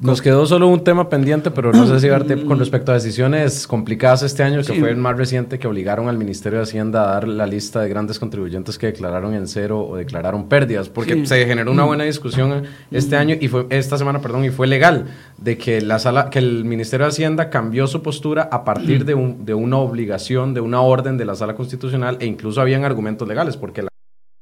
Nos 0.01 0.19
quedó 0.19 0.47
solo 0.47 0.67
un 0.67 0.83
tema 0.83 1.09
pendiente, 1.09 1.51
pero 1.51 1.71
no 1.71 1.85
sé 1.85 1.99
si 1.99 2.09
verte 2.09 2.43
con 2.43 2.57
respecto 2.57 2.91
a 2.91 2.95
decisiones 2.95 3.67
complicadas 3.67 4.23
este 4.23 4.41
año, 4.41 4.63
que 4.63 4.73
fue 4.73 4.89
el 4.89 4.97
más 4.97 5.15
reciente, 5.15 5.59
que 5.59 5.67
obligaron 5.67 6.09
al 6.09 6.17
Ministerio 6.17 6.57
de 6.57 6.63
Hacienda 6.63 7.03
a 7.03 7.13
dar 7.13 7.27
la 7.27 7.45
lista 7.45 7.81
de 7.81 7.89
grandes 7.89 8.17
contribuyentes 8.17 8.79
que 8.79 8.87
declararon 8.87 9.35
en 9.35 9.47
cero 9.47 9.85
o 9.87 9.95
declararon 9.97 10.49
pérdidas, 10.49 10.89
porque 10.89 11.27
se 11.27 11.45
generó 11.45 11.71
una 11.71 11.83
buena 11.83 12.03
discusión 12.03 12.63
este 12.89 13.15
año 13.15 13.35
y 13.39 13.47
fue 13.47 13.67
esta 13.69 13.95
semana, 13.95 14.21
perdón, 14.21 14.43
y 14.43 14.49
fue 14.49 14.65
legal 14.65 15.05
de 15.37 15.59
que 15.59 15.81
la 15.81 15.99
sala, 15.99 16.31
que 16.31 16.39
el 16.39 16.65
Ministerio 16.65 17.05
de 17.05 17.11
Hacienda 17.11 17.51
cambió 17.51 17.85
su 17.85 18.01
postura 18.01 18.49
a 18.51 18.63
partir 18.63 19.05
de, 19.05 19.13
un, 19.13 19.45
de 19.45 19.53
una 19.53 19.77
obligación, 19.77 20.55
de 20.55 20.61
una 20.61 20.81
orden 20.81 21.17
de 21.17 21.25
la 21.25 21.35
sala 21.35 21.53
constitucional 21.55 22.17
e 22.19 22.25
incluso 22.25 22.59
habían 22.59 22.85
argumentos 22.85 23.27
legales, 23.27 23.55
porque 23.55 23.83
la 23.83 23.91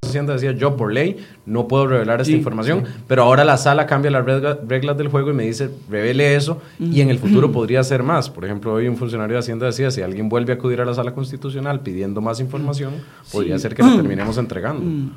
Hacienda 0.10 0.34
decía, 0.34 0.52
yo 0.52 0.76
por 0.76 0.92
ley 0.92 1.18
no 1.46 1.68
puedo 1.68 1.88
revelar 1.88 2.22
esta 2.22 2.34
información, 2.34 2.84
pero 3.08 3.24
ahora 3.24 3.44
la 3.46 3.58
sala 3.58 3.86
cambia 3.86 4.12
las 4.12 4.26
reglas 4.26 4.98
del 4.98 5.08
juego 5.08 5.32
y 5.32 5.34
me 5.34 5.46
dice, 5.46 5.70
revele 5.90 6.36
eso 6.36 6.62
y 6.80 7.02
en 7.02 7.10
el 7.10 7.20
futuro 7.20 7.52
podría 7.52 7.84
ser 7.84 8.04
más. 8.04 8.30
Por 8.30 8.46
ejemplo, 8.46 8.74
hoy 8.74 8.88
un 8.88 8.98
funcionario 8.98 9.36
de 9.36 9.40
Hacienda 9.40 9.66
decía, 9.66 9.92
si 9.92 10.02
alguien 10.02 10.30
vuelve 10.30 10.54
a 10.54 10.56
acudir 10.56 10.82
a 10.82 10.86
la 10.86 10.94
sala 10.94 11.14
constitucional 11.14 11.82
pidiendo 11.82 12.22
más 12.22 12.40
información, 12.40 12.94
podría 13.32 13.58
ser 13.60 13.76
que 13.76 13.84
la 13.84 13.96
terminemos 13.96 14.38
entregando. 14.38 15.14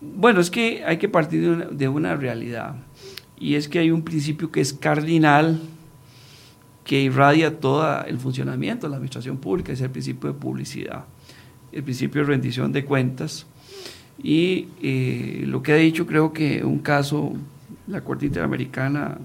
Bueno, 0.00 0.40
es 0.40 0.50
que 0.50 0.84
hay 0.84 0.98
que 0.98 1.08
partir 1.08 1.40
de 1.42 1.50
una, 1.50 1.64
de 1.66 1.88
una 1.88 2.16
realidad 2.16 2.76
y 3.38 3.54
es 3.54 3.68
que 3.68 3.78
hay 3.78 3.90
un 3.90 4.02
principio 4.02 4.50
que 4.50 4.60
es 4.60 4.72
cardinal 4.72 5.58
que 6.86 7.00
irradia 7.02 7.58
todo 7.58 8.04
el 8.04 8.18
funcionamiento 8.18 8.86
de 8.86 8.90
la 8.90 8.96
administración 8.96 9.38
pública, 9.38 9.72
es 9.72 9.80
el 9.80 9.90
principio 9.90 10.32
de 10.32 10.38
publicidad, 10.38 11.04
el 11.72 11.82
principio 11.82 12.22
de 12.22 12.28
rendición 12.28 12.72
de 12.72 12.84
cuentas, 12.84 13.46
y 14.22 14.68
eh, 14.82 15.44
lo 15.46 15.62
que 15.62 15.72
ha 15.72 15.76
dicho, 15.76 16.06
creo 16.06 16.32
que 16.32 16.64
un 16.64 16.78
caso, 16.78 17.34
la 17.86 18.02
Corte 18.02 18.26
Interamericana, 18.26 19.18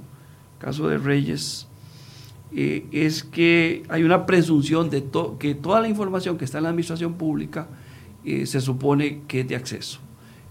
caso 0.59 0.87
de 0.87 0.97
Reyes, 0.97 1.67
eh, 2.53 2.85
es 2.91 3.23
que 3.23 3.83
hay 3.87 4.03
una 4.03 4.25
presunción 4.25 4.89
de 4.89 5.05
que 5.39 5.55
toda 5.55 5.81
la 5.81 5.87
información 5.87 6.37
que 6.37 6.45
está 6.45 6.57
en 6.57 6.65
la 6.65 6.69
administración 6.69 7.13
pública 7.13 7.67
eh, 8.25 8.45
se 8.45 8.59
supone 8.59 9.21
que 9.27 9.41
es 9.41 9.47
de 9.47 9.55
acceso. 9.55 9.99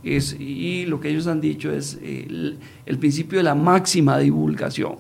Es, 0.02 0.34
y 0.40 0.86
lo 0.86 0.98
que 0.98 1.10
ellos 1.10 1.26
han 1.26 1.42
dicho 1.42 1.70
es 1.70 1.98
el, 2.02 2.58
principio 2.98 3.38
de 3.38 3.44
la 3.44 3.54
máxima 3.54 4.18
divulgación. 4.18 4.96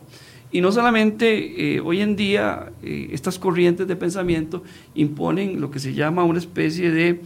Y 0.52 0.60
no 0.60 0.72
solamente 0.72 1.80
hoy 1.82 2.00
en 2.00 2.16
día 2.16 2.72
estas 2.82 3.38
corrientes 3.38 3.86
de 3.86 3.96
pensamiento 3.96 4.62
imponen 4.94 5.60
lo 5.60 5.70
que 5.70 5.78
se 5.78 5.94
llama 5.94 6.24
una 6.24 6.40
especie 6.40 6.90
de 6.90 7.22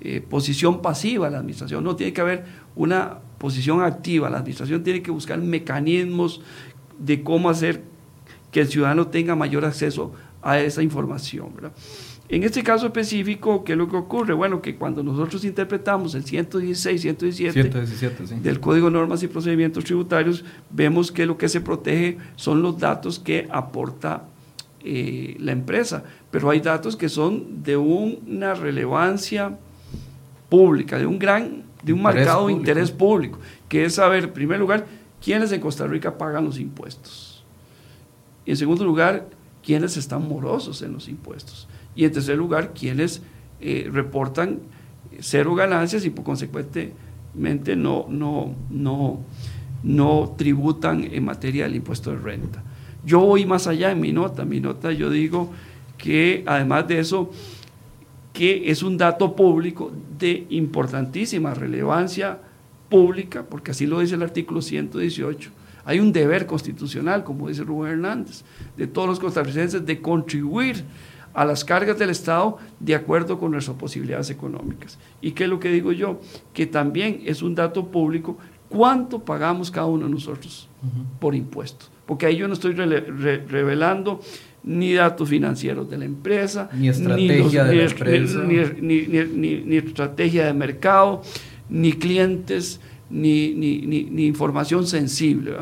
eh, 0.00 0.20
posición 0.20 0.80
pasiva 0.80 1.30
la 1.30 1.38
administración, 1.38 1.82
no 1.82 1.96
tiene 1.96 2.12
que 2.12 2.20
haber 2.20 2.44
una 2.76 3.18
posición 3.38 3.82
activa, 3.82 4.30
la 4.30 4.38
administración 4.38 4.82
tiene 4.82 5.02
que 5.02 5.10
buscar 5.10 5.38
mecanismos 5.38 6.40
de 6.98 7.22
cómo 7.22 7.50
hacer 7.50 7.82
que 8.50 8.60
el 8.60 8.68
ciudadano 8.68 9.08
tenga 9.08 9.34
mayor 9.36 9.64
acceso 9.64 10.12
a 10.42 10.58
esa 10.60 10.82
información. 10.82 11.50
En 12.28 12.42
este 12.42 12.62
caso 12.62 12.86
específico, 12.86 13.64
¿qué 13.64 13.72
es 13.72 13.78
lo 13.78 13.88
que 13.88 13.96
ocurre? 13.96 14.34
Bueno, 14.34 14.60
que 14.60 14.76
cuando 14.76 15.02
nosotros 15.02 15.44
interpretamos 15.44 16.14
el 16.14 16.24
116, 16.24 17.00
117, 17.00 17.70
del 18.42 18.60
Código 18.60 18.86
de 18.86 18.92
Normas 18.92 19.22
y 19.22 19.28
Procedimientos 19.28 19.84
Tributarios, 19.84 20.44
vemos 20.70 21.10
que 21.10 21.24
lo 21.24 21.38
que 21.38 21.48
se 21.48 21.60
protege 21.60 22.18
son 22.36 22.60
los 22.60 22.78
datos 22.78 23.18
que 23.18 23.48
aporta 23.50 24.24
eh, 24.84 25.36
la 25.40 25.52
empresa, 25.52 26.04
pero 26.30 26.50
hay 26.50 26.60
datos 26.60 26.96
que 26.96 27.08
son 27.08 27.62
de 27.62 27.76
una 27.76 28.54
relevancia 28.54 29.58
pública, 30.48 30.98
de 30.98 31.06
un 31.06 31.18
gran, 31.18 31.64
de 31.82 31.92
un 31.92 32.02
marcado 32.02 32.50
interés 32.50 32.90
público, 32.90 33.38
que 33.68 33.84
es 33.84 33.94
saber, 33.94 34.24
en 34.24 34.32
primer 34.32 34.58
lugar, 34.58 34.86
quiénes 35.22 35.52
en 35.52 35.60
Costa 35.60 35.86
Rica 35.86 36.16
pagan 36.18 36.44
los 36.44 36.58
impuestos. 36.58 37.44
Y 38.44 38.52
en 38.52 38.56
segundo 38.56 38.84
lugar, 38.84 39.28
quiénes 39.62 39.96
están 39.96 40.26
morosos 40.26 40.82
en 40.82 40.92
los 40.92 41.08
impuestos. 41.08 41.68
Y 41.94 42.04
en 42.04 42.12
tercer 42.12 42.36
lugar, 42.36 42.72
quiénes 42.72 43.22
eh, 43.60 43.88
reportan 43.92 44.60
cero 45.20 45.54
ganancias 45.54 46.04
y 46.04 46.10
por 46.10 46.24
consecuentemente 46.24 47.76
no, 47.76 48.06
no, 48.08 48.54
no, 48.70 49.20
no 49.82 50.34
tributan 50.36 51.04
en 51.12 51.24
materia 51.24 51.64
del 51.64 51.76
impuesto 51.76 52.10
de 52.10 52.18
renta. 52.18 52.62
Yo 53.04 53.20
voy 53.20 53.46
más 53.46 53.66
allá 53.66 53.90
en 53.90 54.00
mi 54.00 54.12
nota. 54.12 54.42
En 54.42 54.48
mi 54.48 54.60
nota 54.60 54.92
yo 54.92 55.10
digo 55.10 55.50
que 55.96 56.44
además 56.46 56.86
de 56.88 57.00
eso, 57.00 57.30
que 58.32 58.70
es 58.70 58.82
un 58.82 58.96
dato 58.96 59.34
público 59.34 59.92
de 60.18 60.46
importantísima 60.50 61.54
relevancia 61.54 62.38
pública, 62.88 63.44
porque 63.48 63.72
así 63.72 63.86
lo 63.86 64.00
dice 64.00 64.14
el 64.14 64.22
artículo 64.22 64.62
118. 64.62 65.50
Hay 65.84 66.00
un 66.00 66.12
deber 66.12 66.46
constitucional, 66.46 67.24
como 67.24 67.48
dice 67.48 67.64
Rubén 67.64 67.92
Hernández, 67.92 68.44
de 68.76 68.86
todos 68.86 69.08
los 69.08 69.18
costarricenses 69.18 69.84
de 69.84 70.00
contribuir 70.00 70.84
a 71.34 71.44
las 71.44 71.64
cargas 71.64 71.98
del 71.98 72.10
Estado 72.10 72.58
de 72.80 72.94
acuerdo 72.94 73.38
con 73.38 73.52
nuestras 73.52 73.76
posibilidades 73.76 74.30
económicas. 74.30 74.98
¿Y 75.20 75.32
qué 75.32 75.44
es 75.44 75.50
lo 75.50 75.60
que 75.60 75.70
digo 75.70 75.92
yo? 75.92 76.20
Que 76.52 76.66
también 76.66 77.22
es 77.24 77.42
un 77.42 77.54
dato 77.54 77.86
público 77.86 78.36
cuánto 78.68 79.20
pagamos 79.20 79.70
cada 79.70 79.86
uno 79.86 80.06
de 80.06 80.10
nosotros 80.10 80.68
por 81.20 81.34
impuestos. 81.34 81.90
Porque 82.06 82.26
ahí 82.26 82.36
yo 82.36 82.48
no 82.48 82.54
estoy 82.54 82.72
revelando 82.74 84.20
ni 84.68 84.92
datos 84.92 85.30
financieros 85.30 85.88
de 85.88 85.96
la 85.96 86.04
empresa, 86.04 86.68
ni 86.74 86.90
estrategia 86.90 87.64
de 87.64 87.76
la 87.76 87.84
empresa, 87.84 88.44
ni, 88.44 89.76
estrategia 89.76 90.44
de 90.44 90.52
mercado, 90.52 91.22
ni 91.70 91.94
clientes, 91.94 92.78
ni, 93.08 94.26
información 94.26 94.86
sensible. 94.86 95.56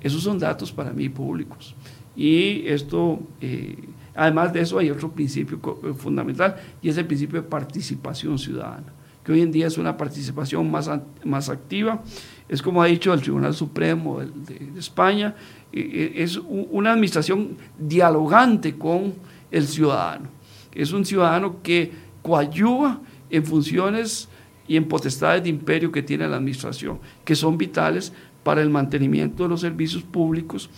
Esos 0.00 0.22
son 0.22 0.38
datos 0.38 0.72
para 0.72 0.92
mí 0.92 1.10
públicos. 1.10 1.74
Y 2.16 2.66
esto, 2.66 3.20
eh, 3.42 3.76
además 4.14 4.50
de 4.54 4.62
eso, 4.62 4.78
hay 4.78 4.90
otro 4.90 5.10
principio 5.10 5.60
eh, 5.84 5.92
fundamental 5.92 6.56
y 6.80 6.88
es 6.88 6.96
el 6.96 7.04
principio 7.04 7.42
de 7.42 7.48
participación 7.48 8.38
ciudadana, 8.38 8.94
que 9.22 9.32
hoy 9.32 9.42
en 9.42 9.52
día 9.52 9.66
es 9.66 9.76
una 9.76 9.94
participación 9.94 10.70
más, 10.70 10.90
más 11.22 11.50
activa. 11.50 12.02
Es 12.48 12.62
como 12.62 12.82
ha 12.82 12.86
dicho 12.86 13.12
el 13.12 13.20
Tribunal 13.20 13.54
Supremo 13.54 14.20
de 14.20 14.78
España, 14.78 15.34
es 15.72 16.38
una 16.48 16.92
administración 16.92 17.56
dialogante 17.78 18.76
con 18.76 19.14
el 19.50 19.66
ciudadano. 19.66 20.28
Es 20.72 20.92
un 20.92 21.04
ciudadano 21.04 21.56
que 21.62 21.92
coayuva 22.22 23.00
en 23.30 23.44
funciones 23.44 24.28
y 24.68 24.76
en 24.76 24.84
potestades 24.84 25.42
de 25.42 25.48
imperio 25.48 25.92
que 25.92 26.02
tiene 26.02 26.28
la 26.28 26.36
administración, 26.36 26.98
que 27.24 27.34
son 27.34 27.58
vitales 27.58 28.12
para 28.42 28.62
el 28.62 28.70
mantenimiento 28.70 29.42
de 29.42 29.48
los 29.48 29.60
servicios 29.60 30.02
públicos, 30.02 30.70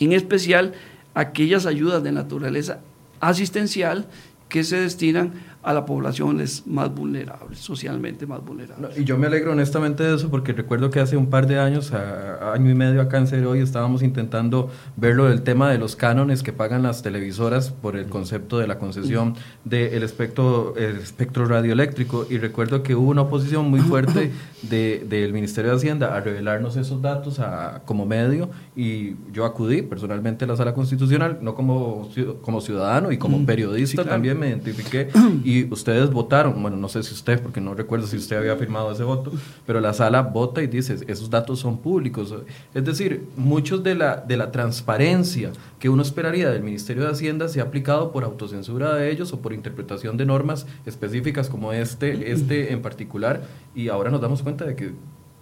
en 0.00 0.12
especial 0.12 0.72
aquellas 1.14 1.66
ayudas 1.66 2.02
de 2.02 2.12
naturaleza 2.12 2.80
asistencial 3.20 4.06
que 4.48 4.64
se 4.64 4.80
destinan 4.80 5.32
a 5.62 5.72
la 5.72 5.84
población 5.84 6.40
es 6.40 6.66
más 6.66 6.94
vulnerable, 6.94 7.56
socialmente 7.56 8.26
más 8.26 8.44
vulnerable. 8.44 8.88
y 8.96 9.04
yo 9.04 9.18
me 9.18 9.26
alegro 9.26 9.52
honestamente 9.52 10.04
de 10.04 10.14
eso 10.14 10.30
porque 10.30 10.52
recuerdo 10.52 10.90
que 10.90 11.00
hace 11.00 11.16
un 11.16 11.30
par 11.30 11.46
de 11.46 11.58
años, 11.58 11.92
año 11.92 12.70
y 12.70 12.74
medio 12.74 13.02
acá 13.02 13.18
en 13.18 13.26
Cero 13.26 13.50
hoy 13.50 13.60
estábamos 13.60 14.02
intentando 14.02 14.70
verlo 14.96 15.24
del 15.24 15.42
tema 15.42 15.70
de 15.70 15.78
los 15.78 15.96
cánones 15.96 16.42
que 16.42 16.52
pagan 16.52 16.82
las 16.84 17.02
televisoras 17.02 17.70
por 17.70 17.96
el 17.96 18.06
concepto 18.06 18.58
de 18.58 18.68
la 18.68 18.78
concesión 18.78 19.34
del 19.64 20.02
espectro, 20.02 20.74
el 20.76 20.96
espectro 20.98 21.44
radioeléctrico 21.46 22.26
y 22.30 22.38
recuerdo 22.38 22.82
que 22.82 22.94
hubo 22.94 23.10
una 23.10 23.22
oposición 23.22 23.68
muy 23.68 23.80
fuerte 23.80 24.30
del 24.62 25.32
Ministerio 25.32 25.72
de 25.72 25.76
Hacienda 25.76 26.16
a 26.16 26.20
revelarnos 26.20 26.76
esos 26.76 27.02
datos 27.02 27.40
a, 27.40 27.82
como 27.84 28.06
medio 28.06 28.48
y 28.76 29.16
yo 29.32 29.44
acudí 29.44 29.82
personalmente 29.82 30.44
a 30.44 30.48
la 30.48 30.56
sala 30.56 30.72
constitucional, 30.72 31.38
no 31.42 31.54
como, 31.54 32.08
como 32.42 32.60
ciudadano 32.60 33.10
y 33.10 33.18
como 33.18 33.44
periodista 33.44 34.04
también 34.04 34.38
me 34.38 34.48
identifiqué 34.48 35.08
y 35.48 35.66
ustedes 35.72 36.10
votaron, 36.10 36.60
bueno, 36.60 36.76
no 36.76 36.90
sé 36.90 37.02
si 37.02 37.14
usted, 37.14 37.40
porque 37.42 37.58
no 37.58 37.72
recuerdo 37.72 38.06
si 38.06 38.18
usted 38.18 38.36
había 38.36 38.54
firmado 38.56 38.92
ese 38.92 39.02
voto, 39.02 39.32
pero 39.66 39.80
la 39.80 39.94
sala 39.94 40.20
vota 40.20 40.62
y 40.62 40.66
dice, 40.66 40.98
esos 41.06 41.30
datos 41.30 41.58
son 41.58 41.78
públicos. 41.78 42.34
Es 42.74 42.84
decir, 42.84 43.26
muchos 43.34 43.82
de 43.82 43.94
la, 43.94 44.18
de 44.18 44.36
la 44.36 44.52
transparencia 44.52 45.52
que 45.78 45.88
uno 45.88 46.02
esperaría 46.02 46.50
del 46.50 46.62
Ministerio 46.62 47.04
de 47.04 47.12
Hacienda 47.12 47.48
se 47.48 47.60
ha 47.60 47.62
aplicado 47.62 48.12
por 48.12 48.24
autocensura 48.24 48.94
de 48.94 49.10
ellos 49.10 49.32
o 49.32 49.40
por 49.40 49.54
interpretación 49.54 50.18
de 50.18 50.26
normas 50.26 50.66
específicas 50.84 51.48
como 51.48 51.72
este, 51.72 52.30
este 52.30 52.74
en 52.74 52.82
particular, 52.82 53.44
y 53.74 53.88
ahora 53.88 54.10
nos 54.10 54.20
damos 54.20 54.42
cuenta 54.42 54.66
de 54.66 54.76
que 54.76 54.92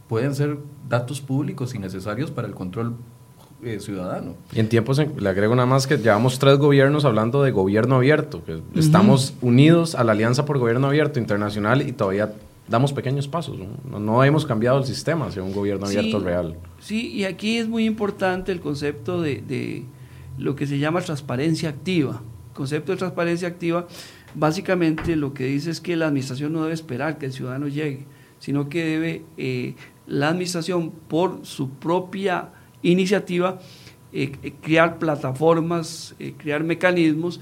pueden 0.08 0.36
ser 0.36 0.58
datos 0.88 1.20
públicos 1.20 1.74
y 1.74 1.80
necesarios 1.80 2.30
para 2.30 2.46
el 2.46 2.54
control 2.54 2.94
eh, 3.62 3.80
ciudadano. 3.80 4.34
Y 4.52 4.60
en 4.60 4.68
tiempos, 4.68 4.98
le 4.98 5.28
agrego 5.28 5.54
nada 5.54 5.66
más 5.66 5.86
que 5.86 5.96
llevamos 5.96 6.38
tres 6.38 6.58
gobiernos 6.58 7.04
hablando 7.04 7.42
de 7.42 7.50
gobierno 7.50 7.96
abierto, 7.96 8.42
que 8.44 8.60
estamos 8.74 9.34
unidos 9.40 9.94
a 9.94 10.04
la 10.04 10.12
Alianza 10.12 10.44
por 10.44 10.58
Gobierno 10.58 10.88
Abierto 10.88 11.18
Internacional 11.18 11.86
y 11.86 11.92
todavía 11.92 12.32
damos 12.68 12.92
pequeños 12.92 13.28
pasos. 13.28 13.56
No, 13.88 14.24
hemos 14.24 14.44
cambiado 14.44 14.78
el 14.78 14.84
sistema 14.84 15.26
hacia 15.26 15.42
un 15.42 15.52
gobierno 15.52 15.86
abierto 15.86 16.20
real. 16.20 16.56
Sí, 16.80 17.08
y 17.12 17.24
aquí 17.24 17.58
es 17.58 17.68
muy 17.68 17.84
importante 17.84 18.52
el 18.52 18.60
concepto 18.60 19.22
de, 19.22 19.42
de 19.46 19.84
lo 20.38 20.54
que 20.56 20.66
se 20.66 20.78
llama 20.78 21.00
transparencia 21.00 21.68
activa. 21.68 22.22
El 22.50 22.54
concepto 22.54 22.92
de 22.92 22.98
transparencia 22.98 23.48
activa 23.48 23.86
básicamente 24.34 25.16
lo 25.16 25.34
que 25.34 25.44
dice 25.44 25.70
es 25.70 25.80
que 25.80 25.96
la 25.96 26.06
administración 26.08 26.52
no 26.52 26.62
debe 26.62 26.74
esperar 26.74 27.18
que 27.18 27.26
el 27.26 27.32
ciudadano 27.32 27.68
llegue, 27.68 28.04
sino 28.38 28.68
que 28.68 28.84
debe 28.84 29.22
eh, 29.36 29.74
la 30.06 30.28
administración 30.28 30.90
por 31.08 31.40
su 31.44 31.70
propia 31.70 32.50
iniciativa 32.90 33.58
eh, 34.12 34.32
eh, 34.42 34.52
crear 34.62 34.98
plataformas, 34.98 36.14
eh, 36.18 36.34
crear 36.38 36.62
mecanismos 36.62 37.40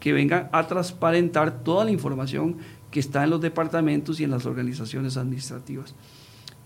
que 0.00 0.12
vengan 0.12 0.48
a 0.52 0.66
transparentar 0.66 1.62
toda 1.62 1.84
la 1.84 1.90
información 1.90 2.56
que 2.90 2.98
está 2.98 3.24
en 3.24 3.30
los 3.30 3.40
departamentos 3.40 4.18
y 4.18 4.24
en 4.24 4.30
las 4.30 4.46
organizaciones 4.46 5.16
administrativas. 5.16 5.94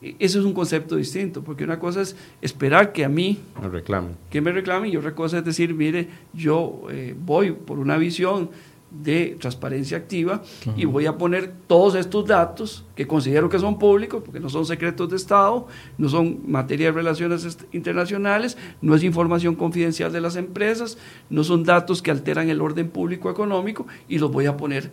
Eso 0.00 0.38
es 0.38 0.44
un 0.46 0.54
concepto 0.54 0.96
distinto, 0.96 1.42
porque 1.42 1.64
una 1.64 1.78
cosa 1.78 2.00
es 2.00 2.16
esperar 2.40 2.92
que 2.92 3.04
a 3.04 3.08
mí 3.10 3.38
me 3.60 3.68
reclamen. 3.68 4.16
que 4.30 4.40
me 4.40 4.50
reclamen 4.50 4.90
y 4.90 4.96
otra 4.96 5.14
cosa 5.14 5.38
es 5.38 5.44
decir, 5.44 5.74
mire, 5.74 6.08
yo 6.32 6.84
voy 7.22 7.52
por 7.52 7.78
una 7.78 7.98
visión 7.98 8.48
de 8.90 9.36
transparencia 9.40 9.96
activa 9.96 10.42
y 10.76 10.84
voy 10.84 11.06
a 11.06 11.16
poner 11.16 11.52
todos 11.66 11.94
estos 11.94 12.26
datos 12.26 12.84
que 12.96 13.06
considero 13.06 13.48
que 13.48 13.58
son 13.58 13.78
públicos, 13.78 14.22
porque 14.24 14.40
no 14.40 14.48
son 14.48 14.66
secretos 14.66 15.08
de 15.10 15.16
Estado, 15.16 15.66
no 15.96 16.08
son 16.08 16.40
materia 16.46 16.86
de 16.86 16.92
relaciones 16.92 17.58
internacionales, 17.72 18.58
no 18.82 18.94
es 18.94 19.04
información 19.04 19.54
confidencial 19.54 20.12
de 20.12 20.20
las 20.20 20.36
empresas, 20.36 20.98
no 21.28 21.44
son 21.44 21.64
datos 21.64 22.02
que 22.02 22.10
alteran 22.10 22.48
el 22.48 22.60
orden 22.60 22.88
público 22.88 23.30
económico 23.30 23.86
y 24.08 24.18
los 24.18 24.30
voy 24.30 24.46
a 24.46 24.56
poner 24.56 24.90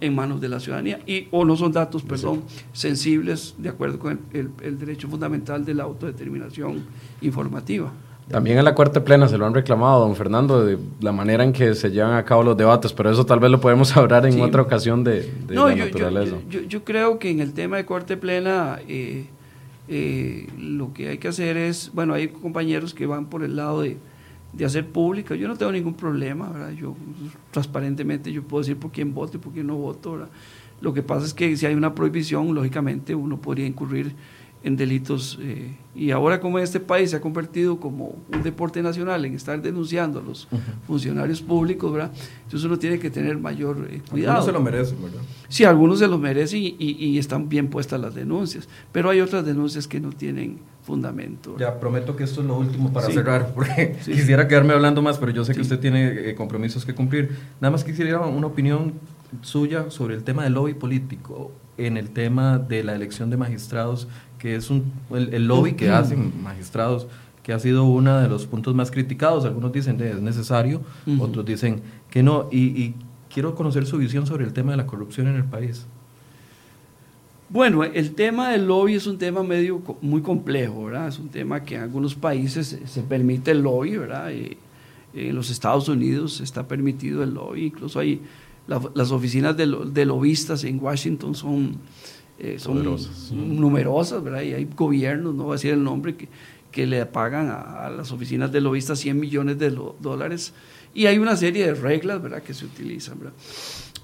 en 0.00 0.14
manos 0.14 0.40
de 0.40 0.48
la 0.48 0.58
ciudadanía 0.58 0.98
y 1.06 1.28
o 1.30 1.44
no 1.44 1.56
son 1.56 1.70
datos, 1.70 2.02
perdón, 2.02 2.42
sensibles 2.72 3.54
de 3.58 3.68
acuerdo 3.68 4.00
con 4.00 4.20
el 4.32 4.78
derecho 4.78 5.08
fundamental 5.08 5.64
de 5.64 5.74
la 5.74 5.84
autodeterminación 5.84 6.84
informativa. 7.20 7.92
También 8.30 8.58
en 8.58 8.64
la 8.64 8.76
Corte 8.76 9.00
Plena 9.00 9.26
se 9.26 9.36
lo 9.36 9.46
han 9.46 9.54
reclamado, 9.54 10.00
don 10.00 10.14
Fernando, 10.14 10.64
de 10.64 10.78
la 11.00 11.10
manera 11.10 11.42
en 11.42 11.52
que 11.52 11.74
se 11.74 11.90
llevan 11.90 12.14
a 12.14 12.24
cabo 12.24 12.44
los 12.44 12.56
debates, 12.56 12.92
pero 12.92 13.10
eso 13.10 13.26
tal 13.26 13.40
vez 13.40 13.50
lo 13.50 13.60
podemos 13.60 13.96
hablar 13.96 14.24
en 14.24 14.40
otra 14.40 14.62
ocasión 14.62 15.02
de, 15.02 15.28
la 15.48 15.74
naturaleza. 15.74 16.36
Yo, 16.48 16.84
creo 16.84 17.18
que 17.18 17.30
en 17.30 17.40
el 17.40 17.52
tema 17.52 17.76
de 17.76 17.84
Corte 17.84 18.16
Plena 18.16 18.78
eh, 18.86 19.26
eh, 19.88 20.46
lo 20.56 20.92
que 20.94 21.08
hay 21.08 21.18
que 21.18 21.26
hacer 21.26 21.56
es, 21.56 21.90
bueno, 21.92 22.14
hay 22.14 22.28
compañeros 22.28 22.94
que 22.94 23.04
van 23.04 23.26
por 23.26 23.42
el 23.42 23.56
lado 23.56 23.82
de, 23.82 23.96
hacer 24.64 24.86
pública, 24.86 25.34
yo 25.34 25.48
no 25.48 25.56
tengo 25.56 25.72
ningún 25.72 25.94
problema, 25.94 26.48
¿verdad? 26.50 26.70
Yo 26.70 26.94
transparentemente 27.50 28.32
yo 28.32 28.42
puedo 28.42 28.62
decir 28.62 28.76
por 28.76 28.92
quién 28.92 29.12
voto 29.12 29.38
y 29.38 29.40
por 29.40 29.52
quién 29.52 29.66
no 29.66 29.76
voto, 29.76 30.28
Lo 30.80 30.94
que 30.94 31.02
pasa 31.02 31.26
es 31.26 31.34
que 31.34 31.56
si 31.56 31.66
hay 31.66 31.74
una 31.74 31.94
prohibición, 31.96 32.54
lógicamente 32.54 33.12
uno 33.12 33.40
podría 33.40 33.66
incurrir 33.66 34.14
en 34.62 34.76
delitos. 34.76 35.38
Eh, 35.40 35.76
y 35.94 36.10
ahora 36.10 36.40
como 36.40 36.58
este 36.58 36.78
país 36.78 37.10
se 37.10 37.16
ha 37.16 37.20
convertido 37.20 37.80
como 37.80 38.16
un 38.32 38.42
deporte 38.42 38.82
nacional 38.82 39.24
en 39.24 39.34
estar 39.34 39.60
denunciando 39.60 40.20
a 40.20 40.22
los 40.22 40.48
funcionarios 40.86 41.42
públicos, 41.42 41.92
¿verdad? 41.92 42.12
Entonces 42.44 42.64
uno 42.64 42.78
tiene 42.78 42.98
que 42.98 43.10
tener 43.10 43.38
mayor 43.38 43.88
eh, 43.90 44.00
cuidado. 44.08 44.38
Algunos 44.38 44.46
se 44.46 44.52
lo 44.52 44.60
merecen, 44.60 45.02
¿verdad? 45.02 45.20
Sí, 45.48 45.64
algunos 45.64 45.98
se 45.98 46.06
lo 46.06 46.18
merecen 46.18 46.62
y, 46.62 46.76
y, 46.78 47.18
están 47.18 47.48
bien 47.48 47.68
puestas 47.68 48.00
las 48.00 48.14
denuncias, 48.14 48.68
pero 48.92 49.10
hay 49.10 49.20
otras 49.20 49.44
denuncias 49.44 49.88
que 49.88 49.98
no 49.98 50.10
tienen 50.10 50.58
fundamento. 50.82 51.56
Ya, 51.58 51.78
prometo 51.78 52.16
que 52.16 52.24
esto 52.24 52.40
es 52.40 52.46
lo 52.46 52.56
último 52.56 52.92
para 52.92 53.10
cerrar, 53.10 53.52
porque 53.54 53.96
quisiera 54.04 54.46
quedarme 54.46 54.74
hablando 54.74 55.02
más, 55.02 55.18
pero 55.18 55.32
yo 55.32 55.44
sé 55.44 55.54
que 55.54 55.60
usted 55.60 55.80
tiene 55.80 56.30
eh, 56.30 56.34
compromisos 56.34 56.84
que 56.84 56.94
cumplir. 56.94 57.36
Nada 57.60 57.72
más 57.72 57.84
quisiera 57.84 58.20
una 58.20 58.46
opinión 58.46 58.94
suya 59.42 59.90
sobre 59.90 60.14
el 60.14 60.24
tema 60.24 60.44
del 60.44 60.54
lobby 60.54 60.74
político 60.74 61.52
en 61.76 61.96
el 61.96 62.10
tema 62.10 62.58
de 62.58 62.84
la 62.84 62.94
elección 62.94 63.30
de 63.30 63.36
magistrados 63.36 64.08
que 64.40 64.56
es 64.56 64.70
un, 64.70 64.90
el, 65.10 65.46
lobby 65.46 65.74
que 65.74 65.90
hacen 65.90 66.32
magistrados, 66.42 67.06
que 67.42 67.52
ha 67.52 67.58
sido 67.58 67.84
uno 67.84 68.18
de 68.18 68.28
los 68.28 68.46
puntos 68.46 68.74
más 68.74 68.90
criticados. 68.90 69.44
Algunos 69.44 69.72
dicen 69.72 69.98
que 69.98 70.10
es 70.10 70.20
necesario, 70.20 70.80
otros 71.18 71.44
dicen 71.44 71.82
que 72.10 72.22
no. 72.22 72.48
Y, 72.50 72.94
quiero 73.32 73.54
conocer 73.54 73.86
su 73.86 73.96
visión 73.98 74.26
sobre 74.26 74.44
el 74.44 74.52
tema 74.52 74.72
de 74.72 74.78
la 74.78 74.86
corrupción 74.88 75.28
en 75.28 75.36
el 75.36 75.44
país. 75.44 75.86
Bueno, 77.48 77.84
el 77.84 78.12
tema 78.16 78.50
del 78.50 78.66
lobby 78.66 78.94
es 78.94 79.06
un 79.06 79.18
tema 79.18 79.44
medio 79.44 79.80
muy 80.00 80.20
complejo, 80.20 80.86
¿verdad? 80.86 81.06
Es 81.06 81.20
un 81.20 81.28
tema 81.28 81.62
que 81.62 81.76
en 81.76 81.82
algunos 81.82 82.16
países 82.16 82.76
se, 82.84 83.02
permite 83.02 83.52
el 83.52 83.62
lobby, 83.62 83.98
¿verdad? 83.98 84.32
en 84.32 85.34
los 85.34 85.48
Estados 85.50 85.88
Unidos 85.88 86.40
está 86.40 86.66
permitido 86.66 87.22
el 87.22 87.34
lobby, 87.34 87.66
incluso 87.66 88.00
hay 88.00 88.20
las 88.66 89.10
oficinas 89.10 89.56
de, 89.56 89.66
de 89.66 90.04
lobistas 90.04 90.64
en 90.64 90.82
Washington 90.82 91.34
son 91.34 91.76
eh, 92.40 92.58
son 92.58 92.82
numerosas, 93.30 94.22
¿verdad? 94.22 94.42
Y 94.42 94.54
hay 94.54 94.68
gobiernos, 94.76 95.34
no 95.34 95.44
voy 95.44 95.52
a 95.52 95.56
decir 95.56 95.72
el 95.72 95.84
nombre, 95.84 96.16
que, 96.16 96.28
que 96.72 96.86
le 96.86 97.04
pagan 97.04 97.50
a, 97.50 97.90
las 97.90 98.12
oficinas 98.12 98.50
de 98.50 98.60
lobistas 98.60 98.98
100 98.98 99.20
millones 99.20 99.58
de 99.58 99.70
dólares. 100.00 100.54
Y 100.94 101.06
hay 101.06 101.18
una 101.18 101.36
serie 101.36 101.66
de 101.66 101.74
reglas, 101.74 102.22
¿verdad?, 102.22 102.42
que 102.42 102.54
se 102.54 102.64
utilizan, 102.64 103.18
¿verdad? 103.18 103.34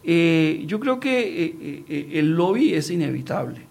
Eh, 0.05 0.65
yo 0.67 0.79
creo 0.79 1.01
que 1.01 1.85
eh, 1.89 2.19
el 2.19 2.33
lobby 2.33 2.75
es 2.75 2.91
inevitable. 2.91 3.63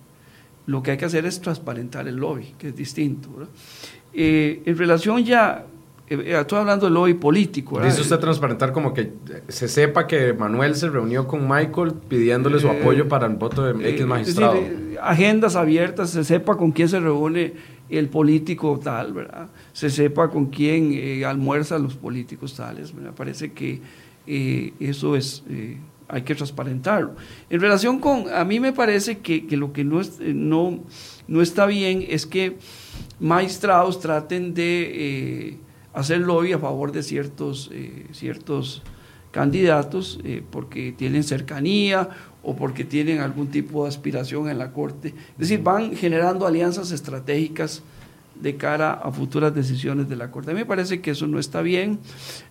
Lo 0.65 0.81
que 0.81 0.91
hay 0.91 0.97
que 0.97 1.05
hacer 1.05 1.25
es 1.25 1.39
transparentar 1.39 2.07
el 2.07 2.15
lobby, 2.15 2.55
que 2.57 2.69
es 2.69 2.75
distinto, 2.75 3.29
¿verdad? 3.31 3.53
en 4.17 4.77
relación 4.77 5.25
ya 5.25 5.65
estoy 6.07 6.59
hablando 6.59 6.85
del 6.85 6.93
lobby 6.93 7.15
político. 7.15 7.79
Dice 7.79 8.01
usted 8.01 8.19
transparentar 8.19 8.71
como 8.71 8.93
que 8.93 9.13
se 9.47 9.67
sepa 9.67 10.05
que 10.07 10.33
Manuel 10.33 10.75
se 10.75 10.89
reunió 10.89 11.27
con 11.27 11.47
Michael 11.47 11.93
pidiéndole 12.07 12.59
su 12.59 12.67
eh, 12.67 12.79
apoyo 12.79 13.07
para 13.07 13.25
el 13.27 13.35
voto 13.35 13.63
de 13.63 13.89
X 13.89 14.05
magistrado. 14.05 14.59
agendas 15.01 15.55
abiertas, 15.55 16.11
se 16.11 16.23
sepa 16.23 16.57
con 16.57 16.71
quién 16.71 16.89
se 16.89 16.99
reúne 16.99 17.53
el 17.89 18.09
político 18.09 18.79
tal, 18.83 19.13
¿verdad? 19.13 19.47
Se 19.73 19.89
sepa 19.89 20.29
con 20.29 20.47
quién 20.47 20.91
eh, 20.93 21.25
almuerzan 21.25 21.83
los 21.83 21.95
políticos 21.95 22.55
tales. 22.55 22.93
Me 22.93 23.11
parece 23.11 23.51
que 23.51 23.81
eso 24.27 25.15
es, 25.15 25.43
hay 26.07 26.21
que 26.23 26.35
transparentarlo. 26.35 27.15
En 27.49 27.61
relación 27.61 27.99
con, 27.99 28.25
a 28.33 28.43
mí 28.43 28.59
me 28.59 28.73
parece 28.73 29.19
que, 29.19 29.45
que 29.45 29.57
lo 29.57 29.71
que 29.73 29.83
no, 29.83 30.01
es, 30.01 30.19
no, 30.19 30.83
no 31.27 31.41
está 31.41 31.65
bien 31.65 32.05
es 32.07 32.25
que 32.25 32.57
magistrados 33.19 33.99
traten 33.99 34.53
de 34.53 35.59
hacer 35.95 36.19
lobby 36.19 36.53
a 36.53 36.59
favor 36.59 36.91
de 36.91 37.03
ciertos, 37.03 37.69
eh, 37.73 38.07
ciertos 38.11 38.83
candidatos 39.31 40.19
eh, 40.23 40.43
porque 40.49 40.93
tienen 40.93 41.23
cercanía 41.23 42.09
o 42.43 42.55
porque 42.55 42.83
tienen 42.83 43.19
algún 43.19 43.47
tipo 43.47 43.83
de 43.83 43.89
aspiración 43.89 44.49
en 44.49 44.59
la 44.59 44.71
Corte. 44.71 45.09
Es 45.09 45.37
decir, 45.37 45.61
van 45.63 45.95
generando 45.95 46.45
alianzas 46.45 46.91
estratégicas 46.91 47.81
de 48.39 48.55
cara 48.55 48.93
a 48.93 49.11
futuras 49.11 49.53
decisiones 49.55 50.07
de 50.09 50.15
la 50.15 50.31
Corte. 50.31 50.51
A 50.51 50.53
mí 50.53 50.61
me 50.61 50.65
parece 50.65 51.01
que 51.01 51.11
eso 51.11 51.27
no 51.27 51.39
está 51.39 51.61
bien. 51.61 51.99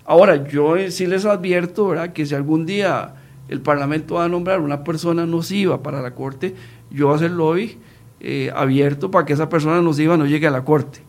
Ahora, 0.05 0.49
yo 0.49 0.75
sí 0.91 1.07
les 1.07 1.25
advierto 1.25 1.89
¿verdad? 1.89 2.13
que 2.13 2.27
si 2.27 2.35
algún 2.35 2.67
día 2.67 3.15
el 3.49 3.61
Parlamento 3.61 4.15
va 4.15 4.25
a 4.25 4.29
nombrar 4.29 4.61
una 4.61 4.85
persona 4.85 5.27
nociva 5.27 5.83
para 5.83 6.03
la 6.03 6.15
Corte, 6.15 6.55
yo 6.91 7.07
voy 7.07 7.15
a 7.15 7.17
hacer 7.17 7.31
lobby 7.31 7.79
eh, 8.21 8.51
abierto 8.55 9.11
para 9.11 9.27
que 9.27 9.35
esa 9.35 9.49
persona 9.49 9.81
nociva 9.83 10.17
no 10.17 10.27
llegue 10.27 10.47
a 10.47 10.51
la 10.51 10.65
Corte. 10.65 11.01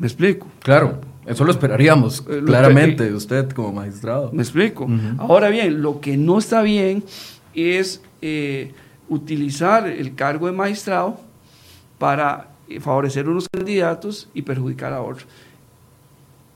¿Me 0.00 0.06
explico? 0.06 0.48
Claro. 0.62 1.00
Eso 1.26 1.44
lo 1.44 1.52
esperaríamos, 1.52 2.24
Eh, 2.28 2.40
lo 2.40 2.46
claramente, 2.46 3.12
usted 3.12 3.50
como 3.50 3.72
magistrado. 3.72 4.30
¿Me 4.32 4.42
explico? 4.42 4.88
Ahora 5.18 5.50
bien, 5.50 5.82
lo 5.82 6.00
que 6.00 6.16
no 6.16 6.38
está 6.38 6.62
bien 6.62 7.04
es 7.54 8.02
eh, 8.22 8.72
utilizar 9.08 9.86
el 9.86 10.14
cargo 10.14 10.46
de 10.46 10.52
magistrado 10.52 11.20
para 11.98 12.48
eh, 12.68 12.80
favorecer 12.80 13.28
unos 13.28 13.46
candidatos 13.48 14.28
y 14.32 14.42
perjudicar 14.42 14.94
a 14.94 15.02
otros. 15.02 15.26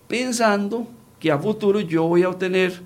Pensando 0.08 0.88
que 1.20 1.30
a 1.30 1.38
futuro 1.38 1.80
yo 1.80 2.04
voy 2.04 2.22
a 2.22 2.30
obtener 2.30 2.80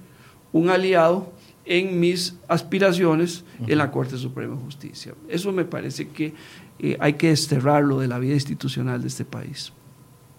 un 0.53 0.71
aliado 0.71 1.33
en 1.65 2.01
mis 2.01 2.35
aspiraciones 2.49 3.45
en 3.67 3.79
la 3.79 3.91
Corte 3.91 4.17
Suprema 4.17 4.57
de 4.57 4.63
Justicia. 4.63 5.15
Eso 5.29 5.53
me 5.53 5.65
parece 5.65 6.09
que 6.09 6.35
eh, 6.81 6.97
hay 6.99 7.13
que 7.15 7.29
desterrarlo 7.29 8.01
de 8.01 8.09
la 8.09 8.19
vida 8.19 8.35
institucional 8.35 9.01
de 9.01 9.09
este 9.09 9.25
país. 9.25 9.73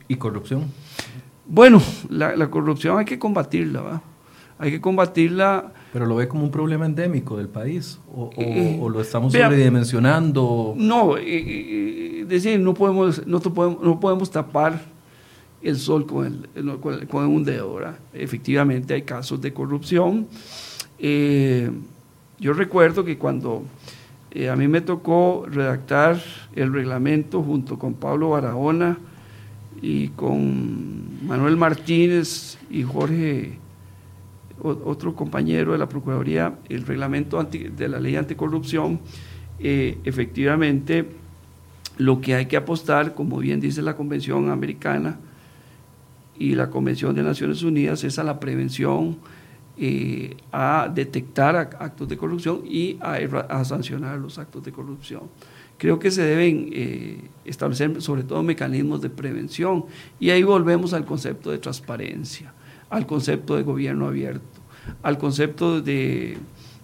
¿Y 0.09 0.15
corrupción? 0.17 0.65
Bueno, 1.45 1.81
la, 2.09 2.35
la 2.35 2.49
corrupción 2.49 2.97
hay 2.99 3.05
que 3.05 3.17
combatirla, 3.19 3.81
¿va? 3.81 4.01
Hay 4.57 4.71
que 4.71 4.81
combatirla. 4.81 5.71
¿Pero 5.93 6.05
lo 6.07 6.15
ve 6.15 6.27
como 6.27 6.43
un 6.43 6.51
problema 6.51 6.85
endémico 6.85 7.37
del 7.37 7.47
país? 7.47 7.99
¿O, 8.13 8.23
o- 8.25 8.31
Eh, 8.37 8.77
o 8.81 8.89
lo 8.89 9.01
estamos 9.01 9.31
vea- 9.31 9.45
sobredimensionando? 9.45 10.73
No, 10.75 11.15
eh, 11.15 11.23
eh, 11.27 12.19
es 12.23 12.27
decir, 12.27 12.59
no 12.59 12.73
podemos, 12.73 13.25
no, 13.27 13.39
podemos, 13.39 13.81
no 13.83 13.99
podemos 13.99 14.29
tapar 14.31 14.81
el 15.61 15.77
sol 15.77 16.05
con, 16.07 16.47
el, 16.55 16.79
con, 17.07 17.25
un 17.27 17.43
dedo, 17.43 17.75
¿verdad? 17.75 17.95
Efectivamente 18.13 18.93
hay 18.95 19.03
casos 19.03 19.39
de 19.41 19.53
corrupción. 19.53 20.27
Eh, 20.97 21.69
yo 22.39 22.53
recuerdo 22.53 23.05
que 23.05 23.17
cuando 23.19 23.63
eh, 24.31 24.49
a 24.49 24.55
mí 24.55 24.67
me 24.67 24.81
tocó 24.81 25.45
redactar 25.49 26.19
el 26.55 26.73
reglamento 26.73 27.43
junto 27.43 27.77
con 27.77 27.93
Pablo 27.93 28.31
Barahona 28.31 28.97
y 29.81 30.09
con 30.09 31.25
Manuel 31.27 31.57
Martínez 31.57 32.57
y 32.69 32.83
Jorge, 32.83 33.57
otro 34.61 35.15
compañero 35.15 35.71
de 35.71 35.77
la 35.77 35.87
Procuraduría, 35.87 36.53
el 36.67 36.85
reglamento 36.85 37.39
anti- 37.39 37.69
de 37.69 37.87
la 37.87 37.99
ley 37.99 38.17
anticorrupción, 38.17 38.99
eh, 39.59 39.97
efectivamente 40.03 41.05
lo 41.97 42.19
que 42.21 42.35
hay 42.35 42.45
que 42.47 42.57
apostar, 42.57 43.13
como 43.13 43.37
bien 43.37 43.59
dice 43.61 43.81
la 43.81 43.95
Convención 43.95 44.49
Americana 44.49 45.17
y 46.37 46.55
la 46.55 46.69
Convención 46.69 47.15
de 47.15 47.23
Naciones 47.23 47.63
Unidas, 47.63 48.03
es 48.03 48.19
a 48.19 48.23
la 48.23 48.39
prevención, 48.39 49.17
eh, 49.77 50.35
a 50.51 50.91
detectar 50.93 51.55
ac- 51.55 51.77
actos 51.79 52.07
de 52.09 52.17
corrupción 52.17 52.61
y 52.65 52.97
a 53.01 53.63
sancionar 53.63 54.19
los 54.19 54.37
actos 54.37 54.63
de 54.63 54.71
corrupción. 54.73 55.21
Creo 55.79 55.97
que 55.97 56.11
se 56.11 56.21
deben 56.21 56.69
eh, 56.73 57.17
establecer 57.45 57.99
sobre 58.03 58.21
todo 58.23 58.43
mecanismos 58.43 59.01
de 59.01 59.09
prevención. 59.09 59.85
Y 60.19 60.29
ahí 60.29 60.43
volvemos 60.43 60.93
al 60.93 61.05
concepto 61.05 61.49
de 61.49 61.57
transparencia, 61.57 62.53
al 62.91 63.07
concepto 63.07 63.55
de 63.55 63.63
gobierno 63.63 64.05
abierto, 64.07 64.45
al 65.01 65.17
concepto 65.17 65.81
de, 65.81 66.37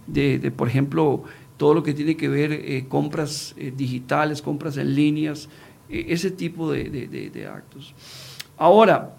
de- 0.07 0.51
por 0.51 0.67
ejemplo, 0.69 1.23
todo 1.57 1.73
lo 1.73 1.83
que 1.83 1.93
tiene 1.93 2.15
que 2.17 2.29
ver 2.29 2.51
eh, 2.53 2.85
compras 2.89 3.53
eh, 3.57 3.71
digitales, 3.75 4.41
compras 4.41 4.77
en 4.77 4.95
líneas, 4.95 5.49
eh, 5.89 6.05
ese 6.09 6.31
tipo 6.31 6.71
de, 6.71 6.89
de- 6.89 7.47
actos. 7.47 7.93
Ahora, 8.57 9.17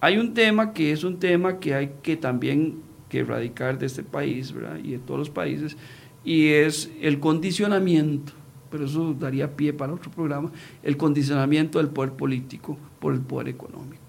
hay 0.00 0.18
un 0.18 0.34
tema 0.34 0.72
que 0.72 0.90
es 0.92 1.04
un 1.04 1.18
tema 1.20 1.60
que 1.60 1.74
hay 1.74 1.92
que 2.02 2.16
también 2.16 2.78
que 3.08 3.20
erradicar 3.20 3.78
de 3.78 3.86
este 3.86 4.02
país 4.02 4.52
y 4.82 4.90
de 4.92 4.98
todos 4.98 5.18
los 5.20 5.30
países, 5.30 5.76
y 6.24 6.48
es 6.48 6.90
el 7.00 7.20
condicionamiento, 7.20 8.32
pero 8.72 8.86
eso 8.86 9.14
daría 9.14 9.54
pie 9.54 9.72
para 9.72 9.92
otro 9.92 10.10
programa, 10.10 10.50
el 10.82 10.96
condicionamiento 10.96 11.78
del 11.78 11.88
poder 11.88 12.12
político 12.14 12.76
por 12.98 13.14
el 13.14 13.20
poder 13.20 13.48
económico 13.48 14.02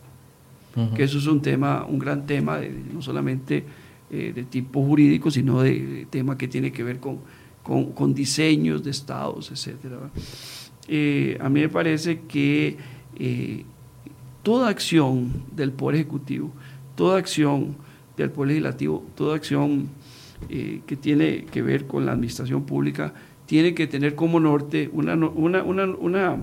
que 0.96 1.04
eso 1.04 1.20
es 1.20 1.28
un 1.28 1.40
tema, 1.40 1.86
un 1.88 2.00
gran 2.00 2.26
tema, 2.26 2.58
de- 2.58 2.72
no 2.92 3.00
solamente 3.04 3.64
eh, 4.10 4.32
de 4.34 4.44
tipo 4.44 4.84
jurídico, 4.84 5.30
sino 5.30 5.62
de, 5.62 5.80
de 5.86 6.06
tema 6.08 6.36
que 6.36 6.48
tiene 6.48 6.72
que 6.72 6.82
ver 6.84 7.00
con, 7.00 7.20
con, 7.62 7.92
con 7.92 8.16
diseños 8.16 8.84
de 8.84 8.90
estados. 8.90 9.52
¿verdad? 9.84 10.10
Eh, 10.88 11.38
a 11.40 11.48
mí 11.50 11.62
me 11.62 11.70
parece 11.70 12.22
que 12.22 12.78
eh, 13.20 13.66
toda 14.42 14.70
acción 14.70 15.32
del 15.56 15.72
Poder 15.74 15.98
Ejecutivo, 16.02 16.52
toda 16.96 17.20
acción 17.20 17.76
del 18.18 18.32
Poder 18.32 18.50
Legislativo, 18.50 19.06
toda 19.16 19.36
acción 19.36 19.90
que 20.88 20.96
tiene 21.00 21.46
que 21.46 21.62
ver 21.62 21.86
con 21.86 22.06
la 22.06 22.14
administración 22.14 22.64
pública, 22.64 23.14
tiene 23.54 23.76
que 23.76 23.86
tener 23.86 24.16
como 24.16 24.40
norte 24.40 24.90
una, 24.94 25.16
no- 25.16 25.30
una, 25.30 25.62
una, 25.62 25.86
una 25.86 26.38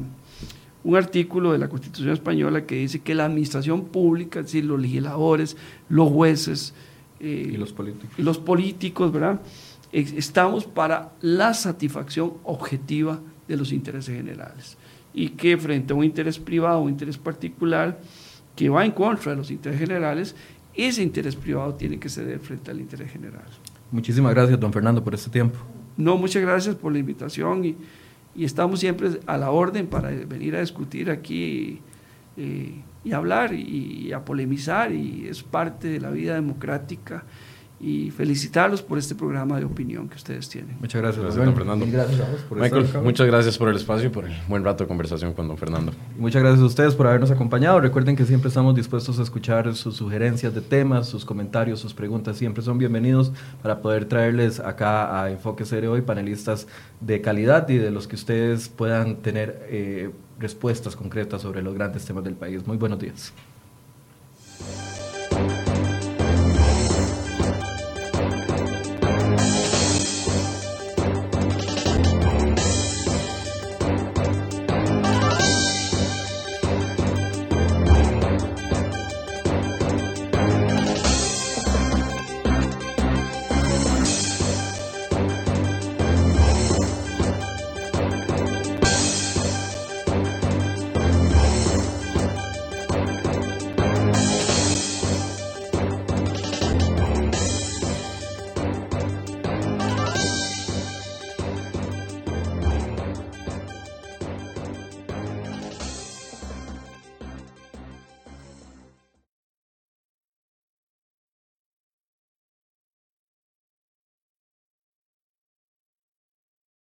un 0.85 0.97
artículo 0.97 1.51
de 1.51 1.59
la 1.59 1.69
Constitución 1.69 2.13
española 2.13 2.65
que 2.67 2.77
dice 2.77 3.01
que 3.01 3.17
la 3.17 3.25
administración 3.25 3.87
pública, 3.87 4.39
es 4.39 4.47
decir, 4.47 4.65
los 4.65 4.81
legisladores, 4.81 5.57
los 5.89 6.09
jueces 6.09 6.73
eh, 7.19 7.51
Y 7.53 7.57
los 7.57 7.73
políticos. 7.73 8.17
los 8.17 8.39
políticos, 8.39 9.11
¿verdad? 9.13 9.41
Estamos 9.91 10.67
para 10.67 11.11
la 11.21 11.53
satisfacción 11.53 12.35
objetiva 12.45 13.19
de 13.49 13.57
los 13.57 13.73
intereses 13.73 14.15
generales. 14.15 14.77
Y 15.13 15.31
que 15.31 15.57
frente 15.59 15.93
a 15.93 15.97
un 15.97 16.05
interés 16.05 16.39
privado, 16.39 16.81
un 16.81 16.91
interés 16.91 17.19
particular, 17.19 18.01
que 18.55 18.69
va 18.69 18.85
en 18.87 18.93
contra 18.93 19.33
de 19.33 19.37
los 19.39 19.51
intereses 19.51 19.81
generales, 19.81 20.37
ese 20.75 21.03
interés 21.03 21.35
privado 21.35 21.75
tiene 21.75 21.99
que 21.99 22.09
ceder 22.09 22.39
frente 22.39 22.71
al 22.71 22.79
interés 22.81 23.11
general. 23.11 23.49
Muchísimas 23.91 24.33
gracias, 24.33 24.61
don 24.61 24.73
Fernando, 24.73 25.03
por 25.03 25.13
este 25.13 25.29
tiempo. 25.29 25.59
No, 26.01 26.17
muchas 26.17 26.43
gracias 26.43 26.75
por 26.77 26.93
la 26.93 26.99
invitación 26.99 27.65
y, 27.65 27.77
y 28.35 28.45
estamos 28.45 28.81
siempre 28.81 29.21
a 29.27 29.37
la 29.37 29.51
orden 29.51 29.87
para 29.87 30.11
venir 30.11 30.57
a 30.57 30.61
discutir 30.61 31.11
aquí 31.11 31.81
eh, 32.37 32.75
y 33.05 33.13
hablar 33.13 33.53
y, 33.53 34.07
y 34.07 34.13
a 34.13 34.25
polemizar 34.25 34.93
y 34.93 35.27
es 35.29 35.43
parte 35.43 35.89
de 35.89 36.01
la 36.01 36.11
vida 36.11 36.35
democrática 36.35 37.25
y 37.81 38.11
felicitarlos 38.11 38.83
por 38.83 38.99
este 38.99 39.15
programa 39.15 39.59
de 39.59 39.65
opinión 39.65 40.07
que 40.09 40.17
ustedes 40.17 40.49
tienen. 40.51 40.77
Muchas 40.81 41.01
gracias, 41.01 41.25
Gracias, 41.25 41.45
don 41.47 41.55
Fernando. 41.55 41.87
Mil 41.87 41.95
gracias 41.95 42.21
a 42.21 42.31
vos 42.31 42.41
por 42.43 42.59
Michael, 42.59 42.83
estar 42.85 42.99
acá. 42.99 43.05
muchas 43.05 43.27
gracias 43.27 43.57
por 43.57 43.69
el 43.71 43.77
espacio 43.77 44.07
y 44.09 44.11
por 44.11 44.27
el 44.27 44.37
buen 44.49 44.63
rato 44.63 44.85
de 44.85 44.89
conversación 44.89 45.33
con 45.33 45.49
don 45.49 45.57
Fernando. 45.57 45.93
Y 46.17 46.21
Muchas 46.21 46.43
gracias 46.43 46.63
a 46.63 46.67
ustedes 46.67 46.95
por 46.95 47.07
habernos 47.07 47.31
acompañado. 47.31 47.81
Recuerden 47.81 48.17
que 48.17 48.27
siempre 48.27 48.49
estamos 48.49 48.75
dispuestos 48.75 49.19
a 49.19 49.23
escuchar 49.23 49.75
sus 49.75 49.97
sugerencias 49.97 50.55
de 50.55 50.61
temas, 50.61 51.09
sus 51.09 51.25
comentarios, 51.25 51.81
sus 51.81 51.95
preguntas. 51.95 52.37
Siempre 52.37 52.63
son 52.63 52.77
bienvenidos 52.77 53.33
para 53.63 53.81
poder 53.81 54.05
traerles 54.05 54.61
acá 54.61 55.23
a 55.23 55.31
Enfoque 55.31 55.65
Serio 55.65 55.93
hoy 55.93 56.03
panelistas 56.03 56.67
de 57.01 57.23
calidad 57.23 57.67
y 57.71 57.79
de 57.79 57.91
los 57.91 58.07
que 58.07 58.17
ustedes 58.17 58.69
puedan 58.69 59.17
tener 59.17 59.67
eh, 59.71 60.11
respuestas 60.39 60.97
concretas 60.97 61.41
sobre 61.41 61.63
los 61.63 61.75
grandes 61.75 62.05
temas 62.05 62.25
del 62.25 62.35
país. 62.35 62.67
Muy 62.67 62.77
buenos 62.77 62.99
días. 62.99 63.33